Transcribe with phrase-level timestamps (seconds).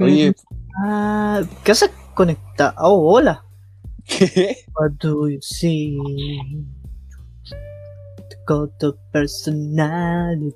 [0.00, 0.34] Oye,
[0.84, 2.74] Ah, ¿qué haces conectado?
[2.78, 3.44] Oh, hola.
[4.04, 4.56] ¿qué?
[4.74, 5.96] What do you see?
[8.46, 10.52] Got the personality.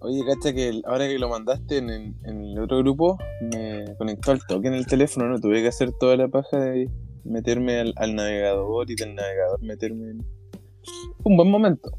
[0.00, 4.68] Oye, cacha que ahora que lo mandaste en, el- otro grupo, me conectó al toque
[4.68, 6.90] en el teléfono, no tuve que hacer toda la paja de
[7.24, 10.26] meterme al, navegador y del navegador meterme en...
[11.24, 11.90] Un buen momento.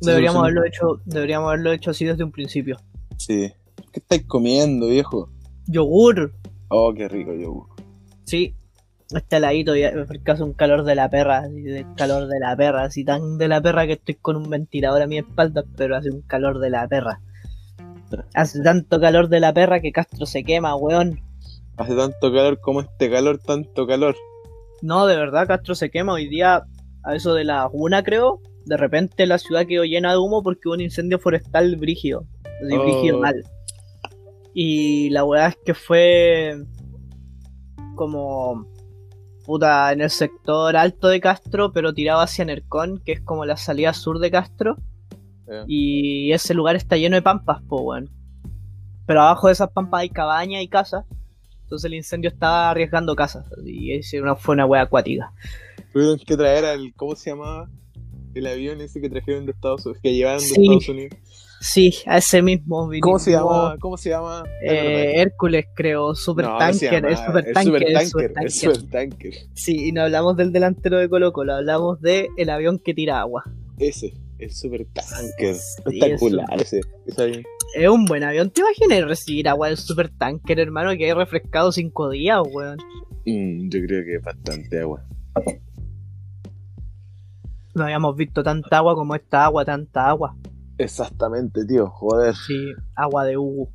[0.00, 2.76] Deberíamos haberlo hecho, deberíamos haberlo hecho así desde un principio.
[3.16, 3.50] Sí.
[3.92, 5.30] ¿Qué estáis comiendo, viejo?
[5.66, 6.34] Yogur,
[6.68, 7.68] Oh, qué rico yogur.
[8.24, 8.54] sí.
[9.10, 12.56] Este heladito ya porque hace un calor de la perra, así de calor de la
[12.56, 15.96] perra, así tan de la perra que estoy con un ventilador a mi espalda, pero
[15.96, 17.20] hace un calor de la perra.
[18.34, 21.20] Hace tanto calor de la perra que Castro se quema, weón.
[21.76, 24.16] Hace tanto calor como este calor, tanto calor.
[24.82, 26.12] No, de verdad, Castro se quema.
[26.14, 26.64] Hoy día,
[27.02, 30.68] a eso de la una, creo, de repente la ciudad quedó llena de humo porque
[30.68, 32.26] hubo un incendio forestal brígido.
[32.64, 32.82] Así, Oh.
[32.82, 33.42] brígido mal.
[34.54, 36.56] Y la weá es que fue
[37.96, 38.66] como
[39.44, 43.56] puta en el sector alto de Castro, pero tirado hacia Nercón, que es como la
[43.56, 44.76] salida sur de Castro.
[45.66, 48.10] Y ese lugar está lleno de pampas, po, weón.
[49.06, 51.04] Pero abajo de esas pampas hay cabañas y casas.
[51.62, 53.46] Entonces el incendio estaba arriesgando casas.
[53.64, 55.32] Y ese fue una wea acuática.
[55.92, 56.92] Tuvieron que traer al...
[56.96, 57.68] ¿Cómo se llamaba?
[58.34, 60.62] El avión ese que trajeron de Estados Unidos, que llevaron de Sí.
[60.62, 61.18] Estados Unidos.
[61.66, 62.88] Sí, a ese mismo.
[62.88, 63.06] vinimos.
[63.06, 63.76] ¿Cómo se llama?
[63.80, 64.44] ¿Cómo se llama?
[64.62, 66.14] Eh, Hércules, creo.
[66.14, 67.06] Super No, tanker.
[67.06, 67.64] Es super el tanker.
[67.64, 69.32] supertanker, es super el supertanker.
[69.54, 73.18] Sí, y no hablamos del delantero de Colo Colo, hablamos del el avión que tira
[73.18, 73.44] agua.
[73.78, 75.54] Ese, el supertanker.
[75.54, 77.42] Sí, Espectacular ese, ese avión.
[77.76, 78.50] Es un buen avión.
[78.50, 82.76] ¿Te imaginas recibir agua del super tanker, hermano, que hay refrescado cinco días, weón?
[83.24, 85.02] Mm, yo creo que es bastante agua.
[87.74, 90.36] No habíamos visto tanta agua como esta agua, tanta agua.
[90.78, 91.88] Exactamente, tío.
[91.88, 92.34] Joder.
[92.34, 93.70] Sí, agua de Hugo.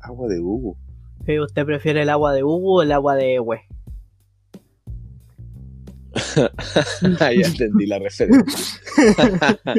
[0.00, 0.76] Agua de Hugo.
[1.26, 3.60] Sí, ¿Usted prefiere el agua de Hugo o el agua de Hue?
[7.18, 8.80] ya entendí la referencia.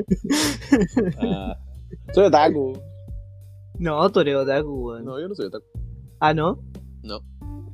[1.20, 1.58] Ah,
[2.14, 2.74] soy otaku.
[3.78, 5.06] No, tú eres otaku, weón.
[5.06, 5.66] No, yo no soy otaku.
[6.20, 6.64] Ah, ¿no?
[7.04, 7.20] No.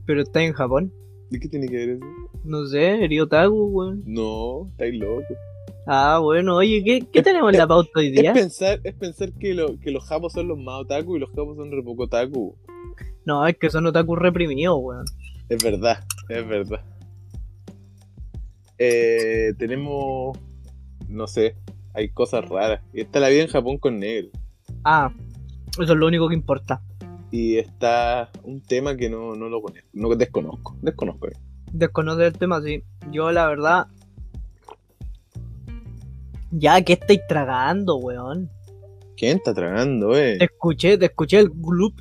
[0.06, 0.91] Pero está en Japón.
[1.29, 2.06] ¿De qué tiene que ver eso?
[2.44, 4.03] No sé, eres otaku, weón.
[4.06, 5.24] No, estáis loco.
[5.90, 8.34] Ah, bueno, oye, ¿qué, qué tenemos en la pauta hoy Es día?
[8.34, 11.56] pensar, es pensar que, lo, que los japos son los más otaku y los japos
[11.56, 12.56] son re poco otaku.
[13.25, 15.06] No, es que son otaku reprimidos, weón.
[15.47, 16.81] Es verdad, es verdad.
[18.78, 20.38] Eh, tenemos,
[21.08, 21.56] no sé,
[21.94, 22.81] hay cosas raras.
[22.94, 24.30] Y está la vida en Japón con negro.
[24.84, 25.12] Ah,
[25.80, 26.81] eso es lo único que importa.
[27.31, 31.28] Y está un tema que no, no lo conozco, no desconozco, desconozco.
[31.72, 32.84] Desconocer el tema, sí.
[33.12, 33.88] Yo, la verdad.
[36.59, 38.50] Ya, ¿qué estáis tragando, weón?
[39.16, 40.38] ¿Quién está tragando, eh?
[40.40, 41.94] Te escuché, te escuché el gloop.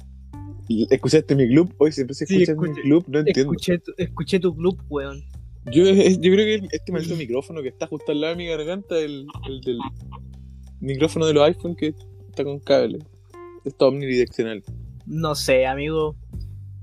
[0.90, 1.74] ¿Escuchaste mi club?
[1.78, 3.52] Hoy siempre se Sí, escucha mi escuché- club, no entiendo.
[3.52, 5.22] Escuché, tu- escuché tu gloop, weón.
[5.72, 8.46] Yo, es- yo creo que este maldito micrófono que está justo al lado de mi
[8.48, 9.78] garganta, el, el del
[10.80, 11.94] micrófono de los iPhone que
[12.28, 12.98] está con cable.
[13.64, 14.62] Está omnidireccional.
[15.06, 16.16] No sé, amigo.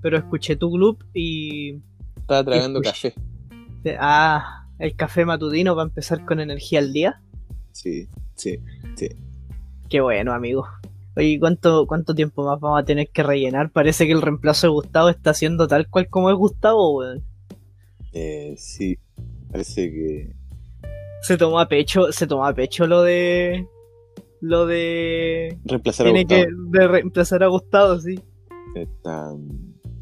[0.02, 1.80] Pero escuché tu gloop y.
[2.18, 3.14] Estaba tragando Escuché.
[3.14, 3.98] café.
[4.00, 7.22] Ah, el café matutino para empezar con energía al día.
[7.74, 8.58] Sí, sí.
[9.90, 10.66] Qué bueno, amigo.
[11.16, 13.70] Oye, ¿cuánto, ¿cuánto tiempo más vamos a tener que rellenar?
[13.72, 17.24] Parece que el reemplazo de Gustavo está haciendo tal cual como es Gustavo, weón.
[18.14, 18.98] Eh, sí.
[19.52, 20.34] Parece que.
[21.22, 23.68] Se tomó a pecho, se tomó a pecho lo de.
[24.42, 25.58] Lo de.
[25.66, 26.70] Reemplazar a Tiene que Gustavo.
[26.72, 28.20] de reemplazar a Gustavo, sí.
[28.76, 29.32] Está.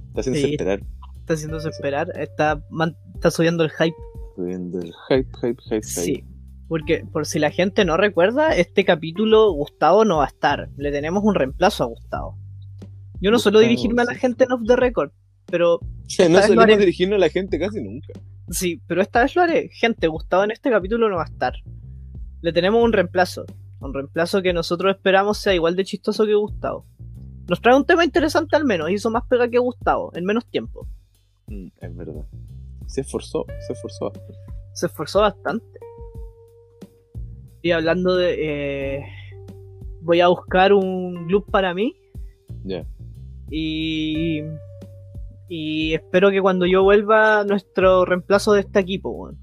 [0.08, 0.52] Está haciéndose Sí.
[0.54, 0.80] esperar.
[1.20, 2.08] Está haciéndose esperar.
[2.18, 3.96] Está, man- está subiendo el hype.
[4.36, 5.84] Subiendo el hype, hype, hype, hype.
[5.84, 6.24] Sí.
[6.72, 10.70] Porque, por si la gente no recuerda, este capítulo Gustavo no va a estar.
[10.78, 12.38] Le tenemos un reemplazo a Gustavo.
[13.20, 15.12] Yo no suelo dirigirme a la gente en off the record.
[15.48, 15.82] Pero
[16.30, 16.78] no solemos haré.
[16.78, 18.14] dirigirnos a la gente casi nunca.
[18.50, 19.68] Sí, pero esta vez lo haré.
[19.74, 21.56] Gente, Gustavo en este capítulo no va a estar.
[22.40, 23.44] Le tenemos un reemplazo.
[23.82, 26.86] Un reemplazo que nosotros esperamos sea igual de chistoso que Gustavo.
[27.50, 28.90] Nos trae un tema interesante al menos.
[28.90, 30.88] Hizo más pega que Gustavo, en menos tiempo.
[31.48, 32.26] Mm, es verdad.
[32.86, 34.34] Se esforzó, se esforzó bastante.
[34.72, 35.81] Se esforzó bastante.
[37.62, 38.98] Y hablando de...
[38.98, 39.06] eh,
[40.02, 41.96] voy a buscar un loop para mí.
[42.64, 42.86] Ya.
[43.50, 44.42] Y...
[45.48, 49.38] Y espero que cuando yo vuelva, nuestro reemplazo de este equipo, weón.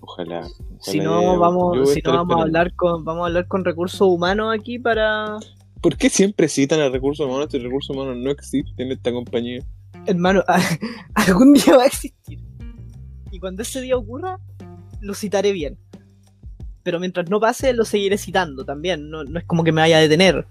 [0.00, 0.40] Ojalá.
[0.40, 0.50] ojalá
[0.80, 4.54] Si no, vamos, si no vamos a hablar con, vamos a hablar con recursos humanos
[4.54, 5.38] aquí para,
[5.86, 9.60] ¿Por qué siempre citan a recursos humanos si recursos humanos no existen en esta compañía?
[10.06, 10.42] Hermano,
[11.14, 12.40] algún día va a existir.
[13.30, 14.40] Y cuando ese día ocurra,
[15.00, 15.78] lo citaré bien.
[16.86, 19.10] Pero mientras no pase, lo seguiré citando también.
[19.10, 20.46] No, no es como que me vaya a detener.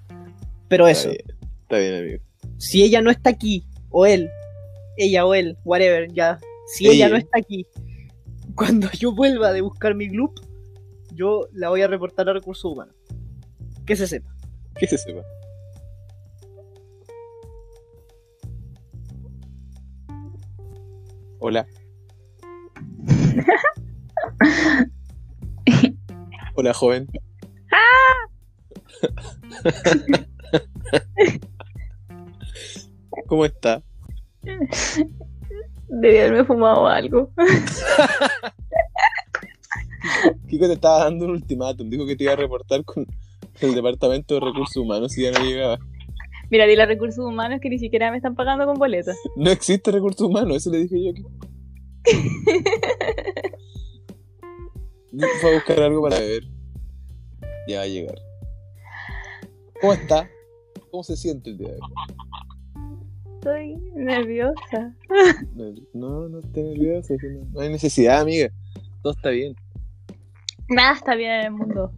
[0.67, 2.23] Pero eso, Está bien, está bien, amigo.
[2.57, 4.29] si ella no está aquí, o él,
[4.97, 6.37] ella o él, whatever, ya.
[6.67, 7.09] Si ella, Ella.
[7.11, 7.65] no está aquí,
[8.53, 10.33] cuando yo vuelva de buscar mi club,
[11.13, 12.93] yo la voy a reportar a recursos humanos.
[13.85, 14.35] Que se sepa.
[14.77, 15.21] Que se sepa.
[21.39, 21.65] Hola.
[26.57, 27.05] Hola, joven.
[33.27, 33.83] ¿Cómo está?
[35.89, 37.29] Debí haberme fumado algo.
[40.47, 41.89] Kiko te estaba dando un ultimátum.
[41.89, 43.05] Dijo que te iba a reportar con
[43.59, 45.77] el Departamento de Recursos Humanos si ya no llegaba.
[46.49, 49.17] Mira, dile a recursos humanos que ni siquiera me están pagando con boletas.
[49.35, 51.11] No existe recursos humanos, eso le dije yo.
[55.41, 56.43] Fue a buscar algo para beber.
[57.67, 58.15] Ya va a llegar.
[59.81, 60.29] ¿Cómo está?
[60.91, 61.81] ¿Cómo se siente el día de hoy?
[63.35, 64.95] Estoy nerviosa.
[65.93, 67.15] No, no esté nervioso.
[67.19, 68.49] que No, hay necesidad, amiga.
[69.01, 69.55] Todo está bien.
[70.67, 71.93] Nada está bien en el mundo.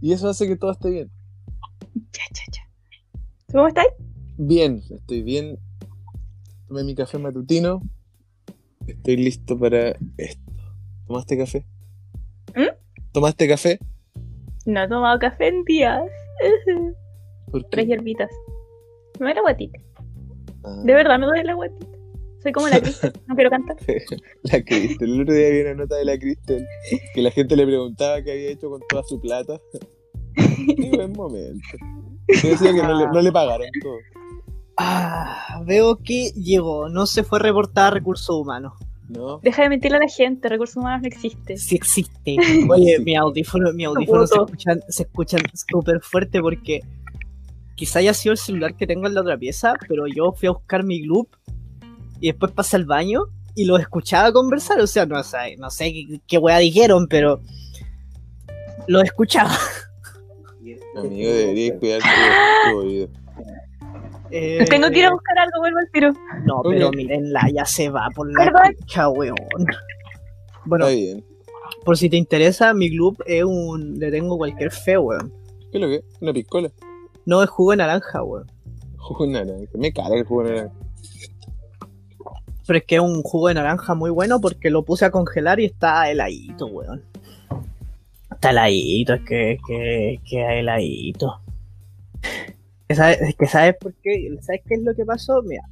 [0.00, 1.10] Y eso hace que todo esté bien.
[2.10, 2.62] Cha, cha, cha.
[3.46, 3.90] ¿Tú ¿Cómo estáis?
[4.36, 5.58] Bien, estoy bien.
[6.68, 7.82] Tomé mi café matutino.
[8.86, 10.43] Estoy listo para esto.
[11.06, 11.66] ¿Tomaste café?
[12.54, 12.74] ¿Mm?
[13.12, 13.78] ¿Tomaste café?
[14.66, 16.02] No he tomado café en días.
[17.50, 17.68] ¿Por qué?
[17.70, 18.30] Tres hierbitas.
[19.18, 19.78] Me duele la guatita.
[20.64, 21.86] Ah, De verdad me duele la guatita.
[22.42, 23.76] Soy como la Cristel, no quiero cantar.
[24.42, 25.14] La Cristel.
[25.14, 26.66] El otro día vi una nota de la Cristel
[27.14, 29.58] que la gente le preguntaba qué había hecho con toda su plata.
[30.34, 31.64] Qué buen momento.
[32.42, 33.96] Yo decía que no le, no le pagaron todo.
[34.76, 36.88] Ah, veo que llegó.
[36.90, 38.74] No se fue a reportar recursos humanos.
[39.08, 39.38] ¿No?
[39.38, 41.56] Deja de mentirle a la gente, recursos humanos no existe.
[41.56, 42.36] Sí existe.
[42.70, 46.80] Oye, mi audífono, mi audífono se escuchan, se escuchan súper fuerte porque
[47.74, 50.52] quizá haya sido el celular que tengo en la otra pieza, pero yo fui a
[50.52, 51.28] buscar mi loop
[52.20, 53.24] y después pasé al baño
[53.54, 54.80] y los escuchaba conversar.
[54.80, 57.40] O sea, no sé, no sé qué, qué wea dijeron, pero
[58.86, 59.54] los escuchaba.
[60.96, 62.00] Amigo, deberías cuidar
[62.70, 63.08] tu oído.
[64.36, 66.12] Eh, Tengo que ir a buscar algo, vuelvo al tiro.
[66.44, 66.96] No, pero Ok.
[66.96, 68.62] mírenla, ya se va por la Perdón.
[68.78, 69.36] concha, weón.
[70.64, 71.24] Bueno, Está bien.
[71.84, 73.98] por si te interesa, mi club es un.
[73.98, 75.32] Le tengo cualquier fe, weón.
[75.70, 76.02] ¿Qué es lo que?
[76.20, 76.70] ¿Una piscola?
[77.26, 78.50] No es jugo de naranja, weón.
[78.96, 79.70] Jugo de naranja.
[79.74, 80.74] Me caga el jugo de naranja.
[82.66, 85.60] Pero es que es un jugo de naranja muy bueno porque lo puse a congelar
[85.60, 87.04] y está heladito, weón.
[88.32, 91.40] Está heladito, es que, que, que heladito.
[92.88, 94.28] Es ¿Sabes, es que sabes por qué?
[94.40, 95.42] ¿Sabes qué es lo que pasó?
[95.42, 95.62] Mira,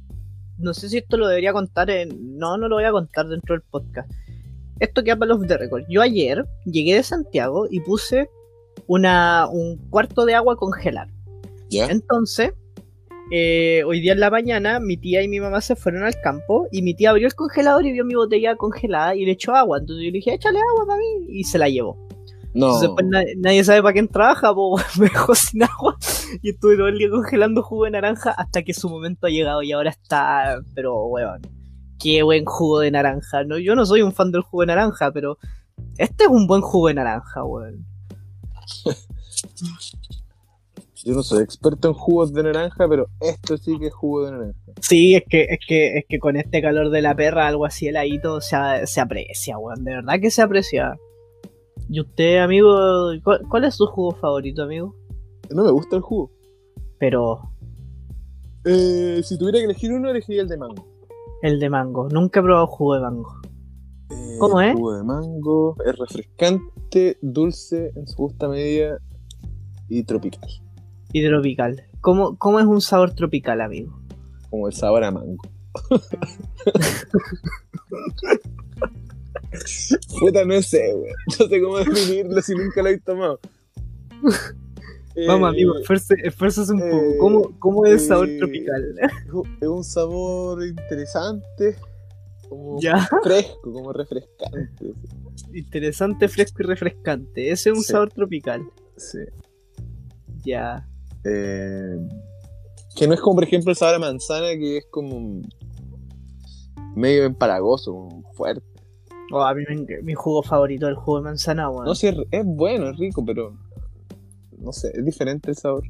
[0.57, 2.37] no sé si esto lo debería contar en.
[2.37, 4.11] No, no lo voy a contar dentro del podcast.
[4.79, 5.83] Esto queda para los de record.
[5.87, 8.29] Yo ayer llegué de Santiago y puse
[8.87, 11.07] una, un cuarto de agua a congelar.
[11.89, 12.53] Entonces,
[13.31, 16.67] eh, hoy día en la mañana, mi tía y mi mamá se fueron al campo
[16.71, 19.77] y mi tía abrió el congelador y vio mi botella congelada y le echó agua.
[19.79, 21.95] Entonces yo le dije, échale agua para mí y se la llevó.
[22.53, 22.67] No.
[22.67, 25.97] Entonces, pues na- nadie sabe para quién trabaja, pues me dejó sin agua
[26.41, 29.61] y estuve todo el día congelando jugo de naranja hasta que su momento ha llegado
[29.61, 31.41] y ahora está, pero weón,
[31.99, 33.43] qué buen jugo de naranja.
[33.43, 35.37] No, yo no soy un fan del jugo de naranja, pero
[35.97, 37.85] este es un buen jugo de naranja, weón.
[41.05, 44.31] Yo no soy experto en jugos de naranja, pero esto sí que es jugo de
[44.31, 44.59] naranja.
[44.81, 47.87] Sí, es que, es que, es que con este calor de la perra, algo así
[47.87, 49.83] heladito, se, se aprecia, weón.
[49.83, 50.95] De verdad que se aprecia.
[51.89, 54.95] ¿Y usted, amigo, cuál, cuál es su jugo favorito, amigo?
[55.49, 56.31] No me gusta el jugo.
[56.99, 57.41] Pero
[58.65, 60.87] Eh, si tuviera que elegir uno, elegiría el de mango.
[61.41, 62.07] el de mango.
[62.09, 63.41] Nunca he probado jugo de mango.
[64.09, 64.73] Eh, ¿Cómo es?
[64.73, 68.97] Jugo de mango es refrescante, dulce en su justa medida
[69.89, 70.49] y tropical.
[71.11, 71.83] Y tropical.
[72.01, 73.99] ¿Cómo, ¿Cómo es un sabor tropical, amigo?
[74.49, 75.41] Como el sabor a mango.
[80.19, 81.15] Puta, no sé, weón.
[81.39, 83.39] No sé cómo definirlo si nunca lo he tomado.
[85.27, 86.97] Vamos, Eh, amigo, esfuerce- esfuérzase un poco.
[86.97, 88.95] eh, ¿Cómo, cómo es el sabor eh, tropical?
[89.61, 91.75] Es un sabor interesante,
[92.49, 94.93] como Ya, fresco, como refrescante.
[95.53, 97.51] interesante, fresco y refrescante.
[97.51, 97.91] Ese es un Sí.
[97.91, 98.63] sabor tropical.
[98.97, 99.19] Sí.
[100.43, 100.87] Ya.
[101.25, 101.95] Eh,
[102.95, 105.41] que no es como, por ejemplo, el sabor a manzana, que es como
[106.95, 108.63] medio empalagoso, como fuerte.
[109.31, 111.85] Oh, a mí me mi jugo favorito es el jugo de manzana, weón.
[111.85, 113.55] No sé, es bueno, es rico, pero
[114.63, 115.83] no sé, es diferente el sabor.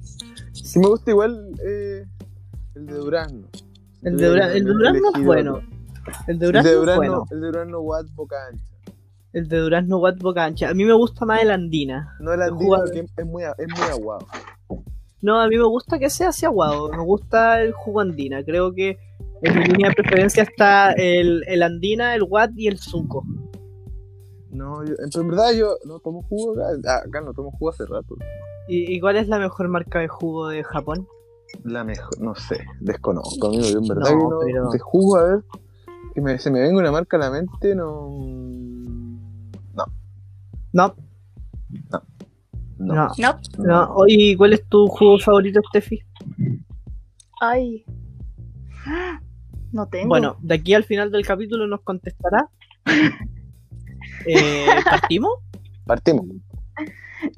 [0.51, 2.05] Sí me gusta igual eh,
[2.75, 3.47] el de durazno.
[4.01, 5.61] El de, Dura- el de Durazno es bueno.
[6.27, 7.25] El de El Durazno de es durazno, bueno.
[7.31, 8.65] el de durazno Watt boca ancha.
[9.31, 10.69] El de Durazno Watt Boca Ancha.
[10.69, 12.15] A mí me gusta más el Andina.
[12.19, 14.27] No el El porque es muy, es muy aguado.
[15.23, 16.89] No, a mí me gusta que sea así aguado.
[16.89, 18.43] Me gusta el jugo Andina.
[18.43, 18.95] Creo que
[19.41, 23.23] en mi línea de preferencia está el, el Andina, el Watt y el Zuko.
[24.51, 26.77] No, yo, en verdad yo no tomo jugo acá.
[26.85, 28.15] Ah, acá no tomo jugo hace rato.
[28.67, 31.07] ¿Y, y cuál es la mejor marca de jugo de Japón?
[31.63, 33.63] La mejor, no sé, desconozco, amigo.
[33.63, 34.39] Yo en verdad No, que no.
[34.45, 35.43] pero- De jugo, a ver.
[36.15, 38.07] Que me, se me venga una marca a la mente, no.
[39.73, 39.85] No,
[40.73, 40.95] No,
[41.91, 42.01] no.
[42.79, 43.39] no, No.
[43.59, 43.93] no.
[43.95, 46.01] Oye, ¿cuál es tu jugo favorito, Steffi?
[47.41, 47.85] Ay.
[49.71, 50.07] No tengo.
[50.09, 52.49] Bueno, de aquí al final del capítulo nos contestará.
[54.25, 55.31] Eh, ¿Partimos?
[55.85, 56.25] Partimos.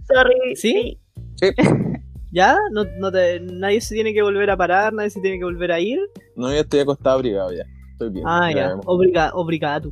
[0.08, 0.56] sorry.
[0.56, 0.72] ¿Sí?
[0.72, 1.00] Sí.
[2.32, 2.58] ¿Ya?
[2.72, 4.94] ¿No, no te- ¿Nadie se tiene que volver a parar?
[4.94, 6.00] ¿Nadie se tiene que volver a ir?
[6.36, 7.64] No, ya estoy acostado abrigado ya.
[7.94, 8.26] Estoy bien.
[8.28, 8.76] Ah, ya.
[8.86, 9.90] Obriga, obrigado.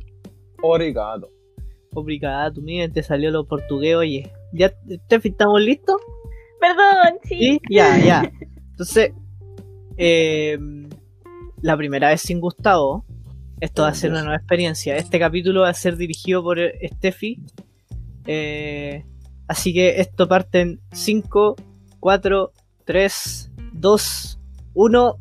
[0.62, 1.30] Obrigado.
[1.94, 2.60] Obrigado.
[2.60, 4.30] Miren, te salió lo portugués, oye.
[4.52, 4.72] ¿Ya,
[5.06, 5.96] Steffi, estamos listos?
[6.60, 7.38] Perdón, sí.
[7.38, 8.32] Sí, ya, ya.
[8.72, 9.12] Entonces,
[9.96, 10.58] eh,
[11.62, 13.04] la primera vez sin Gustavo,
[13.60, 14.96] esto va a ser una nueva experiencia.
[14.96, 17.40] Este capítulo va a ser dirigido por Steffi.
[18.26, 19.04] Eh,
[19.48, 21.56] así que esto parte en 5,
[22.00, 22.52] 4,
[22.84, 24.40] 3, 2,
[24.74, 25.16] 1.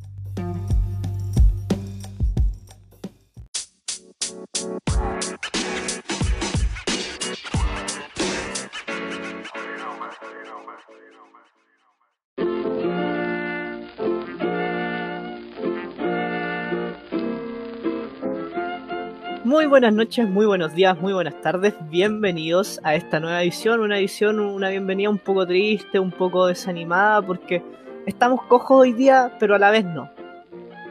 [19.74, 21.74] Buenas noches, muy buenos días, muy buenas tardes.
[21.90, 23.80] Bienvenidos a esta nueva edición.
[23.80, 27.64] Una edición, una bienvenida un poco triste, un poco desanimada, porque
[28.06, 30.12] estamos cojos hoy día, pero a la vez no.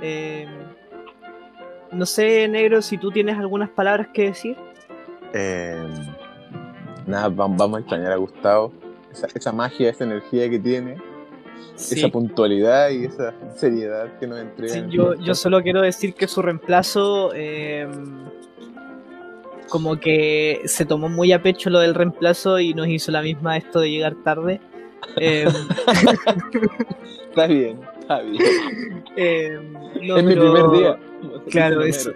[0.03, 0.49] Eh,
[1.93, 4.57] no sé, negro, si tú tienes algunas palabras que decir.
[5.33, 5.81] Eh,
[7.07, 8.73] nada, vam- vamos a extrañar a Gustavo.
[9.13, 10.97] Esa, esa magia, esa energía que tiene,
[11.77, 12.01] Sí.
[12.01, 14.75] esa puntualidad y esa seriedad que nos entrega.
[14.75, 17.87] Sí, yo solo quiero decir que su reemplazo, eh,
[19.73, 23.57] como que se tomó muy a pecho lo del reemplazo y nos hizo la misma
[23.57, 24.61] esto de llegar tarde.
[25.17, 25.49] Eh,
[27.31, 28.43] Está bien, está bien.
[29.17, 29.59] eh,
[30.03, 30.99] no, es mi pero- primer día.
[31.51, 32.11] Claro, es,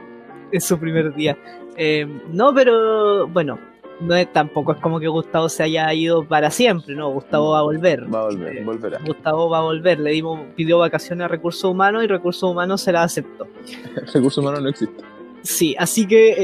[0.52, 1.36] es su primer día.
[1.76, 3.58] Eh, no, pero bueno,
[4.00, 7.10] no es, tampoco es como que Gustavo se haya ido para siempre, ¿no?
[7.10, 8.12] Gustavo va a volver.
[8.14, 8.98] Va a volver, Eh, volverá.
[9.06, 9.98] Gustavo va a volver.
[10.00, 13.46] Le dimos, pidió vacaciones a Recursos Humanos y Recursos Humanos se las aceptó.
[14.12, 15.02] Recursos humanos no existe.
[15.46, 16.34] Sí, así que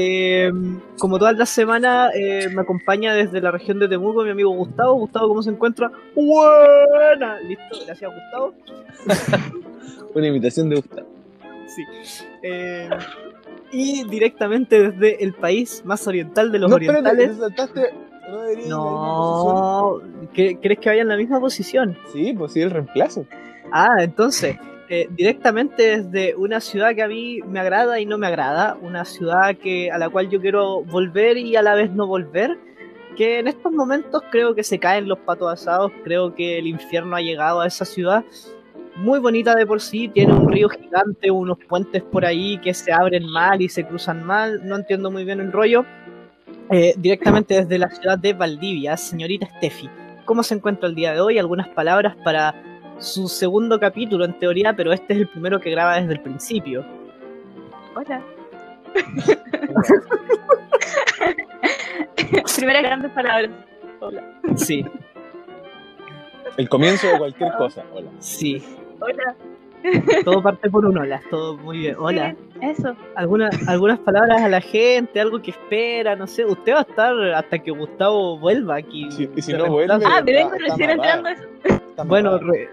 [0.47, 0.51] eh,
[0.97, 4.93] como todas las semanas eh, me acompaña desde la región de Temuco mi amigo Gustavo.
[4.93, 5.91] Gustavo, ¿cómo se encuentra?
[6.15, 7.37] Buena.
[7.41, 8.53] Listo, gracias Gustavo.
[10.15, 11.07] Una imitación de Gustavo.
[11.67, 11.83] Sí.
[12.43, 12.89] Eh,
[13.73, 17.37] y directamente desde el país más oriental de los no, orientales.
[17.37, 17.49] No
[18.69, 19.99] No,
[20.33, 21.97] ¿qué- ¿crees que vaya en la misma posición.
[22.13, 23.25] Sí, pues sí, el reemplazo.
[23.71, 24.57] Ah, entonces,
[24.89, 29.05] eh, directamente desde una ciudad que a mí me agrada y no me agrada, una
[29.05, 32.57] ciudad que a la cual yo quiero volver y a la vez no volver,
[33.15, 37.15] que en estos momentos creo que se caen los patos asados, creo que el infierno
[37.15, 38.25] ha llegado a esa ciudad.
[38.95, 42.91] Muy bonita de por sí, tiene un río gigante, unos puentes por ahí que se
[42.91, 45.85] abren mal y se cruzan mal, no entiendo muy bien el rollo.
[46.69, 49.89] Eh, directamente desde la ciudad de Valdivia, señorita Steffi,
[50.25, 51.37] ¿cómo se encuentra el día de hoy?
[51.37, 55.99] Algunas palabras para su segundo capítulo en teoría, pero este es el primero que graba
[55.99, 56.85] desde el principio.
[57.95, 58.21] Hola.
[62.55, 63.51] Primeras grandes palabras.
[63.99, 64.23] Hola.
[64.55, 64.85] Sí,
[66.57, 67.83] El comienzo de cualquier cosa.
[67.93, 68.09] Hola.
[68.19, 68.63] sí.
[68.99, 69.35] Hola.
[70.23, 71.95] Todo parte por un hola, todo muy bien.
[71.99, 72.33] Hola.
[72.53, 72.95] Sí, Eso.
[73.15, 76.45] ¿Alguna, algunas palabras a la gente, algo que espera, no sé.
[76.45, 79.11] Usted va a estar hasta que Gustavo vuelva aquí.
[79.11, 79.93] Si- y si no vuelve.
[80.05, 81.27] Ah, me vengo recién entrando.
[81.29, 81.43] Eso.
[82.05, 82.69] Bueno, re-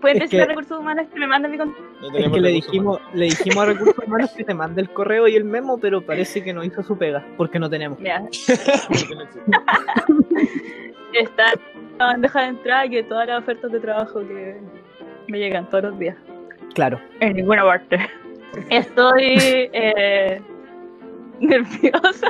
[0.00, 1.82] Pueden decir a recursos humanos que me manden mi contacto.
[2.00, 4.90] No es tenemos que le dijimos, le dijimos a Recursos Humanos que te mande el
[4.90, 7.98] correo y el memo, pero parece que no hizo su pega, porque no tenemos.
[11.12, 11.60] Está en
[11.98, 14.60] la bandeja de entrada y que todas las ofertas de trabajo que
[15.28, 16.16] me llegan todos los días.
[16.74, 17.00] Claro.
[17.20, 17.98] En ninguna parte.
[18.70, 20.42] Estoy eh,
[21.40, 22.28] nerviosa.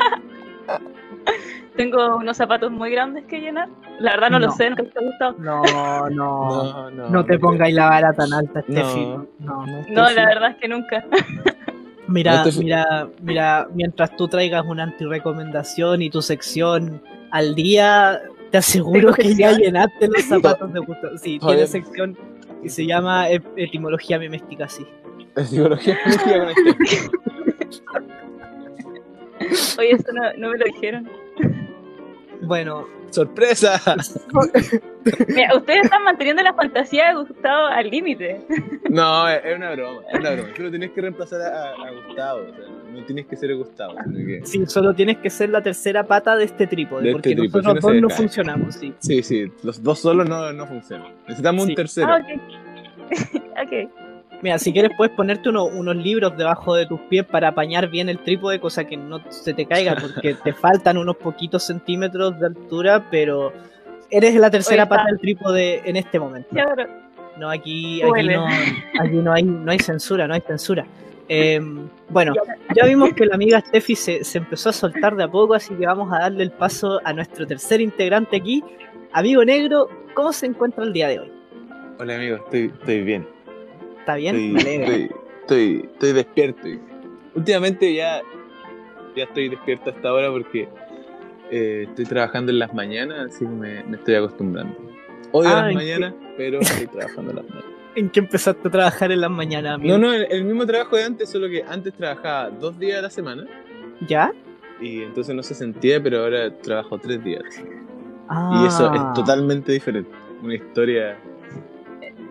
[1.76, 3.68] Tengo unos zapatos muy grandes que llenar.
[4.00, 4.46] La verdad no, No.
[4.46, 5.34] lo sé, nunca te ha gustado.
[5.38, 5.62] No,
[6.10, 6.10] no.
[6.10, 7.08] No, no.
[7.10, 8.74] No te pongáis la vara tan alta, No.
[8.80, 9.04] Steffi.
[9.40, 9.66] No.
[9.88, 11.04] No, la verdad es que nunca.
[12.08, 17.02] Mira, No te- mira, mira, mientras tú traigas una antirecomendación y tu sección
[17.32, 18.20] al día,
[18.52, 21.18] Te aseguro ¿Tengo que ya llenaste los zapatos de Gustavo.
[21.18, 22.16] Sí, tiene sección
[22.62, 24.86] y se llama e- etimología meméstica, sí.
[25.34, 25.96] Con este.
[29.78, 31.08] Oye, eso no, no me lo dijeron.
[32.42, 33.80] Bueno, ¡Sorpresa!
[35.28, 38.44] Mira, ustedes están manteniendo la fantasía de Gustavo al límite.
[38.90, 40.48] No, es es una broma, es una broma.
[40.54, 43.94] Tú no tienes que reemplazar a, a Gustavo, o sea, no tienes que ser Gustavo.
[44.14, 47.40] que- sí, solo tienes que ser la tercera pata de este trípode, De porque este
[47.42, 48.94] trípode, nosotros si no dos no funcionamos, sí.
[48.98, 51.12] Sí, sí, los dos solos no, no funcionan.
[51.22, 51.70] Necesitamos Sí.
[51.70, 52.08] un tercero.
[52.10, 53.32] Ah, ok.
[53.66, 53.90] ok.
[54.42, 58.08] Mira, si quieres puedes ponerte uno- unos libros debajo de tus pies para apañar bien
[58.08, 62.46] el trípode, cosa que no se te caiga, porque te faltan unos poquitos centímetros de
[62.46, 63.52] altura, pero
[64.10, 66.48] eres la tercera pata del trípode en este momento.
[67.38, 68.46] No, aquí, aquí, no,
[69.00, 70.86] aquí no, hay, no hay censura, no hay censura.
[71.28, 71.60] Eh,
[72.08, 72.32] bueno,
[72.74, 75.74] ya vimos que la amiga Steffi se, se empezó a soltar de a poco, así
[75.74, 78.62] que vamos a darle el paso a nuestro tercer integrante aquí.
[79.12, 81.32] Amigo negro, ¿cómo se encuentra el día de hoy?
[81.98, 83.26] Hola amigo, estoy, estoy bien.
[84.06, 84.36] ¿Está bien?
[84.36, 84.86] Estoy, Me alegra.
[84.86, 85.10] estoy,
[85.40, 86.68] estoy, estoy despierto.
[87.34, 88.22] Últimamente ya,
[89.16, 90.68] ya estoy despierto hasta ahora porque
[91.50, 94.76] eh, estoy trabajando en las mañanas, así que me, me estoy acostumbrando.
[95.32, 97.70] Odio Ah, las ¿en mañanas, pero estoy trabajando en las mañanas.
[97.96, 99.98] ¿En qué empezaste a trabajar en las mañanas, amigo?
[99.98, 103.02] No, no, el, el mismo trabajo de antes, solo que antes trabajaba dos días a
[103.02, 103.44] la semana
[104.06, 104.32] ¿Ya?
[104.80, 107.42] y entonces no se sentía, pero ahora trabajo tres días.
[108.28, 108.60] Ah.
[108.62, 110.10] Y eso es totalmente diferente.
[110.44, 111.18] Una historia.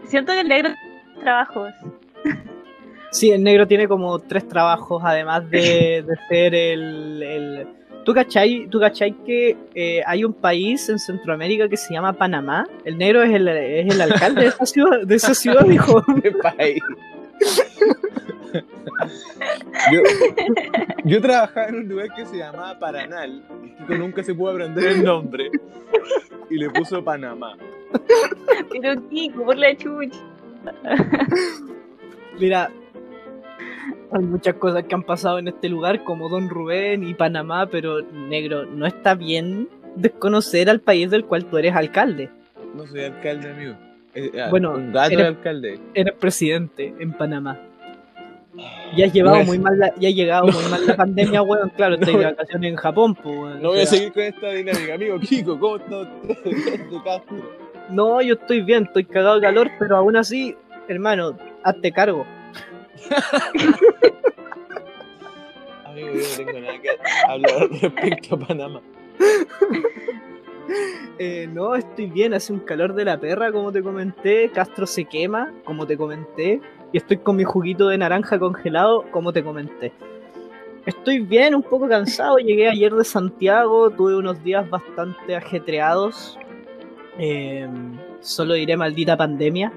[0.06, 0.70] Siento que el negro
[1.16, 1.74] trabajos.
[3.12, 7.68] Sí, el negro tiene como tres trabajos, además de, de ser el, el...
[8.04, 12.68] ¿Tú cachai, tú cachai que eh, hay un país en Centroamérica que se llama Panamá?
[12.84, 16.04] El negro es el, es el alcalde de esa ciudad, de esa ciudad dijo.
[16.22, 16.84] de país.
[19.92, 20.02] yo,
[21.06, 23.44] yo trabajaba en un lugar que se llamaba Paranal
[23.78, 25.50] Kiko nunca se pudo aprender el nombre
[26.50, 27.58] y le puso Panamá.
[28.72, 30.20] Pero Kiko, por la chucha.
[32.40, 32.70] Mira,
[34.12, 38.02] hay muchas cosas que han pasado en este lugar, como Don Rubén y Panamá, pero
[38.02, 42.30] negro, no está bien desconocer al país del cual tú eres alcalde.
[42.76, 43.76] No soy alcalde, amigo.
[44.14, 45.80] Eh, ah, Bueno, un gato eres- de alcalde.
[45.94, 47.60] Eres presidente en Panamá.
[48.96, 51.70] Ya has llevado No muy mal la, ya llegado muy mal la pandemia, weón.
[51.76, 52.20] Claro, estoy No.
[52.20, 53.62] de vacaciones en Japón, pues.
[53.62, 55.20] No voy a seguir con esta dinámica, amigo.
[55.20, 56.38] Kiko, ¿cómo está usted?
[56.46, 57.65] De Castro.
[57.90, 60.56] No, yo estoy bien, estoy cagado de calor, pero aún así,
[60.88, 62.26] hermano, hazte cargo.
[65.86, 66.90] Amigo, yo no tengo nada que
[67.28, 68.82] hablar respecto a Panamá.
[71.18, 74.52] Eh, no, estoy bien, hace un calor de la perra, como te comenté.
[74.52, 76.60] Castro se quema, como te comenté.
[76.92, 79.94] Y estoy con mi juguito de naranja congelado, como te comenté.
[80.86, 82.38] Estoy bien, un poco cansado.
[82.38, 86.38] Llegué ayer de Santiago, tuve unos días bastante ajetreados.
[87.18, 87.68] Eh,
[88.22, 89.72] solo diré maldita pandemia.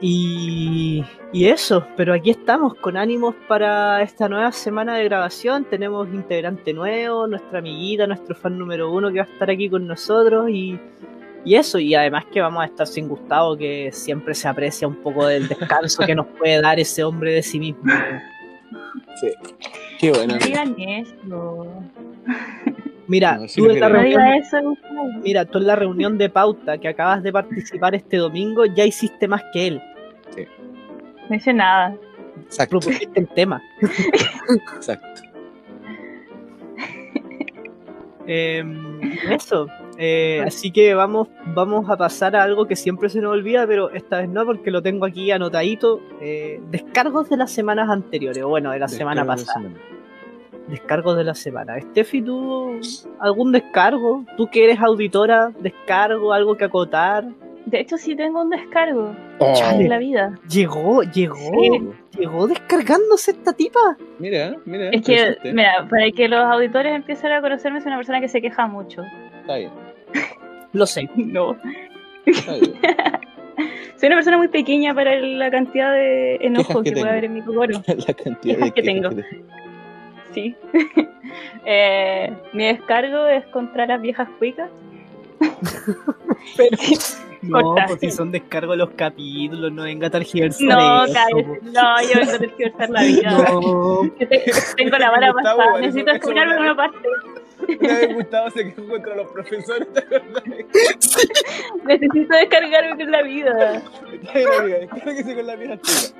[0.00, 5.64] Y, y eso, pero aquí estamos con ánimos para esta nueva semana de grabación.
[5.64, 9.88] Tenemos integrante nuevo, nuestra amiguita, nuestro fan número uno que va a estar aquí con
[9.88, 10.78] nosotros y,
[11.44, 11.80] y eso.
[11.80, 15.48] Y además que vamos a estar sin Gustavo, que siempre se aprecia un poco del
[15.48, 17.92] descanso que nos puede dar ese hombre de sí mismo.
[19.20, 19.32] Sí.
[19.98, 20.36] Qué bueno.
[20.38, 21.66] Digan eso.
[23.08, 24.22] Mira, No, sí tú en la reunión,
[25.24, 29.26] mira, tú en la reunión de pauta que acabas de participar este domingo ya hiciste
[29.26, 29.82] más que él.
[31.28, 31.96] No hice nada.
[32.44, 32.78] Exacto.
[32.78, 33.60] Propusiste el tema.
[34.76, 35.22] Exacto.
[38.30, 38.62] Eh,
[39.30, 39.68] eso.
[39.96, 43.88] Eh, así que vamos, vamos a pasar a algo que siempre se nos olvida, pero
[43.90, 46.02] esta vez no, porque lo tengo aquí anotadito.
[46.20, 49.62] Eh, descargos de las semanas anteriores, o bueno, de la semana Descargo pasada.
[49.70, 49.97] semana.
[50.68, 51.80] Descargos de la semana.
[51.80, 52.78] Steffi, ¿tú
[53.20, 54.24] algún descargo?
[54.36, 55.50] ¿Tú que eres auditora?
[55.60, 56.32] ¿Descargo?
[56.32, 57.24] ¿Algo que acotar?
[57.66, 59.14] De hecho, sí tengo un descargo
[59.54, 59.82] Chale.
[59.82, 60.38] de la vida.
[60.48, 61.80] Llegó, llegó, Sí.
[62.18, 63.96] llegó descargándose esta tipa.
[64.18, 64.88] Mira, mira.
[64.90, 65.52] Es que, presente.
[65.52, 69.02] mira, para que los auditores empiecen a conocerme, soy una persona que se queja mucho.
[69.40, 69.70] Está bien,
[70.72, 71.08] Lo sé.
[71.16, 71.56] No.
[72.26, 72.74] está bien.
[73.96, 77.34] Soy una persona muy pequeña para la cantidad de enojo que que, puede haber en
[77.34, 77.82] mi cocoro.
[78.06, 79.08] La cantidad de que tengo.
[79.10, 79.36] que tengo.
[80.38, 80.56] Sí.
[81.70, 84.70] Eh, mi descargo es contra las viejas cuicas.
[86.56, 86.76] Pero,
[87.42, 87.84] no, Corta.
[87.86, 91.44] pues si son descargos los capítulos, no venga a tergiversar No, eso, cállate.
[91.44, 91.56] po.
[91.64, 93.30] No, yo vengo a tergiversar la vida.
[93.32, 94.00] No,
[94.76, 95.80] tengo la vara pasada.
[95.80, 96.98] Necesito escucharme una parte.
[97.80, 100.42] Una vez Gustavo se quejó contra los profesores, ¿te acordás?
[101.84, 103.82] Necesito descargarme con la vida.
[104.22, 106.18] Está bien, amiga, descárguese con la vida chica.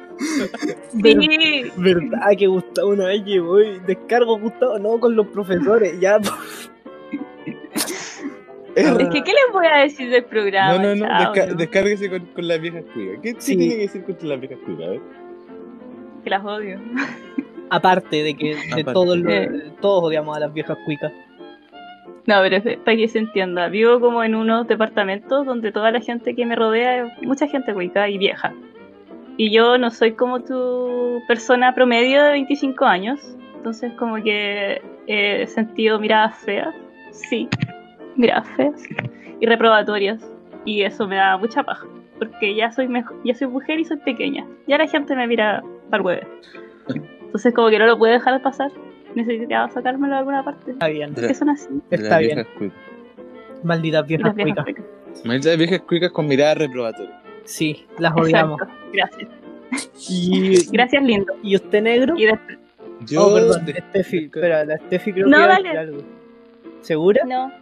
[0.90, 1.70] Sí.
[1.76, 6.18] verdad que Gustavo una vez llegó y descargo Gustavo, no con los profesores, ya.
[8.74, 8.86] Es.
[8.86, 10.74] Es que, ¿qué les voy a decir del programa?
[10.78, 11.54] No, no, no, Chao, desca- no.
[11.56, 13.18] descárguese con, con las viejas cuicas.
[13.22, 13.56] ¿Qué, Sí.
[13.56, 14.86] tiene que decir contra las viejas cuicas?
[14.86, 15.00] A ver.
[16.24, 16.80] Que las odio.
[17.70, 18.92] Aparte de que de Aparte.
[18.92, 19.72] todos, los- Eh.
[19.80, 21.12] todos odiamos a las viejas cuicas.
[22.28, 23.68] No, pero para que se entienda.
[23.68, 27.72] Vivo como en unos departamentos donde toda la gente que me rodea es mucha gente
[27.72, 28.52] cuica y vieja.
[29.38, 33.18] Y yo no soy como tu persona promedio de 25 años.
[33.56, 36.74] Entonces como que he sentido miradas feas.
[37.12, 37.48] Sí,
[38.16, 38.82] miradas feas.
[39.40, 40.22] Y reprobatorias.
[40.66, 41.86] Y eso me da mucha paja.
[42.18, 42.90] Porque ya soy,
[43.24, 44.46] ya soy mujer y soy pequeña.
[44.66, 46.26] Ya la gente me mira para hueve.
[47.22, 48.70] Entonces como que no lo puedo dejar pasar.
[49.14, 50.72] Necesitaba sacármelo de alguna parte.
[50.72, 51.68] Está bien, Que son así.
[51.90, 52.46] está bien.
[52.58, 52.78] cuicas.
[53.64, 54.64] Malditas viejas cuicas.
[54.64, 54.84] cuicas.
[55.24, 57.20] Malditas viejas cuicas con mirada reprobatoria.
[57.44, 58.60] Sí, las odiamos.
[58.60, 58.84] Exacto.
[58.92, 59.30] Gracias.
[60.08, 61.32] Y, Gracias, lindo.
[61.42, 62.14] ¿Y usted negro?
[62.16, 62.58] Y después,
[63.06, 63.26] Yo.
[63.26, 64.24] oh, perdón, de- Steffi.
[64.26, 65.98] Espera, la Steffi creo No, que iba a decir algo.
[66.82, 67.24] ¿Segura?
[67.26, 67.52] no,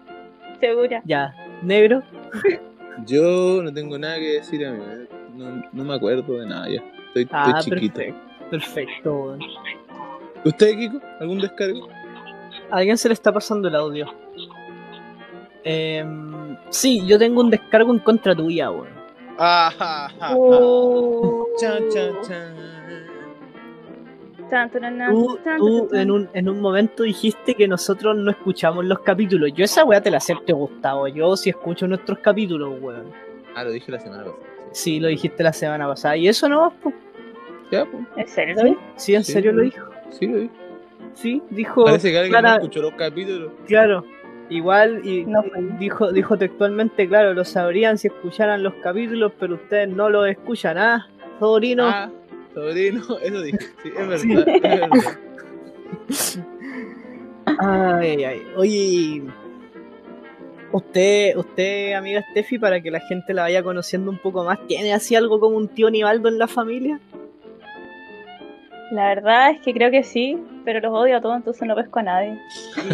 [0.60, 1.02] segura.
[1.04, 1.34] Ya.
[1.62, 2.02] ¿Negro?
[3.06, 4.80] Yo no tengo nada que decir a mí.
[5.34, 6.82] No, no me acuerdo de nada ya.
[7.08, 7.94] Estoy, Ah, estoy chiquito.
[8.50, 8.50] perfecto.
[8.50, 9.38] Perfecto.
[10.46, 11.00] ¿Usted, Kiko?
[11.20, 11.88] ¿Algún descargo?
[12.70, 14.06] A alguien se le está pasando el audio.
[15.64, 18.88] Em, sí, yo tengo un descargo en contra tuya, weón.
[19.38, 20.34] Ah, ja, ja, ja.
[20.36, 21.46] Oh.
[21.60, 22.54] Chan, chan, chan.
[25.58, 29.50] Tú, en, un, en un momento dijiste que nosotros no escuchamos los capítulos.
[29.52, 31.08] Yo esa weá te la acepto, Gustavo.
[31.08, 33.10] Yo sí escucho nuestros capítulos, weón.
[33.56, 34.42] Ah, lo dije la semana pasada.
[34.70, 36.16] Sí, lo dijiste la semana pasada.
[36.16, 36.72] ¿Y eso no?
[36.80, 36.94] pues.
[38.16, 38.56] ¿En serio?
[38.62, 38.76] ¿Sí?
[38.94, 39.70] ¿Sí, en Sí, serio lo weón.
[39.70, 39.86] dijo?
[40.10, 40.48] Sí, lo.
[41.14, 41.84] Sí, dijo.
[41.84, 43.52] Parece que alguien no escuchó los capítulos.
[43.66, 44.04] Claro,
[44.50, 45.42] igual y No
[45.78, 50.78] dijo, dijo textualmente, claro, lo sabrían si escucharan los capítulos, pero ustedes no los escuchan,
[50.78, 51.08] ¿ah?
[51.38, 51.86] Sobrino.
[51.86, 52.10] Ah,
[52.54, 53.58] sobrino, eso dije.
[53.82, 54.18] Sí, es verdad.
[54.18, 54.32] Sí.
[54.32, 54.90] Es verdad.
[57.58, 58.42] Ay, ay.
[58.56, 59.22] Oye,
[60.72, 64.92] usted, usted, amiga Steffi, para que la gente la vaya conociendo un poco más, ¿tiene
[64.92, 67.00] así algo como un tío Nivaldo en la familia?
[68.92, 71.98] La verdad es que creo que sí, pero los odio a todos, entonces no pesco
[71.98, 72.38] a nadie.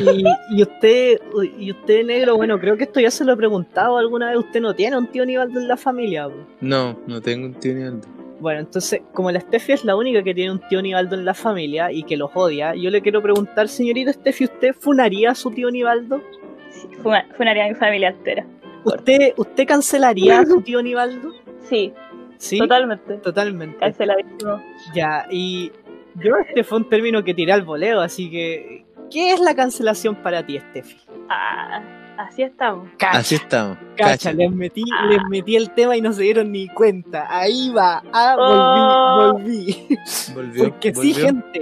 [0.00, 0.24] Y,
[0.57, 1.20] y usted,
[1.59, 4.61] y usted negro, bueno, creo que esto ya se lo he preguntado alguna vez, ¿usted
[4.62, 6.28] no tiene un tío Nivaldo en la familia?
[6.61, 8.00] No, no tengo un tío ni algo.
[8.40, 11.35] Bueno, entonces, como la Steffi es la única que tiene un tío Nivaldo en la
[11.35, 15.50] familia y que los odia, yo le quiero preguntar, señorita Steffi, ¿usted funaría a su
[15.50, 16.22] tío Nivaldo?
[16.70, 18.46] Sí, funa- funaría a mi familia entera.
[18.85, 21.33] ¿Usted, ¿Usted cancelaría a su tío Nivaldo?
[21.61, 21.92] Sí,
[22.38, 23.18] Sí, totalmente.
[23.18, 23.76] totalmente.
[23.78, 24.61] Canceladísimo.
[24.92, 25.70] Ya, y
[26.16, 30.14] yo este fue un término que tiré al voleo, así que, ¿qué es la cancelación
[30.16, 30.96] para ti, Steffi?
[31.29, 31.83] Ah,
[32.18, 32.88] así estamos.
[32.98, 33.79] Cacha, Así estamos.
[33.96, 34.33] cacha, Cacha.
[34.33, 35.07] les metí, Ah.
[35.07, 37.27] les metí el tema y no se dieron ni cuenta.
[37.29, 39.33] Ahí va, ah, Oh.
[39.35, 39.98] volví, volví.
[40.35, 40.64] Volvió.
[40.64, 41.61] Porque sí, gente.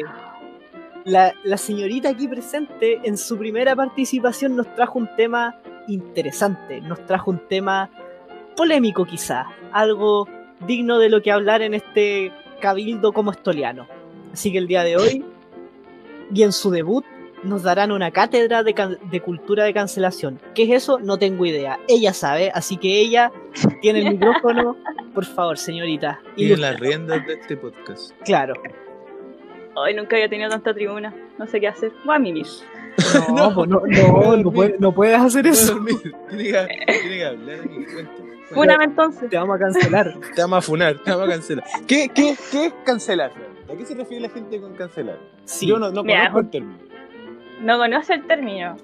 [1.05, 5.57] La, la señorita aquí presente en su primera participación nos trajo un tema
[5.89, 7.89] interesante, nos trajo un tema
[8.55, 10.29] polémico quizá, algo
[10.67, 13.87] digno de lo que hablar en este cabildo como estoliano.
[14.33, 15.25] Así que el día de hoy,
[16.33, 17.05] y en su debut,
[17.43, 20.39] nos darán una cátedra de, can- de cultura de cancelación.
[20.55, 20.99] ¿Qué es eso?
[20.99, 21.79] No tengo idea.
[21.89, 23.33] Ella sabe, así que ella
[23.81, 24.77] tiene el micrófono.
[25.15, 26.21] Por favor, señorita.
[26.37, 28.13] Tiene ilustra- las riendas de este podcast.
[28.25, 28.55] Claro.
[29.75, 31.15] Hoy nunca había tenido tanta tribuna.
[31.39, 31.93] No sé qué hacer.
[32.05, 32.47] Voy a mimir.
[33.15, 34.45] No, No, pues no, no no, dormir.
[34.45, 35.79] no, puedes, no puedes hacer eso.
[36.29, 37.87] Tiene que, hablar aquí.
[38.53, 39.31] Fúname entonces.
[39.31, 40.15] Te vamos a cancelar.
[40.35, 41.65] Te vamos a funar, te vamos a cancelar.
[41.87, 43.33] ¿Qué, qué, qué es cancelar?
[43.73, 45.19] ¿A qué se refiere la gente con cancelar?
[45.45, 45.67] Sí.
[45.67, 46.79] Yo no, no Mira, conozco el término.
[47.63, 48.77] No conoce el término.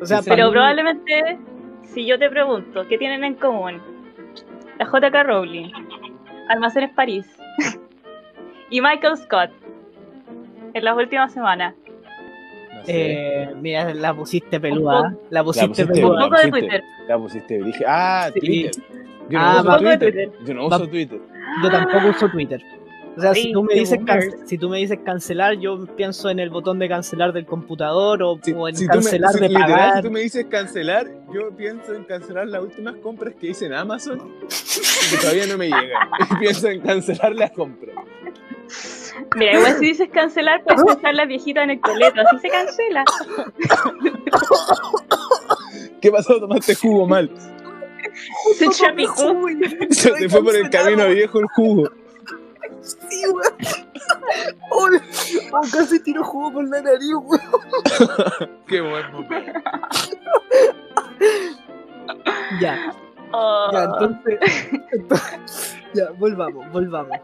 [0.00, 1.38] o sea, Pero probablemente,
[1.82, 3.80] si yo te pregunto, ¿qué tienen en común?
[4.78, 5.70] La JK Rowling,
[6.48, 7.26] Almacenes París
[8.70, 9.50] y Michael Scott
[10.72, 11.74] en las últimas semanas.
[12.74, 13.12] No sé.
[13.12, 15.10] Eh, mira, la pusiste peluda.
[15.30, 16.24] La la pusiste, peluda.
[16.24, 16.60] Un poco de pusiste.
[16.60, 16.82] Twitter.
[17.08, 17.62] La pusiste.
[17.62, 18.40] Dije, ah, Sí.
[18.40, 18.70] Twitter.
[19.30, 19.98] Yo no Ah, uso Twitter.
[19.98, 20.32] Twitter.
[20.44, 21.20] Yo no Va- uso Twitter.
[21.62, 22.62] Yo tampoco uso Twitter.
[23.16, 24.34] O sea, si tú, me dices boomers.
[24.34, 28.22] can- si tú me dices cancelar, yo pienso en el botón de cancelar del computador
[28.22, 29.96] o, Si, o en si me, cancelar si- de literal, pagar.
[29.96, 33.74] si tú me dices cancelar, yo pienso en cancelar las últimas compras que hice en
[33.74, 36.08] Amazon y que todavía no me llegan.
[36.32, 37.94] Y pienso en cancelar las compras.
[39.36, 43.04] Mira, igual si dices cancelar, puedes pensar la viejita en el coleto, así se cancela.
[46.00, 46.40] ¿Qué pasó?
[46.40, 47.30] Tomaste jugo mal.
[48.56, 49.34] Se chapicó.
[49.90, 51.90] Se te fue por el camino viejo el jugo.
[52.84, 53.54] Sí, weón.
[54.70, 54.88] Oh,
[55.52, 58.50] oh, casi tiro jugo por la nariz, weón.
[58.66, 59.60] Qué buen momento.
[62.60, 62.92] Ya,
[63.36, 64.38] Oh, ya, entonces,
[64.92, 67.18] entonces- ya, volvamos, volvamos.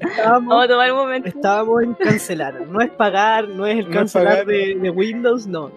[0.00, 1.28] Estábamos, Vamos a tomar un momento.
[1.28, 2.60] estábamos en cancelar.
[2.68, 4.46] No es pagar, no es el No es cancelar pagar.
[4.46, 5.72] de, de Windows, no.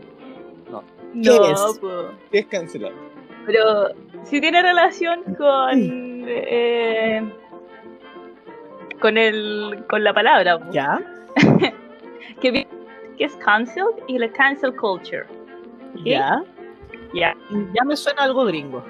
[1.13, 1.79] No, es?
[1.79, 1.89] po.
[2.31, 2.91] ¿Qué es cancelar?
[3.47, 3.87] pero
[4.23, 5.71] si tiene relación con.
[6.27, 7.23] eh,
[9.01, 9.83] con el.
[9.89, 10.59] con la palabra.
[10.71, 11.01] ¿Ya?
[12.41, 12.51] que,
[13.17, 15.25] que es cancel y la cancel culture.
[16.05, 16.41] ¿Ya?
[17.13, 17.35] Ya,
[17.73, 18.83] Ya me suena algo gringo.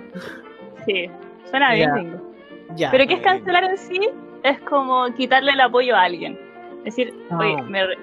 [0.85, 1.09] sí.
[1.49, 1.95] Suena bien, Ya.
[1.95, 2.33] gringo.
[2.75, 2.91] Ya.
[2.91, 3.99] Pero ¿qué es cancelar en sí?
[4.43, 6.37] Es como quitarle el apoyo a alguien.
[6.85, 7.37] Es decir, Ah.
[7.39, 7.97] oye, me, re-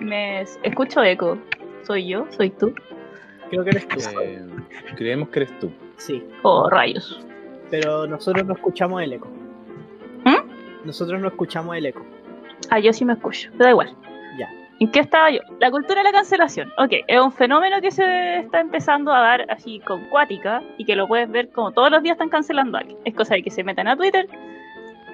[0.00, 1.38] me escucho eco.
[1.82, 2.26] ¿Soy yo?
[2.30, 2.72] ¿Soy tú?
[3.50, 3.98] Creo que eres tú.
[4.20, 4.44] Eh,
[4.96, 5.70] creemos que eres tú.
[5.96, 6.22] Sí.
[6.42, 7.20] Oh, rayos.
[7.70, 9.28] Pero nosotros no escuchamos el eco.
[10.24, 10.36] ¿Mm?
[10.86, 12.06] Nosotros no escuchamos el eco.
[12.70, 13.50] Ah, yo sí me escucho.
[13.52, 13.96] Pero da igual.
[14.38, 14.48] Ya.
[14.78, 15.40] ¿En qué estaba yo?
[15.58, 16.72] La cultura de la cancelación.
[16.78, 20.94] Ok, es un fenómeno que se está empezando a dar así con cuática y que
[20.94, 22.98] lo puedes ver como todos los días están cancelando a alguien.
[23.04, 24.28] Es cosa de que se metan a Twitter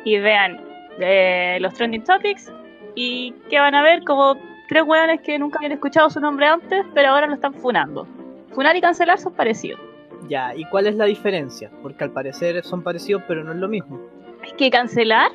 [0.04, 0.60] y vean
[1.00, 2.52] eh, los trending topics
[2.94, 4.36] y que van a ver como
[4.68, 8.06] tres hueones que nunca habían escuchado su nombre antes, pero ahora lo están funando.
[8.52, 9.80] Funar y cancelar son parecidos.
[10.28, 10.54] Ya.
[10.54, 11.70] ¿Y cuál es la diferencia?
[11.82, 14.00] Porque al parecer son parecidos, pero no es lo mismo.
[14.44, 15.30] Es que cancelar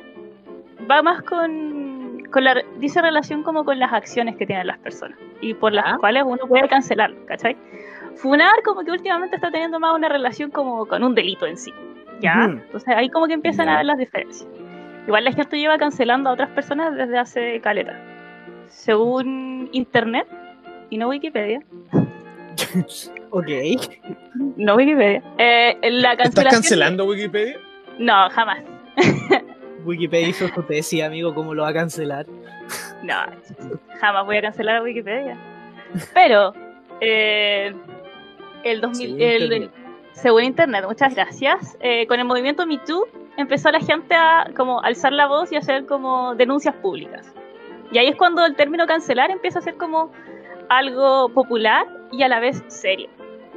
[0.90, 5.18] va más con, con la dice relación como con las acciones que tienen las personas
[5.40, 5.96] y por las Ah.
[6.00, 7.56] cuales uno puede cancelarlo, ¿cachai?
[8.16, 11.72] Funar como que últimamente está teniendo más una relación como con un delito en sí,
[12.20, 12.44] ¿ya?
[12.44, 14.48] Entonces ahí como que empiezan a ver las diferencias.
[15.06, 17.96] Igual la gente lleva cancelando a otras personas desde hace caleta.
[18.66, 20.26] Según internet
[20.90, 21.60] y no Wikipedia,
[23.30, 23.48] Ok.
[24.56, 27.56] no Wikipedia, eh, la ¿Estás cancelando Wikipedia?
[27.98, 28.58] No, jamás.
[29.84, 32.26] Wikipedia hizo su tesis, amigo, ¿cómo lo va a cancelar?
[33.02, 33.14] No,
[34.00, 35.36] jamás voy a cancelar a Wikipedia.
[36.14, 36.52] Pero,
[37.00, 37.74] eh,
[38.64, 39.70] el 2000, Según el- Internet.
[40.12, 41.76] según internet, muchas gracias.
[41.80, 45.56] eh, con el movimiento Me Too empezó la gente a como alzar la voz y
[45.56, 47.32] hacer como denuncias públicas.
[47.92, 50.10] Y ahí es cuando el término cancelar empieza a ser como
[50.68, 53.08] algo popular y a la vez serio.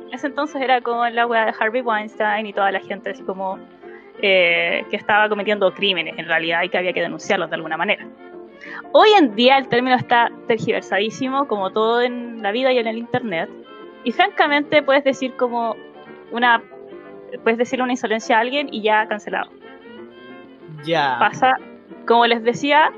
[0.08, 3.24] En ese entonces era como la wea de Harvey Weinstein y toda la gente así
[3.24, 3.58] como
[4.22, 8.08] eh, que estaba cometiendo crímenes en realidad y que había que denunciarlos de alguna manera.
[8.92, 12.98] Hoy en día el término está tergiversadísimo, como todo en la vida y en el
[12.98, 13.50] internet.
[14.04, 15.76] Y francamente puedes decir como
[16.32, 16.62] una
[17.44, 19.50] puedes decirle una insolencia a alguien y ya cancelado.
[20.84, 21.18] Ya.
[21.20, 21.56] Pasa,
[22.08, 22.92] como les decía,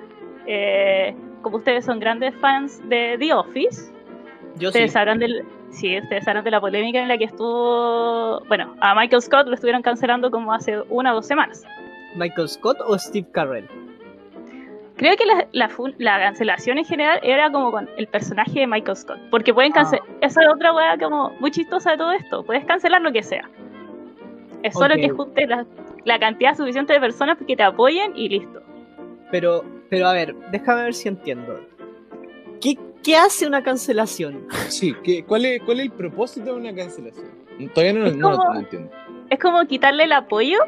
[0.47, 3.93] eh, como ustedes son grandes fans de The Office,
[4.55, 4.67] Yo sí.
[4.67, 8.95] ustedes sabrán del sí, ustedes sabrán de la polémica en la que estuvo, bueno, a
[8.95, 11.65] Michael Scott lo estuvieron cancelando como hace una o dos semanas.
[12.15, 13.67] ¿Michael Scott o Steve Carell?
[14.95, 18.67] Creo que la, la, fun- la cancelación en general era como con el personaje de
[18.67, 19.17] Michael Scott.
[19.31, 20.05] Porque pueden cancelar.
[20.21, 22.43] Esa es otra weá como muy chistosa de todo esto.
[22.43, 23.49] Puedes cancelar lo que sea.
[24.61, 25.65] Es solo que junte la,
[26.05, 28.61] la cantidad suficiente de personas que te apoyen y listo.
[29.31, 31.59] Pero, pero a ver, déjame ver si entiendo.
[33.03, 34.47] ¿Qué, hace una cancelación?
[34.69, 37.31] Sí, ¿qué, cuál, es, ¿cuál es el propósito de una cancelación?
[37.73, 38.91] Todavía no, Es no, como- no entiendo.
[39.29, 40.59] Es como quitarle el apoyo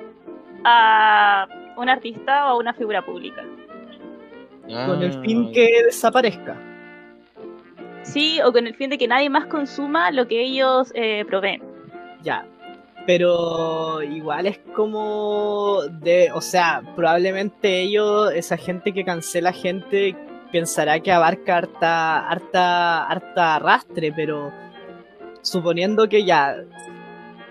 [0.64, 3.44] a un artista o a una figura pública.
[4.64, 6.58] Con el Ah, fin que desaparezca.
[8.04, 11.62] Sí, o con el fin de que nadie más consuma lo que ellos eh, proveen.
[12.24, 12.46] Ya.
[13.06, 20.16] Pero igual es como de, o sea, probablemente ellos, esa gente que cancela gente,
[20.56, 24.54] pensará que abarca harta, harta, harta arrastre, pero
[25.42, 26.64] suponiendo que ya.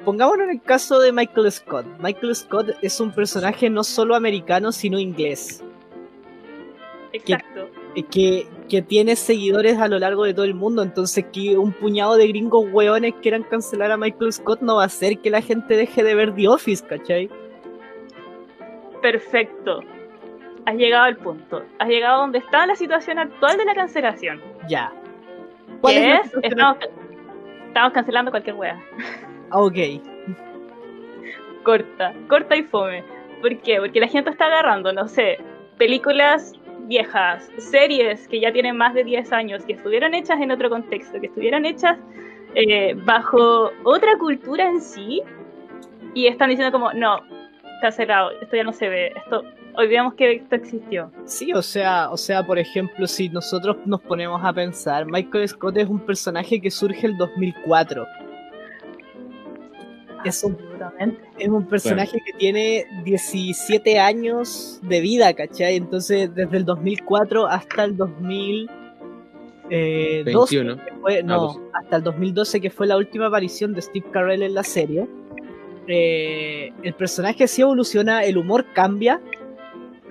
[0.07, 1.85] Pongámonos en el caso de Michael Scott.
[2.01, 5.63] Michael Scott es un personaje no solo americano, sino inglés.
[7.13, 7.69] Exacto.
[7.95, 10.83] eh, que, que tiene seguidores a lo largo de todo el mundo.
[10.83, 14.87] Entonces, que un puñado de gringos hueones quieran cancelar a Michael Scott no va a
[14.87, 17.29] hacer que la gente deje de ver The Office, ¿cachai?
[19.03, 19.83] Perfecto.
[20.67, 21.63] Has llegado al punto.
[21.79, 24.41] Has llegado donde está la situación actual de la cancelación.
[24.69, 24.93] Ya.
[25.87, 26.33] ¿Qué la es?
[27.67, 28.81] estamos cancelando cualquier wea.
[29.51, 29.75] Ah, ok.
[31.65, 33.03] Corta, corta y fome.
[33.41, 33.79] ¿Por qué?
[33.79, 35.39] Porque la gente está agarrando, no sé,
[35.79, 36.55] películas
[36.87, 41.21] viejas, series que ya tienen más de 10 años, que estuvieron hechas en otro contexto,
[41.21, 41.99] que estuvieron hechas
[42.55, 45.23] eh, bajo otra cultura en sí,
[46.15, 47.21] y están diciendo como, no,
[47.81, 49.43] cancelado, esto ya no se ve, esto,
[49.77, 51.11] olvidemos que esto existió.
[51.25, 55.77] Sí, o sea, o sea, por ejemplo, si nosotros nos ponemos a pensar, Michael Scott
[55.77, 58.07] es un personaje que surge el 2004.
[60.25, 61.21] Es un, Absolutamente.
[61.39, 65.77] es un personaje que tiene 17 años de vida, ¿cachai?
[65.77, 70.77] Entonces, desde el 2004 hasta el 2012, 21.
[70.77, 71.61] que fue- no, 12.
[71.75, 75.07] hasta el 2012, que fue la última aparición de Steve Carell en la serie,
[75.89, 79.21] eh, el personaje sí evoluciona, el humor cambia,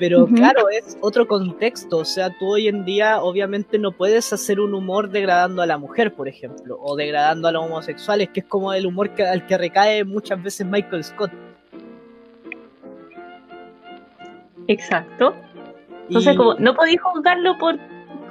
[0.10, 1.98] Pero claro, es otro contexto.
[2.00, 5.78] O sea, tú hoy en día obviamente no puedes hacer un humor degradando a la
[5.78, 9.46] mujer, por ejemplo, o degradando a los homosexuales, que es como el humor que, al
[9.46, 11.32] que recae muchas veces Michael Scott.
[14.68, 15.34] Exacto.
[16.08, 17.78] Entonces, Y- como, no podéis juzgarlo por.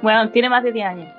[0.01, 1.13] Bueno, tiene más de 10 años.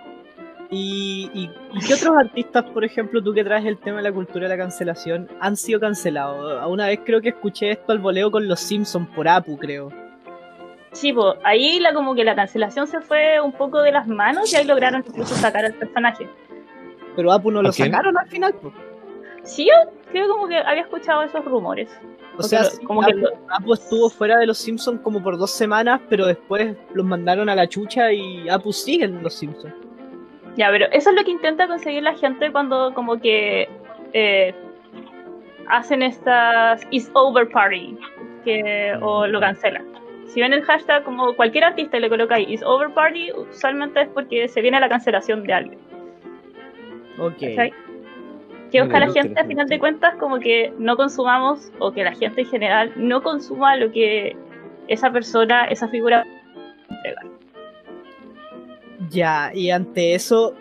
[0.70, 4.12] Y, y- y qué otros artistas, por ejemplo, tú que traes el tema de la
[4.12, 6.64] cultura de la cancelación, han sido cancelados?
[6.68, 9.90] Una vez creo que escuché esto al voleo con los Simpsons por Apu, creo.
[10.94, 14.50] Sí, pues ahí la, como que la cancelación se fue un poco de las manos
[14.52, 16.26] y ahí lograron incluso sacar al personaje.
[17.16, 18.54] Pero Apu no lo sacaron al final.
[18.54, 18.72] po.
[19.42, 21.90] Sí, yo creo como que había escuchado esos rumores.
[22.38, 25.37] O sea, lo- como que Apu, lo- Apu estuvo fuera de los Simpsons como por
[25.37, 29.74] dos semanas, pero después los mandaron a la chucha y Apu sigue en los Simpsons.
[30.57, 33.68] Ya, pero eso es lo que intenta conseguir la gente cuando como que
[34.12, 34.54] eh,
[35.68, 37.98] hacen estas is over party
[38.44, 39.85] que, o lo cancelan.
[40.26, 44.02] Si ven el hashtag como cualquier artista y le coloca ahí is over party, usualmente
[44.02, 45.78] es porque se viene la cancelación de alguien.
[47.18, 47.40] Ok.
[47.40, 47.72] ¿cachai?
[48.70, 52.12] Que ojalá la gente, a final de cuentas, como que no consumamos, o que la
[52.12, 54.37] gente en general no consuma lo que
[54.88, 56.24] esa persona, esa figura
[56.90, 57.22] entrega.
[59.10, 60.54] Ya, y ante eso,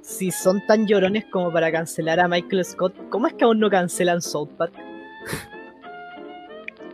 [0.00, 3.70] si son tan llorones como para cancelar a Michael Scott, ¿cómo es que aún no
[3.70, 4.72] cancelan South Park?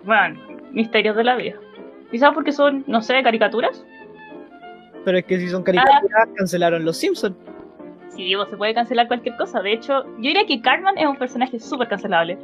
[0.04, 0.40] Bueno,
[0.72, 1.56] misterios de la vida.
[2.12, 3.85] Quizás porque son, no sé, caricaturas.
[5.05, 7.35] Pero es que si son caricaturas, cancelaron los Simpsons.
[8.14, 9.61] Sí, vos se puede cancelar cualquier cosa.
[9.62, 12.38] De hecho, yo diría que Cartman es un personaje súper cancelable.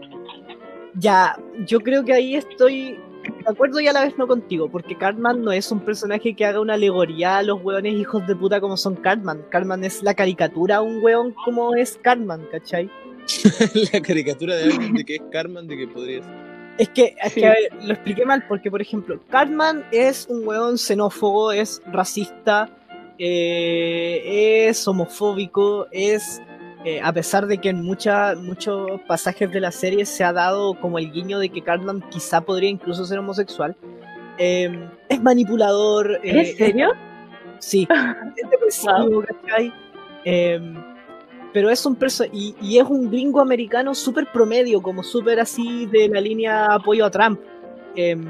[0.94, 4.96] Ya, yo creo que ahí estoy de acuerdo y a la vez no contigo, porque
[4.96, 8.60] Cartman no es un personaje que haga una alegoría a los hueones hijos de puta
[8.60, 9.44] como son Cartman.
[9.50, 12.90] Cartman es la caricatura a un hueón como es Cartman, ¿cachai?
[13.92, 16.47] la caricatura de alguien de que es Carmen, de que podría ser.
[16.78, 17.40] Es que, es Sí.
[17.40, 21.82] que a ver, lo expliqué mal, porque por ejemplo, Cartman es un hueón xenófobo, es
[21.92, 22.70] racista,
[23.18, 26.40] eh, es homofóbico, es,
[26.84, 30.74] eh, a pesar de que en mucha, muchos pasajes de la serie se ha dado
[30.80, 33.74] como el guiño de que Cartman quizá podría incluso ser homosexual,
[34.38, 36.90] eh, es manipulador, eh, ¿En serio?
[37.58, 37.88] Sí,
[38.36, 39.72] es depresivo, ¿cachai?
[41.52, 45.86] Pero es un perso y, y es un gringo americano súper promedio, como súper así
[45.86, 47.40] de la línea apoyo a Trump.
[47.96, 48.26] Em,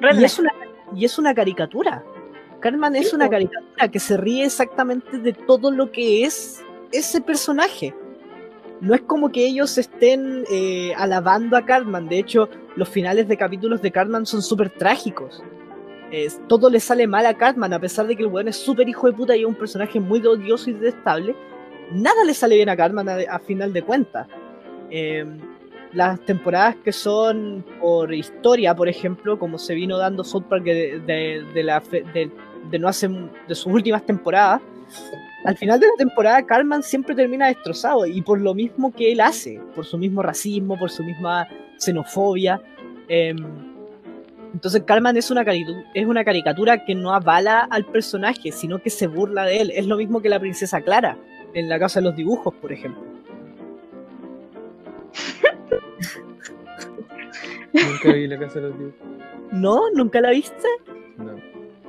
[0.00, 0.52] y, es una,
[0.94, 2.04] y es una caricatura.
[2.60, 7.94] Carmen es una caricatura que se ríe exactamente de todo lo que es ese personaje.
[8.80, 12.08] No es como que ellos estén eh, alabando a Cartman.
[12.08, 15.42] De hecho, los finales de capítulos de Cartman son súper trágicos.
[16.48, 19.06] Todo le sale mal a Cartman, a pesar de que el weón es súper hijo
[19.06, 21.34] de puta y es un personaje muy odioso y detestable.
[21.92, 24.26] Nada le sale bien a Cartman a, final de cuentas.
[24.90, 25.24] Eh,
[25.92, 32.30] las temporadas que son por historia, por ejemplo, como se vino dando South Park de,
[32.78, 34.60] no hace de sus últimas temporadas,
[35.44, 39.20] al final de la temporada Cartman siempre termina destrozado y por lo mismo que él
[39.20, 42.60] hace, por su mismo racismo, por su misma xenofobia.
[43.08, 43.36] em,
[44.52, 49.06] entonces Cartman es una, es una caricatura que no avala al personaje, sino que se
[49.06, 49.72] burla de él.
[49.74, 51.16] Es lo mismo que la princesa Clara
[51.56, 53.02] en la casa de los dibujos, por ejemplo.
[57.72, 59.00] Nunca vi la casa de los dibujos.
[59.52, 59.90] ¿No?
[59.94, 60.68] ¿Nunca la viste?
[61.18, 61.36] No.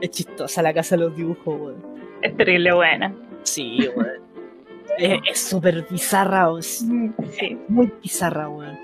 [0.01, 1.84] Es chistosa la casa de los dibujos, weón.
[2.21, 3.13] Es terrible buena.
[3.43, 5.21] Sí, weón.
[5.30, 6.60] es súper bizarra, weón.
[6.60, 6.86] es
[7.32, 7.58] Sí.
[7.67, 8.77] muy bizarra, weón.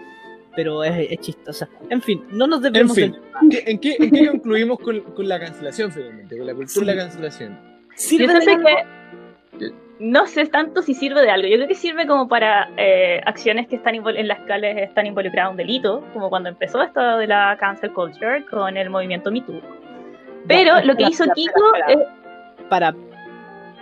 [0.55, 1.67] Pero es, es chistosa.
[1.89, 5.27] En fin, no nos debemos En fin, ¿qué- ¿en qué, en qué concluimos con, con
[5.27, 6.37] la cancelación finalmente?
[6.37, 7.59] Con la cultura de la cancelación.
[7.95, 8.65] ¿Sirve Yo de algo?
[8.67, 9.02] que
[9.99, 11.47] no sé tanto si sirve de algo.
[11.47, 15.51] Yo creo que sirve como para eh, acciones que están en las cuales están involucradas
[15.51, 19.61] un delito, como cuando empezó esto de la cancel culture con el movimiento Me Too.
[20.47, 21.97] Pero lo que hizo Kiko es.
[22.69, 22.93] Para.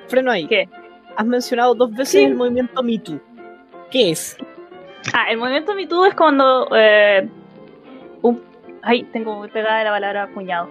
[0.08, 0.46] Freno ahí.
[0.48, 0.70] ¿Qué?
[1.16, 2.24] Has mencionado dos veces Sí.
[2.24, 3.20] el movimiento Me Too.
[3.90, 4.38] ¿Qué es?
[5.14, 6.68] Ah, el movimiento Me Too es cuando.
[6.76, 7.28] eh,
[8.22, 8.42] un,
[8.84, 10.70] ay, tengo muy pegada la palabra puñado.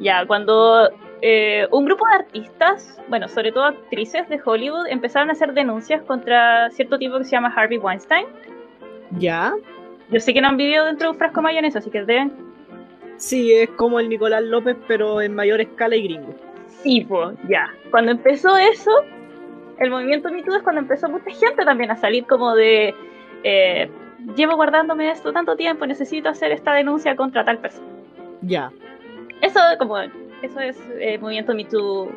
[0.00, 0.90] Ya, cuando
[1.22, 6.02] eh, un grupo de artistas, bueno, sobre todo actrices de Hollywood, empezaron a hacer denuncias
[6.02, 8.26] contra cierto tipo que se llama Harvey Weinstein.
[9.18, 9.54] ¿Ya?
[10.10, 12.32] Yo sé que no han vivido dentro de un frasco mayonesa, así que deben.
[13.16, 16.34] Sí, es como el Nicolás López, pero en mayor escala y gringo.
[16.66, 17.70] Sí, pues, ya.
[17.90, 18.90] Cuando empezó eso,
[19.78, 22.94] el movimiento Me Too es cuando empezó mucha gente también a salir como de.
[23.44, 23.90] eh,
[24.36, 27.86] Llevo guardándome esto tanto tiempo, necesito hacer esta denuncia contra tal persona.
[28.42, 28.70] Ya.
[29.40, 29.96] Eso como
[30.42, 32.08] eso es eh, movimiento Me Too.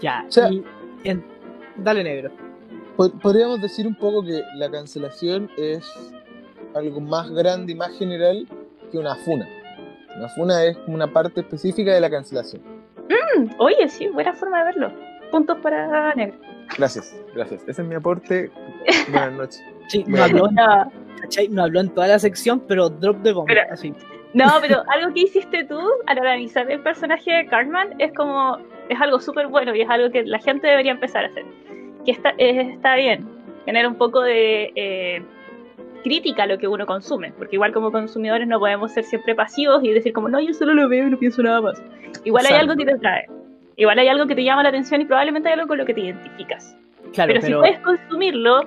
[0.00, 0.24] Ya.
[0.28, 0.64] O sea- y
[1.04, 1.24] en-
[1.76, 2.30] Dale, negro.
[2.96, 5.84] Pod- Podríamos decir un poco que la cancelación es
[6.74, 8.46] algo más grande y más general
[8.90, 9.46] que una funa.
[10.16, 12.62] Una funa es una parte específica de la cancelación.
[13.36, 14.92] Mm, oye, sí, buena forma de verlo.
[15.30, 16.36] Puntos para negro.
[16.76, 17.62] Gracias, gracias.
[17.68, 18.50] Ese es mi aporte.
[19.10, 19.62] Buenas noches.
[19.88, 20.24] Sí, no Bueno.
[20.24, 21.48] habló, No, ¿cachai?
[21.48, 23.46] No habló en toda la sección, pero drop de bomba.
[23.54, 23.94] Pero- así.
[24.34, 28.58] No, pero algo que hiciste tú al analizar el personaje de Cartman es como.
[28.88, 31.44] Es algo súper bueno y es algo que la gente debería empezar a hacer.
[32.04, 33.28] Que está, está bien.
[33.64, 34.72] Tener un poco de.
[34.74, 35.22] eh,
[36.02, 39.82] crítica a lo que uno consume, porque igual como consumidores no podemos ser siempre pasivos
[39.82, 41.82] y decir como, no, yo solo lo veo y no pienso nada más.
[42.24, 42.72] Igual hay Exacto.
[42.72, 43.26] algo que te trae,
[43.76, 45.94] igual hay algo que te llama la atención y probablemente hay algo con lo que
[45.94, 46.76] te identificas.
[47.12, 48.60] Claro, pero, pero, si puedes consumirlo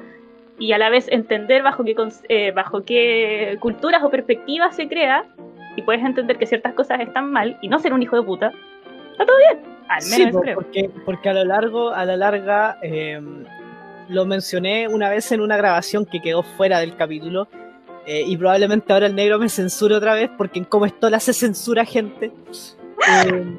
[0.60, 1.96] y a la vez entender bajo qué,
[2.30, 5.26] eh, bajo qué culturas o perspectivas se crea,
[5.76, 8.52] y puedes entender que ciertas cosas están mal y no ser un hijo de puta,
[9.12, 9.64] está todo bien.
[9.90, 10.56] Al menos Sí, eso creo.
[10.56, 13.20] porque, porque a lo largo, a la larga, eh,
[14.10, 17.48] lo mencioné una vez en una grabación que quedó fuera del capítulo.
[18.08, 21.34] eh, y probablemente ahora el negro me censure otra vez porque en como esto se
[21.34, 22.32] censura gente.
[23.26, 23.58] Eh,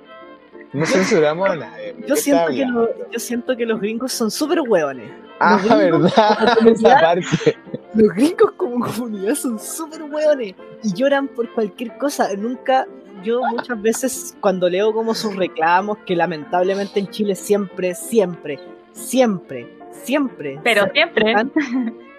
[0.72, 1.94] No censuramos a nadie.
[2.06, 2.80] yo, ¿qué siento que hablando?
[2.82, 5.10] lo- yo siento que los gringos son súper hueones.
[5.38, 7.56] Ah, gringos verdad, esa parte.
[7.94, 12.28] Los gringos como comunidad son súper hueones y lloran por cualquier cosa.
[12.38, 12.86] Nunca,
[13.22, 18.58] yo muchas veces cuando leo como sus reclamos, que lamentablemente en Chile siempre, siempre,
[18.92, 20.58] siempre, siempre.
[20.64, 21.34] Pero siempre,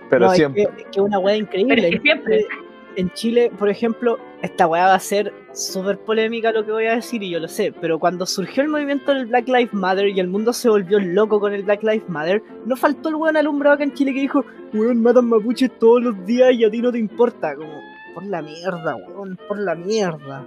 [0.10, 0.68] Pero no, es siempre.
[0.76, 1.76] que- es que una hueá increíble.
[1.76, 2.48] Pero es que En siempre.
[2.96, 6.96] En Chile, por ejemplo, esta weá va a ser súper polémica lo que voy a
[6.96, 10.20] decir y yo lo sé, pero cuando surgió el movimiento del Black Lives Matter y
[10.20, 13.76] el mundo se volvió loco con el Black Lives Matter, no faltó el weón alumbrado
[13.76, 16.92] acá en Chile que dijo, weón, matan mapuches todos los días y a ti no
[16.92, 17.56] te importa.
[17.56, 17.82] Como,
[18.14, 20.46] por la mierda, weón, por la mierda.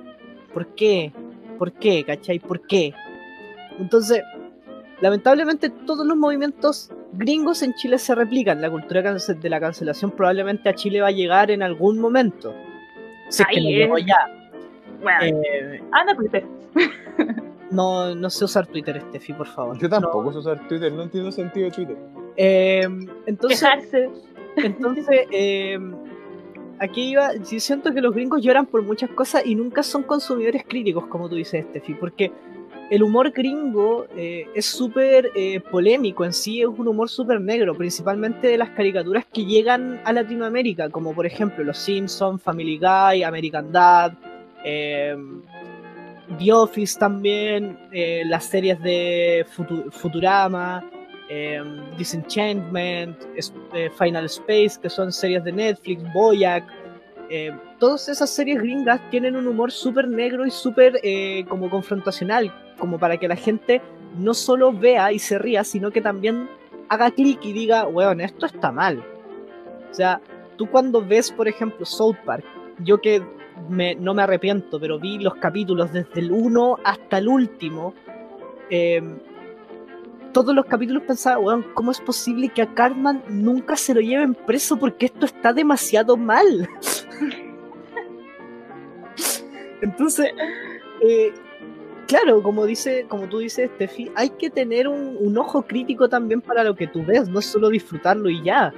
[0.55, 1.13] ¿Por qué?
[1.59, 2.05] ¿Por qué?
[2.05, 2.39] ¿Cachai?
[2.39, 2.95] ¿Por qué?
[3.79, 4.23] Entonces,
[5.01, 8.61] lamentablemente todos los movimientos gringos en Chile se replican.
[8.61, 12.55] La cultura de la cancelación probablemente a Chile va a llegar en algún momento.
[13.29, 13.75] Si es que no es.
[13.75, 14.17] llegó ya.
[15.03, 16.45] bueno, Eh, anda Twitter.
[17.71, 19.79] no, no sé usar Twitter, Steffi, por favor.
[19.79, 21.97] Yo tampoco sé usar Twitter, no entiendo el sentido de Twitter.
[22.15, 22.23] No.
[22.37, 22.89] Eh,
[23.27, 24.11] entonces, Quejarse.
[24.57, 25.79] entonces eh,
[26.79, 27.31] aquí iba.
[27.43, 31.29] Sí, siento que los gringos lloran por muchas cosas y nunca son consumidores críticos, como
[31.29, 32.31] tú dices, Steffi, porque
[32.91, 37.75] el humor gringo eh, es súper eh, polémico en sí, es un humor súper negro,
[37.75, 43.23] principalmente de las caricaturas que llegan a Latinoamérica, como por ejemplo Los Simpsons, Family Guy,
[43.25, 44.13] American Dad,
[44.65, 45.17] eh,
[46.39, 50.85] The Office también, eh, las series de Futu- Futurama,
[51.29, 51.61] eh,
[51.99, 53.17] Disenchantment,
[53.99, 56.65] Final Space, que son series de Netflix, Boyac.
[57.31, 61.01] eh, todas esas series gringas tienen un humor súper negro y súper
[61.49, 63.83] como confrontacional, como para que la gente
[64.19, 66.49] no solo vea y se ría, sino que también
[66.89, 69.03] haga clic y diga, weón, esto está mal.
[69.91, 70.21] O sea,
[70.57, 72.45] tú cuando ves, por ejemplo, South Park,
[72.81, 73.23] yo que
[73.69, 77.95] no me arrepiento, pero vi los capítulos desde el 1 hasta el último,
[78.71, 79.03] eh,
[80.33, 84.35] todos los capítulos pensaba, weón, ¿cómo es posible que a Cartman nunca se lo lleven
[84.35, 86.69] preso porque esto está demasiado mal?
[89.81, 90.33] Entonces,
[91.01, 91.33] eh,
[92.07, 96.41] claro, como dice, como tú dices, Steffi, hay que tener un, un ojo crítico también
[96.41, 98.73] para lo que tú ves, no solo disfrutarlo y ya.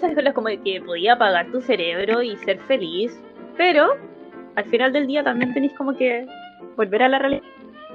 [0.00, 3.20] Con las como que podía apagar tu cerebro y ser feliz,
[3.58, 3.94] pero
[4.54, 6.26] al final del día también tenéis como que
[6.76, 7.42] volver a la realidad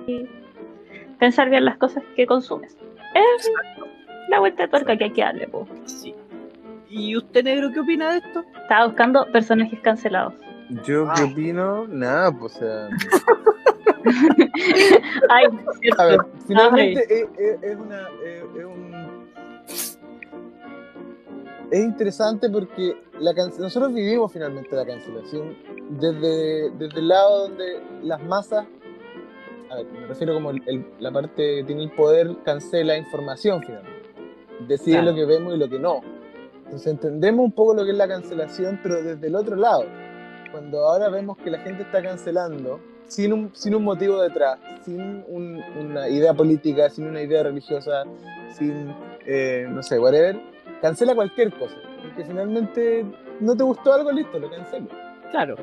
[0.05, 0.27] y
[1.17, 2.77] pensar bien las cosas que consumes.
[3.15, 3.51] Es
[4.29, 5.67] la vuelta de tuerca que hay que darle, po.
[5.85, 6.13] Sí.
[6.89, 8.43] ¿Y usted, negro, qué opina de esto?
[8.61, 10.35] Estaba buscando personajes cancelados.
[10.83, 12.89] Yo qué opino, nada, pues o sea.
[15.29, 15.45] Ay,
[15.97, 18.07] A ver, finalmente es, es- es una.
[18.23, 18.87] Es, es un.
[21.69, 25.53] Es interesante porque la nosotros vivimos finalmente la cancelación
[25.89, 28.65] desde, desde el lado donde las masas.
[29.69, 33.61] A ver, me refiero como el- el- la parte que tiene el poder cancela información
[33.65, 33.97] finalmente.
[34.67, 35.11] Decide Claro.
[35.11, 36.01] lo que vemos y lo que no.
[36.63, 39.83] Entonces entendemos un poco lo que es la cancelación, pero desde el otro lado.
[40.51, 45.23] Cuando ahora vemos que la gente está cancelando sin un, sin un motivo detrás, sin
[45.27, 48.03] un- una idea política, sin una idea religiosa,
[48.51, 48.93] sin,
[49.25, 50.39] eh, no sé, whatever,
[50.81, 51.75] cancela cualquier cosa.
[52.01, 53.05] Porque finalmente
[53.39, 54.87] no te gustó algo, listo, lo cancelo.
[55.31, 55.55] Claro.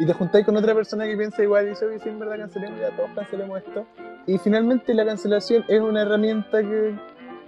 [0.00, 2.38] Y te juntáis con otra persona que piensa igual y dice, oye, sí, en verdad
[2.38, 3.86] cancelemos, ya todos cancelemos esto.
[4.26, 6.94] Y finalmente la cancelación es una herramienta que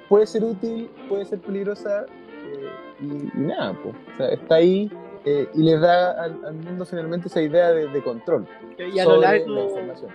[0.08, 2.68] puede ser útil, puede ser peligrosa, eh,
[3.00, 3.94] y, y nada, pues.
[4.14, 4.88] O sea, está ahí
[5.30, 8.46] eh, y le da al, al mundo finalmente esa idea de, de control
[8.78, 10.10] Y a lo la largo, información.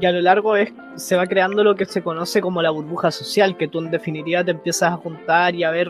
[0.00, 3.10] y a lo largo es, se va creando lo que se conoce como la burbuja
[3.10, 5.88] social, que tú en definitiva te empiezas a juntar y a ver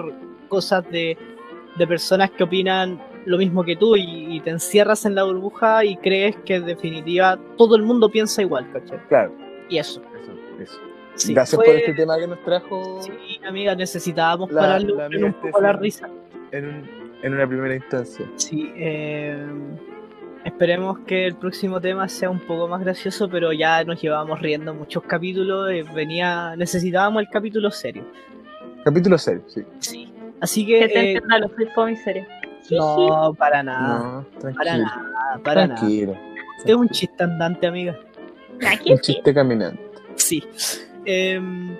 [0.48, 1.16] cosas de,
[1.76, 5.84] de personas que opinan lo mismo que tú y, y te encierras en la burbuja
[5.84, 8.98] y crees que en definitiva todo el mundo piensa igual, ¿cachai?
[9.08, 9.32] Claro,
[9.68, 10.00] Y eso.
[10.22, 10.78] eso, eso.
[11.14, 13.12] Sí, Gracias fue- por este tema que nos trajo Sí,
[13.46, 16.08] amiga, necesitábamos La- pararle la un, poco la risa.
[16.52, 18.26] en, un- en una primera instancia.
[18.36, 19.46] Sí, eh,
[20.44, 24.74] esperemos que el próximo tema sea un poco más gracioso, pero ya nos llevábamos riendo
[24.74, 25.70] muchos capítulos.
[25.70, 28.04] eh, venía, necesitábamos el capítulo serio.
[28.84, 29.62] Capítulo 6, sí.
[29.80, 30.12] Sí.
[30.40, 32.26] Así Que que te eh, entienda los flip y serio.
[32.70, 34.84] no, para nada, no, para tranquilo.
[34.84, 35.80] nada, para nada.
[35.80, 36.16] tranquilo.
[36.58, 37.98] Este es un chiste andante, amiga.
[38.88, 39.80] Un chiste caminante.
[40.16, 40.42] Sí.
[41.04, 41.76] Em,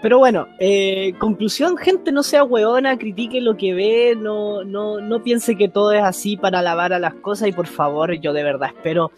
[0.00, 5.22] pero bueno, eh, conclusión, gente, no sea hueona, critique lo que ve, no, no, no
[5.22, 8.44] piense que todo es así para alabar a las cosas y por favor, yo de
[8.44, 9.10] verdad espero,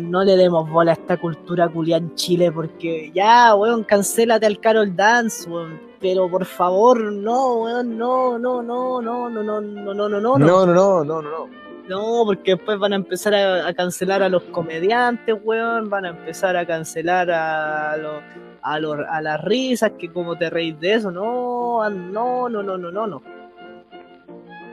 [0.00, 4.96] no le demos bola a esta cultura culia Chile porque ya, weón, cancélate al Carol
[4.96, 9.94] Dance, weón, pero por favor, no, weón, no, no, no, no, no, no, no, no,
[9.94, 10.38] no, no, no.
[10.38, 11.65] No, no, no, no, no, no.
[11.88, 15.88] No, porque después van a empezar a, a cancelar a los comediantes, weón.
[15.88, 18.22] Van a empezar a cancelar a, los
[18.62, 21.10] a, los a las risas, que como te reís de eso.
[21.12, 23.06] No, ah, no, no, no, no, no.
[23.06, 23.22] no.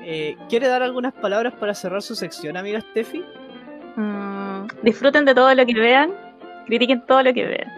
[0.06, 3.24] Eh, ¿Quiere dar algunas palabras para cerrar su sección, amiga Steffi?
[3.96, 6.12] Mm, disfruten de todo lo que vean,
[6.66, 7.72] critiquen todo lo que vean.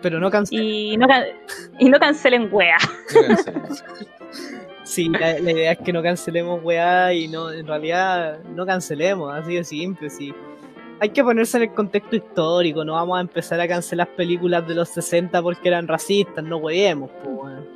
[0.00, 0.64] Pero no cancelen.
[0.64, 1.24] Y no, can-
[1.78, 2.76] y no cancelen wea.
[4.84, 9.32] Sí, la, la idea es que no cancelemos, weá, y no, en realidad no cancelemos,
[9.32, 10.34] así de simple, sí.
[11.00, 14.74] Hay que ponerse en el contexto histórico, no vamos a empezar a cancelar películas de
[14.74, 17.68] los 60 porque eran racistas, no weemos, pues, weón.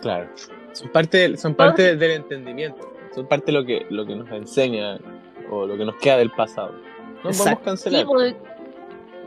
[0.00, 0.28] Claro.
[0.72, 2.92] Son parte, son parte del entendimiento.
[3.14, 4.98] Son parte de lo que, lo que nos enseña
[5.50, 6.72] o lo que nos queda del pasado.
[6.72, 7.76] No podemos Exacto.
[7.76, 8.06] Sí, cancelar.
[8.06, 8.34] pues,